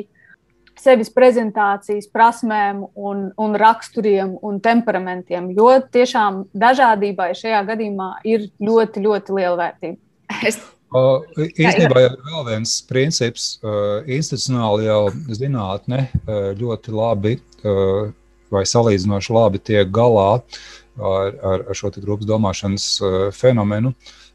sevis 0.82 1.10
prezentācijas 1.12 2.08
prasmēm, 2.10 2.86
un, 2.96 3.26
un 3.38 3.56
raksturiem 3.60 4.36
un 4.42 4.58
temperamentiem. 4.62 5.50
Jo 5.56 5.74
tiešām 5.92 6.46
dažādībai 6.54 7.32
šajā 7.38 7.60
gadījumā 7.68 8.08
ir 8.28 8.48
ļoti, 8.62 9.02
ļoti 9.04 9.36
liela 9.36 9.58
vērtība. 9.60 10.00
Es 10.48 10.58
Uh, 10.92 11.22
īstenībā 11.56 12.02
ir 12.04 12.16
vēl 12.20 12.42
viens 12.50 12.74
princips. 12.84 13.54
Uh, 13.64 14.02
institucionāli 14.04 14.88
jau 14.90 15.06
zinātne 15.32 16.02
uh, 16.04 16.50
ļoti 16.58 16.92
labi 16.92 17.38
uh, 17.38 18.10
vai 18.52 18.64
salīdzinoši 18.68 19.32
labi 19.32 19.62
tiek 19.64 19.88
galā 19.88 20.26
ar, 20.36 21.32
ar, 21.32 21.64
ar 21.64 21.78
šo 21.78 21.88
grupas 21.96 22.28
domāšanas 22.28 22.88
uh, 23.00 23.16
fenomenu. 23.32 23.94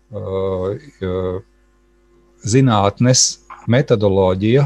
Uh, 0.09 1.43
zinātnes 2.47 3.43
metodoloģija, 3.69 4.65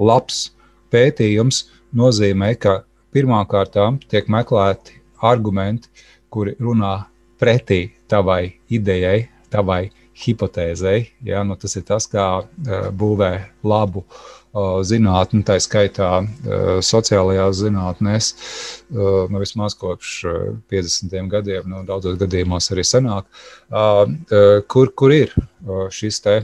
labs 0.00 0.46
pētījums 0.94 1.66
nozīmē, 1.96 2.54
ka 2.56 2.80
pirmkārt 3.12 3.76
tiek 4.08 4.28
meklēti 4.30 5.00
argumenti, 5.20 5.90
kuri 6.30 6.54
runā 6.62 6.96
pretī 7.40 7.90
tavai 8.08 8.54
idejai, 8.70 9.28
tavai 9.50 9.90
hipotēzei. 10.20 11.10
Ja? 11.26 11.44
Nu, 11.46 11.56
tas 11.60 11.76
ir 11.78 11.86
tas, 11.88 12.06
kā 12.10 12.26
uh, 12.42 12.88
būvē 12.96 13.32
labu 13.66 14.04
uh, 14.04 14.80
zinātni, 14.86 15.42
tā 15.46 15.58
skaitā 15.62 16.10
uh, 16.22 16.78
sociālajās 16.84 17.60
zinātnēs, 17.62 18.30
nu, 18.90 19.42
vismaz 19.42 19.76
kopš 19.78 20.14
uh, 20.28 20.38
50 20.72 21.30
gadiem, 21.32 21.68
nu, 21.70 21.84
daudzos 21.88 22.18
gadījumos 22.20 22.72
arī 22.74 22.86
senāk, 22.86 23.28
kur, 24.70 24.90
kur 24.98 25.14
ir 25.14 25.34
šis 25.94 26.18
te, 26.24 26.40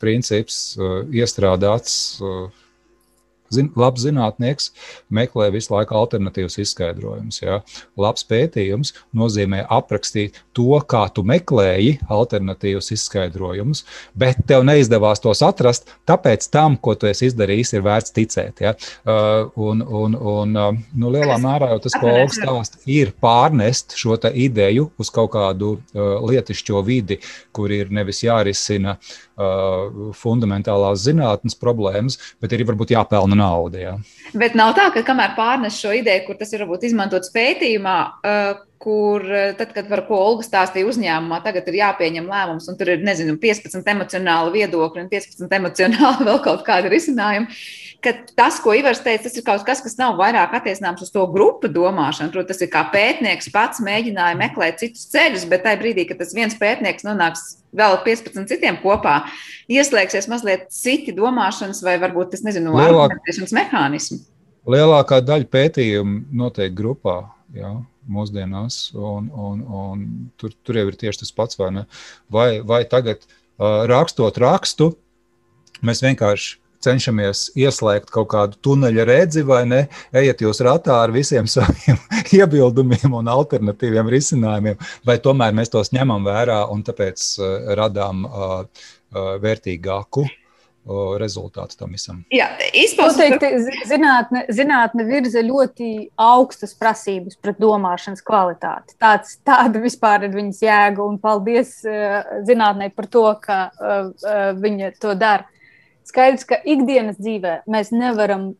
princips 0.00 0.58
iestrādāts. 1.12 1.94
Zin, 3.52 3.70
labs 3.76 4.04
zinātnieks 4.06 4.70
meklē 5.12 5.50
visu 5.54 5.74
laiku 5.74 5.96
alternatīvas 5.98 6.58
izskaidrojumus. 6.62 7.42
Ja? 7.42 7.60
Labs 8.00 8.26
pētījums 8.28 8.94
nozīmē 9.16 9.64
aprakstīt 9.72 10.40
to, 10.56 10.78
kā 10.88 11.04
tu 11.14 11.24
meklēji 11.26 11.98
alternatīvas 12.12 12.92
izskaidrojumus, 12.96 13.84
bet 14.18 14.42
tev 14.48 14.66
neizdevās 14.68 15.22
tos 15.22 15.42
atrast, 15.44 15.90
tāpēc 16.08 16.48
tam, 16.52 16.76
ko 16.76 16.94
tu 16.98 17.08
esi 17.10 17.28
izdarījis, 17.30 17.74
ir 17.76 17.86
vērts 17.86 18.14
ticēt. 18.16 18.64
Ja? 18.64 18.74
Uh, 19.02 19.50
un, 19.68 19.82
un, 19.82 20.16
un, 20.16 20.56
uh, 20.56 20.80
nu, 20.96 21.12
lielā 21.12 21.38
mērā 21.42 21.72
jau 21.74 21.82
tas, 21.86 21.96
ko 21.98 22.10
Olga 22.12 22.36
stāsta, 22.36 22.82
ir 22.90 23.14
pārnest 23.22 23.96
šo 23.98 24.18
ideju 24.32 24.90
uz 25.00 25.10
kaut 25.12 25.32
kādu 25.34 25.74
uh, 25.76 26.20
lietišķo 26.28 26.82
vidi, 26.86 27.18
kur 27.54 27.72
ir 27.72 27.90
nevis 27.94 28.22
jārisina 28.24 28.96
uh, 28.96 30.12
fundamentālās 30.16 31.04
zinātnes 31.06 31.56
problēmas, 31.58 32.18
bet 32.42 32.54
arī 32.54 32.66
varbūt 32.68 32.94
jāpelna 32.94 33.38
nauda. 33.42 33.80
Jā. 33.82 33.94
Bet 34.38 34.56
nav 34.58 34.72
tā, 34.78 34.88
ka 34.94 35.02
kamēr 35.06 35.34
pārnes 35.36 35.76
šo 35.82 35.92
ideju, 35.98 36.24
kur 36.28 36.38
tas 36.40 36.52
ir 36.54 36.64
varbūt 36.64 36.86
izmantots 36.88 37.32
pētījumā, 37.34 37.98
uh, 38.22 38.62
kur 38.82 39.26
uh, 39.26 39.52
tad, 39.58 39.74
kad 39.76 39.90
par 39.90 40.06
ko 40.08 40.18
Olga 40.22 40.46
stāstīja 40.46 40.88
uzņēmumā, 40.88 41.42
tagad 41.44 41.68
ir 41.68 41.82
jāpieņem 41.82 42.30
lēmums, 42.32 42.70
un 42.70 42.80
tur 42.80 42.94
ir, 42.94 43.04
nezinu, 43.04 43.36
15 43.42 43.92
emocionāli 43.94 44.56
viedokļi 44.60 45.04
un 45.04 45.12
15 45.12 45.58
emocionāli 45.60 46.26
vēl 46.30 46.42
kaut 46.46 46.64
kādi 46.66 46.94
risinājumi 46.94 47.50
ka 48.02 48.12
tas, 48.36 48.58
ko 48.62 48.74
Ivars 48.76 49.02
teica, 49.04 49.24
tas 49.26 49.36
ir 49.38 49.44
kaut 49.46 49.64
kas, 49.66 49.82
kas 49.84 49.94
nav 49.98 50.16
vairāk 50.20 50.54
attiecināms 50.58 51.04
uz 51.04 51.12
to 51.14 51.24
grupu 51.30 51.70
domāšanu. 51.72 52.32
Protams, 52.34 52.50
tas 52.50 52.64
ir 52.66 52.70
kā 52.72 52.82
pētnieks 52.92 53.50
pats 53.54 53.82
mēģināja 53.84 54.38
meklēt 54.40 54.82
citus 54.82 55.06
ceļus, 55.12 55.46
bet 55.50 55.64
tajā 55.66 55.80
brīdī, 55.82 56.06
kad 56.08 56.20
tas 56.22 56.34
viens 56.36 56.56
pētnieks 56.58 57.06
nonāks 57.06 57.46
vēl 57.76 57.98
15 58.04 58.50
citiem 58.50 58.80
kopā, 58.82 59.22
ieslēgsies 59.72 60.28
mazliet 60.32 60.68
citi 60.74 61.14
domāšanas 61.16 61.80
vai 61.86 61.96
varbūt 62.02 62.34
tas, 62.34 62.44
nezinu, 62.46 62.74
argumentēšanas 62.76 63.54
mehānismi. 63.56 64.20
Lielākā 64.72 65.22
daļa 65.24 65.48
pētījumu 65.50 66.26
notiek 66.42 66.74
grupā. 66.76 67.22
Jā 67.52 67.72
mūsdienās, 68.10 68.90
un, 68.98 69.28
un, 69.30 69.60
un 69.62 70.02
tur, 70.40 70.54
tur 70.66 70.78
jau 70.78 70.88
ir 70.90 70.98
tieši 70.98 71.22
tas 71.22 71.34
pats, 71.36 71.58
vai 71.60 71.70
ne? 71.76 71.84
Vai, 72.32 72.48
vai 72.66 72.82
tagad, 72.90 73.22
uh, 73.26 73.84
rakstot 73.90 74.40
rakstu, 74.42 74.92
mēs 75.86 76.02
vienkārši 76.04 76.61
cenšamies 76.84 77.44
ieslēgt 77.58 78.12
kaut 78.14 78.30
kādu 78.32 78.58
tuneļa 78.64 79.06
redzi, 79.08 79.44
vai 79.46 79.62
ne? 79.68 79.82
Ejiet 80.12 80.44
jūs 80.44 80.62
ratā 80.66 80.98
ar 81.04 81.14
visiem 81.14 81.48
saviem 81.54 82.00
iebildumiem 82.32 83.16
un 83.18 83.32
alternatīviem 83.32 84.12
risinājumiem, 84.12 84.78
vai 85.06 85.18
tomēr 85.22 85.56
mēs 85.56 85.72
tos 85.72 85.92
ņemam 85.94 86.28
vērā 86.28 86.62
un 86.74 86.84
tāpēc 86.86 87.26
uh, 87.40 87.74
radām 87.78 88.26
uh, 88.28 88.62
uh, 88.62 89.34
vērtīgāku 89.42 90.28
rezultātu 91.18 91.76
tam 91.78 91.92
visam. 91.94 92.24
Jā. 92.34 92.48
Noteikti 92.98 93.50
zinātne, 93.86 94.44
zinātne 94.50 95.04
virza 95.06 95.42
ļoti 95.44 96.10
augstas 96.18 96.74
prasības 96.74 97.38
pret 97.38 97.60
domāšanas 97.62 98.22
kvalitāti. 98.26 98.96
Tāds, 98.98 99.36
tāda 99.46 99.78
vispār 99.82 100.26
ir 100.26 100.34
viņas 100.34 100.62
jēga, 100.62 101.04
un 101.06 101.20
paldies 101.22 101.78
uh, 101.86 102.42
zinātnē 102.48 102.90
par 102.96 103.06
to, 103.06 103.26
ka 103.42 103.58
uh, 103.70 104.10
uh, 104.10 104.44
viņa 104.58 104.94
to 104.98 105.14
dara. 105.14 105.46
Skaidrs, 106.08 106.46
ka 106.48 106.58
ikdienas 106.66 107.20
dzīvē 107.20 107.62
mēs 107.70 107.92
nevaram 107.94 108.52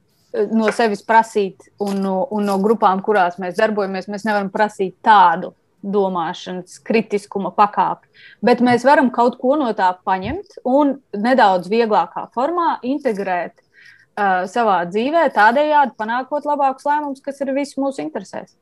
no 0.52 0.70
sevis 0.72 1.02
prasīt, 1.04 1.68
un 1.82 1.98
no, 2.02 2.14
un 2.32 2.46
no 2.48 2.56
grupām, 2.62 3.02
kurās 3.04 3.38
mēs 3.42 3.58
darbojamies, 3.58 4.08
mēs 4.10 4.24
nevaram 4.28 4.48
prasīt 4.52 4.96
tādu 5.04 5.52
domāšanas 5.82 6.78
kritiskuma 6.86 7.50
pakāpi. 7.56 8.08
Bet 8.44 8.62
mēs 8.64 8.86
varam 8.86 9.10
kaut 9.14 9.36
ko 9.40 9.56
no 9.58 9.72
tā 9.76 9.90
paņemt 10.06 10.60
un 10.68 10.96
nedaudz 11.18 11.68
vieglākā 11.72 12.28
formā 12.36 12.76
integrēt 12.86 13.56
uh, 13.58 14.44
savā 14.50 14.82
dzīvē, 14.88 15.26
tādējādi 15.34 15.96
panākot 15.98 16.46
labākus 16.48 16.86
lēmumus, 16.86 17.24
kas 17.24 17.42
ir 17.42 17.52
visu 17.56 17.82
mūsu 17.82 18.04
interesēs. 18.04 18.54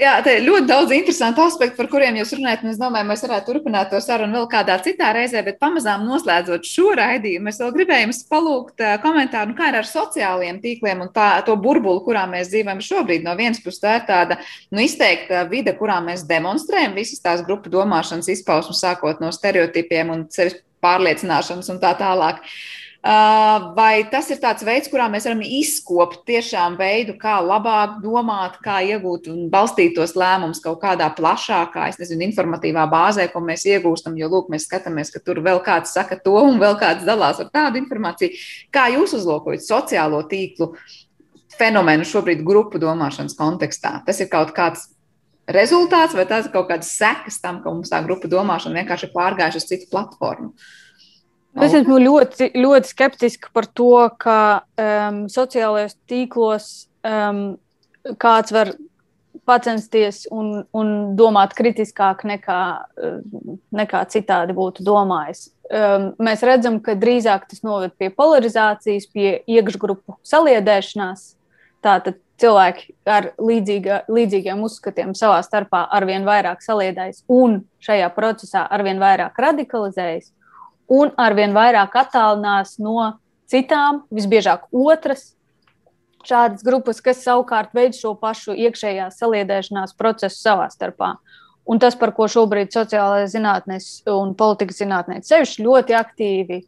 Jā, 0.00 0.14
te 0.24 0.32
ir 0.38 0.46
ļoti 0.46 0.66
daudz 0.66 0.92
interesantu 0.96 1.42
aspektu, 1.44 1.76
par 1.76 1.86
kuriem 1.92 2.16
jūs 2.16 2.32
runājat. 2.34 2.64
Es 2.70 2.78
domāju, 2.80 3.06
mēs 3.10 3.22
varētu 3.26 3.52
turpināt 3.52 3.90
to 3.92 4.00
sarunu 4.02 4.38
vēl 4.38 4.48
kādā 4.50 4.78
citā 4.82 5.10
reizē, 5.14 5.42
bet 5.44 5.60
pamazām 5.62 6.06
noslēdzot 6.08 6.66
šo 6.66 6.94
raidījumu, 6.98 7.52
es 7.52 7.60
vēl 7.60 7.74
gribēju 7.76 8.06
jums 8.06 8.22
palūgt 8.32 8.82
komentāru, 9.04 9.52
nu, 9.52 9.58
kā 9.58 9.68
ir 9.70 9.78
ar 9.82 9.88
sociālajiem 9.88 10.58
tīkliem 10.64 11.04
un 11.04 11.12
tā, 11.14 11.28
to 11.46 11.58
burbuli, 11.60 12.02
kurā 12.06 12.24
mēs 12.30 12.50
dzīvojam 12.50 12.82
šobrīd. 12.88 13.26
No 13.26 13.36
vienas 13.38 13.60
puses, 13.62 13.82
tā 13.84 13.98
ir 14.00 14.06
tāda 14.08 14.40
nu, 14.72 14.82
izteikta 14.82 15.44
vide, 15.52 15.76
kurā 15.78 16.00
mēs 16.02 16.26
demonstrējam 16.30 16.96
visas 16.98 17.22
tās 17.22 17.44
grupu 17.46 17.70
domāšanas 17.72 18.32
izpausmes, 18.32 18.82
sākot 18.82 19.20
no 19.22 19.30
stereotipiem 19.34 20.16
un 20.16 20.28
sevis 20.32 20.58
pārliecināšanas 20.82 21.68
un 21.70 21.84
tā 21.84 21.92
tālāk. 22.00 22.40
Uh, 22.42 22.81
vai 23.02 24.04
tas 24.10 24.28
ir 24.30 24.38
tāds 24.38 24.62
veids, 24.62 24.86
kurā 24.90 25.08
mēs 25.10 25.24
varam 25.26 25.42
izkopt 25.42 26.22
tiešām 26.28 26.76
veidu, 26.78 27.16
kā 27.18 27.40
labāk 27.42 27.96
domāt, 28.02 28.60
kā 28.62 28.78
iegūt 28.86 29.26
un 29.32 29.48
balstīt 29.50 29.96
tos 29.96 30.14
lēmumus 30.14 30.62
kaut 30.62 30.78
kādā 30.82 31.08
plašākā, 31.10 31.88
es 31.90 31.98
nezinu, 31.98 32.22
informatīvā 32.28 32.86
bāzē, 32.86 33.26
ko 33.32 33.42
mēs 33.42 33.66
iegūstam, 33.66 34.14
jo, 34.16 34.28
lūk, 34.30 34.52
mēs 34.54 34.68
skatāmies, 34.68 35.10
ka 35.10 35.18
tur 35.18 35.42
vēl 35.42 35.58
kāds 35.66 35.94
saka 35.96 36.16
to 36.22 36.36
un 36.38 36.60
vēl 36.62 36.78
kāds 36.78 37.02
dalās 37.04 37.42
ar 37.42 37.50
tādu 37.50 37.82
informāciju. 37.82 38.38
Kā 38.70 38.86
jūs 38.94 39.16
uzlūkojat 39.18 39.66
sociālo 39.66 40.22
tīklu 40.30 40.70
fenomenu 41.58 42.06
šobrīd 42.06 42.44
grupu 42.46 42.78
domāšanas 42.82 43.34
kontekstā? 43.34 43.98
Tas 44.06 44.22
ir 44.22 44.30
kaut 44.30 44.54
kāds 44.54 44.86
rezultāts 45.50 46.14
vai 46.14 46.22
tas 46.30 46.46
ir 46.46 46.54
kaut 46.54 46.70
kādas 46.70 46.94
sekas 46.94 47.42
tam, 47.42 47.58
ka 47.64 47.74
mums 47.74 47.90
tā 47.90 47.98
grupu 48.06 48.30
domāšana 48.30 48.78
vienkārši 48.78 49.10
ir 49.10 49.14
pārgājuši 49.16 49.58
uz 49.58 49.68
citu 49.72 49.90
platformu? 49.90 50.54
Uh, 50.54 50.78
Es 51.60 51.74
esmu 51.76 51.98
ļoti, 52.00 52.52
ļoti 52.56 52.88
skeptiska 52.88 53.50
par 53.52 53.66
to, 53.76 53.92
ka 54.20 54.38
um, 54.80 55.26
sociālajos 55.28 55.98
tīklos 56.08 56.68
um, 57.04 57.42
kāds 58.22 58.54
var 58.56 58.72
pacensties 59.48 60.24
un, 60.32 60.62
un 60.76 60.88
domāt 61.18 61.52
kritiskāk 61.58 62.22
nekā, 62.28 62.60
nekā 63.74 64.02
citādi 64.12 64.56
būtu 64.56 64.84
domājis. 64.86 65.50
Um, 65.72 66.10
mēs 66.22 66.44
redzam, 66.46 66.78
ka 66.84 66.94
drīzāk 66.98 67.48
tas 67.50 67.62
noved 67.66 67.94
pie 68.00 68.10
polarizācijas, 68.12 69.08
pie 69.12 69.40
iekšgrupu 69.50 70.18
saliedēšanās. 70.28 71.32
Tātad 71.82 72.20
cilvēki 72.42 72.92
ar 73.10 73.32
līdzīga, 73.42 74.04
līdzīgiem 74.12 74.60
uzskatiem 74.62 75.16
savā 75.18 75.40
starpā 75.44 75.84
arvien 75.94 76.26
vairāk 76.26 76.62
saliedējas 76.64 77.24
un 77.32 77.60
šajā 77.82 78.08
procesā 78.14 78.64
arvien 78.70 79.02
vairāk 79.02 79.38
radikalizējas 79.42 80.30
un 80.92 81.12
arvien 81.20 81.54
vairāk 81.56 81.94
attālinās 82.04 82.76
no 82.82 83.12
citām, 83.50 84.02
visbiežāk 84.12 84.68
otras 84.72 85.32
šādas 86.26 86.62
grupas, 86.64 87.00
kas 87.02 87.22
savukārt 87.24 87.72
veids 87.74 88.00
šo 88.02 88.14
pašu 88.18 88.54
iekšējā 88.54 89.08
saliedēšanās 89.14 89.96
procesu 89.98 90.38
savā 90.38 90.68
starpā. 90.72 91.16
Un 91.66 91.78
tas, 91.82 91.94
par 91.98 92.10
ko 92.14 92.26
šobrīd 92.30 92.74
sociālajā 92.74 93.28
zinātnē 93.36 93.78
un 94.10 94.34
politikas 94.38 94.80
zinātnē 94.82 95.20
sevišķi 95.26 95.66
ļoti 95.66 95.96
aktīvi 95.98 96.58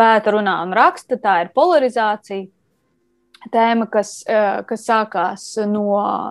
pēta, 0.00 0.32
runā 0.32 0.56
un 0.64 0.72
raksta, 0.76 1.18
tā 1.20 1.42
ir 1.44 1.52
polarizācija 1.56 2.48
tēma, 3.50 3.88
kas, 3.90 4.22
eh, 4.28 4.62
kas 4.68 4.86
sākās 4.86 5.44
no, 5.66 5.86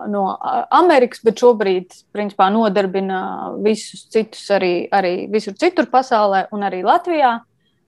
no 0.07 0.26
Amerikas, 0.72 1.22
bet 1.26 1.41
šobrīd 1.41 1.91
principā, 2.16 2.47
nodarbina 2.53 3.22
visus 3.64 4.05
citus 4.12 4.47
arī, 4.53 4.88
arī 4.91 5.30
visur 5.32 5.57
citur 5.59 5.89
pasaulē 5.91 6.47
un 6.55 6.68
arī 6.68 6.84
Latvijā. 6.88 7.39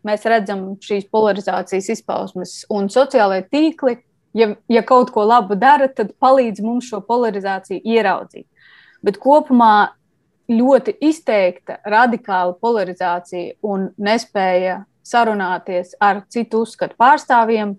Mēs 0.04 0.26
redzam 0.28 0.74
šīs 0.84 1.08
polarizācijas 1.14 1.90
izpausmes 1.96 2.64
un 2.70 2.90
sociālai 2.92 3.46
tīkli. 3.48 4.02
Ja, 4.34 4.50
ja 4.68 4.82
kaut 4.82 5.12
ko 5.14 5.24
labu 5.30 5.56
dara, 5.56 5.88
tad 5.88 6.16
palīdz 6.20 6.64
mums 6.66 6.90
šo 6.90 7.04
polarizāciju 7.06 7.84
ieraudzīt. 7.86 8.48
Bet 9.06 9.20
kopumā 9.22 9.94
ļoti 10.50 10.96
izteikta 11.06 11.78
radikāla 11.88 12.58
polarizācija 12.60 13.56
un 13.64 13.92
nespēja 14.02 14.82
sarunāties 15.06 15.94
ar 16.02 16.24
citu 16.32 16.64
uzskatu 16.66 16.98
pārstāvjiem 17.00 17.76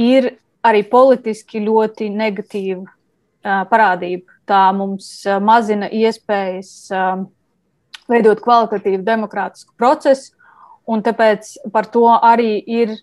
ir 0.00 0.32
arī 0.66 0.82
politiski 0.88 1.62
ļoti 1.64 2.10
negatīva 2.12 2.84
uh, 2.84 3.62
parādība. 3.70 4.36
Tā 4.48 4.64
mums 4.76 5.08
uh, 5.28 5.38
mazina 5.42 5.88
iespējas 5.88 6.72
uh, 6.92 7.22
veidot 8.10 8.42
kvalitatīvu 8.44 9.04
demokrātisku 9.06 9.74
procesu, 9.78 10.34
un 10.90 11.04
tāpēc 11.06 11.56
par 11.72 11.88
to 11.92 12.06
arī 12.16 12.58
ir. 12.58 12.98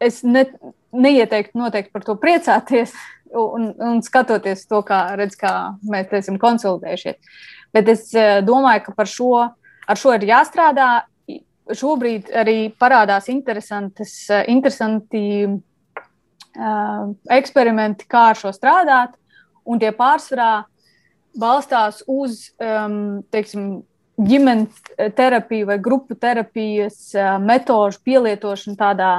Es 0.00 0.22
ne, 0.24 0.46
neieteiktu 0.96 1.58
noteikti 1.60 1.92
par 1.92 2.06
to 2.06 2.14
priecāties 2.16 2.94
un, 3.36 3.66
un 3.76 3.98
skatoties 4.02 4.64
to, 4.64 4.80
kā, 4.86 5.02
redz, 5.20 5.36
kā 5.36 5.74
mēs 5.84 6.14
esam 6.22 6.38
konsolidējušies. 6.40 7.18
Bet 7.76 7.90
es 7.92 8.08
domāju, 8.42 8.86
ka 8.88 8.94
par 8.96 9.10
šo, 9.10 9.34
ar 9.86 10.00
šo 10.00 10.16
ir 10.16 10.24
jāstrādā. 10.32 10.88
Šobrīd 11.70 12.32
arī 12.34 12.72
parādās 12.80 13.28
interesanti 13.30 14.02
uh, 14.08 15.60
eksperimenti, 17.30 18.08
kā 18.10 18.30
ar 18.32 18.38
šo 18.38 18.52
strādāt, 18.54 19.14
un 19.64 19.78
tie 19.78 19.92
pārsvarā 19.94 20.64
balstās 21.38 22.02
uz 22.10 22.50
um, 22.58 23.20
teiksim, 23.30 23.82
ģimenes 24.20 24.82
terapiju 25.16 25.68
vai 25.70 25.78
grupu 25.80 26.16
terapijas 26.18 27.12
metožu 27.40 28.02
pielietošanu 28.04 28.76
tādā 28.76 29.12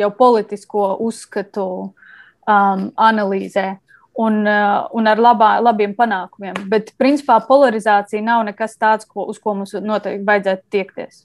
jau 0.00 0.10
politisko 0.16 0.96
uzskatu 1.04 1.66
um, 1.82 2.90
analīzē. 2.96 3.78
Un, 4.12 4.42
uh, 4.44 4.90
un 4.92 5.08
ar 5.08 5.16
labā, 5.16 5.54
labiem 5.64 5.94
panākumiem. 5.96 6.66
Bet, 6.68 6.90
principā, 7.00 7.38
polarizācija 7.46 8.20
nav 8.20 8.42
nekas 8.44 8.76
tāds, 8.76 9.06
ko, 9.08 9.24
uz 9.32 9.38
ko 9.40 9.54
mums 9.56 9.72
noteikti 9.72 10.26
vajadzētu 10.28 10.68
tiekties. 10.74 11.22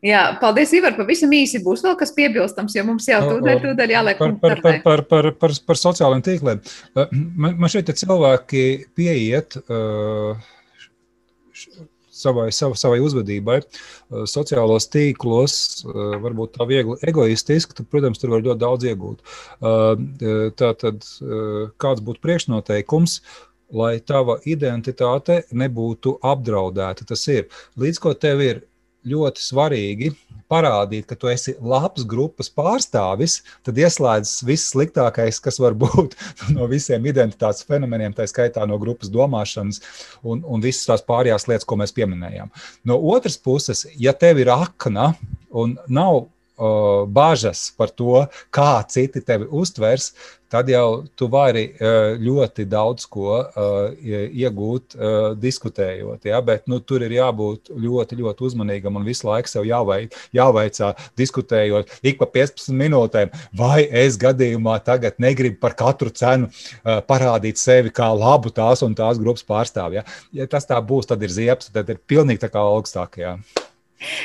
Jā, 0.00 0.20
paldies, 0.40 0.70
Ivar. 0.72 0.94
Pavisam 0.96 1.32
īsi 1.36 1.60
būs 1.60 1.82
vēl 1.84 1.96
kas 2.00 2.14
piebilstams, 2.16 2.72
jo 2.76 2.84
mums 2.88 3.08
jau 3.08 3.18
tūdaļ, 3.26 3.58
tūdaļ 3.66 3.90
jāliek 3.92 4.20
par, 4.20 4.32
par, 4.40 4.62
par, 4.64 4.78
par, 4.84 5.02
par, 5.10 5.28
par, 5.42 5.54
par 5.68 5.80
sociālajiem 5.80 6.22
tīkliem. 6.24 6.62
Man, 6.96 7.58
man 7.60 7.72
šeit 7.72 7.92
cilvēki 8.00 8.62
pieiet 8.96 9.58
uh, 9.60 10.40
savai, 12.16 12.46
savai, 12.56 12.78
savai 12.80 13.02
uzvedībai. 13.04 13.58
Uh, 13.60 14.24
sociālos 14.30 14.88
tīklos 14.88 15.58
varbūt 15.84 16.56
tā 16.56 16.68
viegli 16.72 16.96
egoistiski, 17.12 17.76
tad, 17.76 17.90
protams, 17.92 18.22
tur 18.22 18.32
var 18.32 18.46
ļoti 18.48 18.64
daudz 18.64 18.88
iegūt. 18.88 19.36
Uh, 19.60 20.48
tā 20.56 20.72
tad 20.80 21.04
kāds 21.76 22.08
būtu 22.08 22.24
priekšnoteikums? 22.24 23.20
Lai 23.76 24.00
tava 24.02 24.40
identitāte 24.50 25.44
nebūtu 25.54 26.16
apdraudēta. 26.26 27.04
Tas 27.06 27.20
ir 27.30 27.52
līdz 27.78 28.00
ko 28.02 28.16
tev 28.18 28.40
ir 28.42 28.64
ļoti 29.08 29.42
svarīgi 29.42 30.10
parādīt, 30.50 31.06
ka 31.08 31.16
tu 31.18 31.30
esi 31.30 31.54
labs 31.62 32.04
grupas 32.08 32.50
pārstāvis, 32.52 33.38
tad 33.66 33.78
ieslēdzas 33.78 34.42
viss 34.46 34.72
sliktākais, 34.72 35.38
kas 35.42 35.60
var 35.62 35.76
būt 35.78 36.16
no 36.56 36.66
visiem 36.70 37.06
identitātes 37.06 37.66
fenomeniem, 37.68 38.14
tā 38.16 38.26
skaitā 38.30 38.66
no 38.68 38.78
grupas 38.82 39.12
domāšanas 39.12 39.80
un, 40.22 40.42
un 40.42 40.64
visas 40.64 40.88
tās 40.90 41.06
pārējās 41.06 41.46
lietas, 41.50 41.68
ko 41.68 41.78
mēs 41.80 41.94
pieminējām. 41.96 42.50
No 42.88 42.98
otras 43.14 43.38
puses, 43.38 43.86
ja 43.96 44.14
tev 44.16 44.42
ir 44.42 44.50
akna 44.52 45.12
un 45.50 45.76
nav 45.88 46.24
uh, 46.24 47.06
bažas 47.06 47.70
par 47.78 47.94
to, 47.94 48.26
kā 48.54 48.72
citi 48.90 49.22
tevi 49.24 49.48
uztvers, 49.50 50.12
tad 50.50 50.68
jau 50.70 51.02
tu 51.18 51.28
vari 51.30 51.66
uh, 51.72 52.16
ļoti 52.20 52.66
daudz 52.70 53.06
ko 53.10 53.38
uh, 53.38 53.92
iegūt, 54.00 54.96
uh, 54.98 55.18
diskutējot. 55.38 56.26
Ja? 56.28 56.40
Bet 56.44 56.66
nu, 56.70 56.80
tur 56.82 57.04
ir 57.06 57.14
jābūt 57.14 57.70
ļoti, 57.70 58.18
ļoti 58.20 58.46
uzmanīgam 58.50 58.98
un 58.98 59.06
visu 59.06 59.28
laiku 59.28 59.52
sev 59.52 59.68
jāveic, 59.68 60.16
jāveicā, 60.36 60.92
diskutējot 61.20 61.94
ik 62.02 62.20
pa 62.20 62.28
15 62.34 62.74
minūtēm, 62.80 63.32
vai 63.56 63.84
es 64.02 64.18
gadījumā 64.20 64.80
tagad 64.86 65.18
negribu 65.22 65.60
par 65.62 65.76
katru 65.78 66.10
cenu 66.14 66.50
parādīt 67.08 67.60
sevi 67.60 67.92
kā 67.94 68.10
labu 68.16 68.52
tās 68.54 68.84
un 68.86 68.96
tās 68.98 69.20
grupas 69.22 69.46
pārstāvju. 69.46 70.00
Ja? 70.00 70.06
ja 70.42 70.50
tas 70.50 70.68
tā 70.68 70.78
būs, 70.82 71.08
tad 71.10 71.22
ir 71.22 71.32
ziepes, 71.34 71.70
tad 71.74 71.90
ir 71.92 72.02
pilnīgi 72.10 72.44
tā 72.44 72.52
kā 72.52 72.62
augstākajā. 72.74 73.38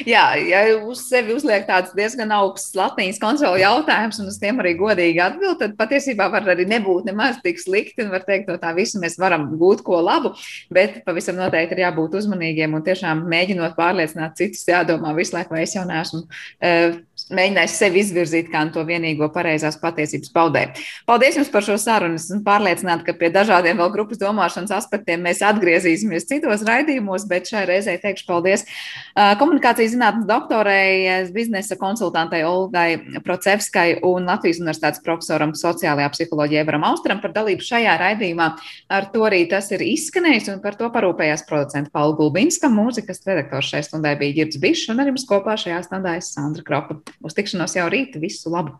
Jā, 0.07 0.23
ja 0.39 0.61
uz 0.87 1.01
sevi 1.09 1.33
uzliek 1.35 1.65
tāds 1.67 1.91
diezgan 1.97 2.31
augsts 2.31 2.75
latīs 2.77 3.19
kontrola 3.19 3.59
jautājums, 3.59 4.21
un 4.23 4.29
uz 4.31 4.37
tiem 4.39 4.61
arī 4.63 4.71
godīgi 4.79 5.19
atbild, 5.19 5.57
tad 5.59 5.75
patiesībā 5.79 6.29
var 6.31 6.47
arī 6.53 6.63
nebūt 6.69 7.09
nemaz 7.09 7.41
tik 7.43 7.59
slikti, 7.59 8.05
un 8.05 8.13
var 8.13 8.23
teikt, 8.27 8.47
no 8.47 8.55
tā 8.61 8.71
visa 8.77 9.01
mēs 9.01 9.19
varam 9.19 9.49
gūt 9.59 9.83
ko 9.83 9.99
labu, 9.99 10.31
bet 10.73 11.01
pavisam 11.07 11.35
noteikti 11.41 11.75
ir 11.75 11.83
jābūt 11.85 12.15
uzmanīgiem 12.21 12.77
un 12.77 12.85
tiešām 12.87 13.25
mēģinot 13.31 13.75
pārliecināt 13.75 14.39
citus, 14.39 14.63
jādomā 14.69 15.11
visu 15.17 15.35
laiku, 15.35 15.57
vai 15.57 15.65
es 15.67 15.75
jau 15.75 15.83
neesmu 15.89 16.23
uh, 16.23 16.95
mēģinājis 17.31 17.77
sevi 17.79 18.01
izvirzīt 18.03 18.49
kā 18.51 18.61
to 18.73 18.83
vienīgo 18.85 19.29
pareizās 19.33 19.77
patiesības 19.81 20.31
paudē. 20.35 20.65
Paldies 21.07 21.37
jums 21.39 21.51
par 21.53 21.65
šo 21.65 21.77
sarunu. 21.81 22.19
Esmu 22.19 22.41
pārliecināta, 22.45 23.05
ka 23.07 23.15
pie 23.17 23.29
dažādiem 23.33 23.79
vēl 23.79 23.91
grupas 23.93 24.19
domāšanas 24.21 24.73
aspektiem 24.75 25.23
mēs 25.25 25.41
atgriezīsimies 25.45 26.27
citos 26.29 26.65
raidījumos, 26.67 27.27
bet 27.29 27.49
šai 27.51 27.65
reizē 27.69 27.95
teikšu 28.01 28.27
paldies 28.27 28.65
komunikācijas 29.15 29.93
zinātnes 29.95 30.27
doktorei, 30.29 31.25
biznesa 31.35 31.77
konsultantei 31.79 32.43
Olgai 32.47 33.21
Procevskai 33.25 34.01
un 34.05 34.27
Latvijas 34.29 34.61
universitātes 34.63 35.03
profesoram 35.05 35.55
sociālajā 35.57 36.11
psiholoģijā 36.15 36.65
Evaram 36.65 36.87
Austram 36.91 37.21
par 37.23 37.35
dalību 37.35 37.65
šajā 37.65 37.95
raidījumā. 38.01 38.51
Ar 38.91 39.09
to 39.13 39.25
arī 39.27 39.45
tas 39.51 39.71
ir 39.75 39.85
izskanējis 39.85 40.51
un 40.55 40.63
par 40.63 40.77
to 40.79 40.89
parūpējās 40.93 41.45
producenta 41.49 41.93
Paula 41.95 42.17
Gulbinska. 42.19 42.71
Mūzikas 42.71 43.23
redaktors 43.27 43.71
šai 43.71 43.85
stundai 43.87 44.15
bija 44.19 44.41
Girds 44.41 44.61
Bišs 44.61 44.89
un 44.93 45.03
arī 45.03 45.15
mums 45.15 45.27
kopā 45.29 45.57
šajā 45.59 45.83
stundā 45.87 46.17
ir 46.19 46.25
Sandra 46.25 46.65
Kropa. 46.65 47.04
Uz 47.25 47.37
tikšanos 47.37 47.77
jau 47.77 47.87
rīt. 47.91 48.19
Visu 48.21 48.53
labu! 48.53 48.77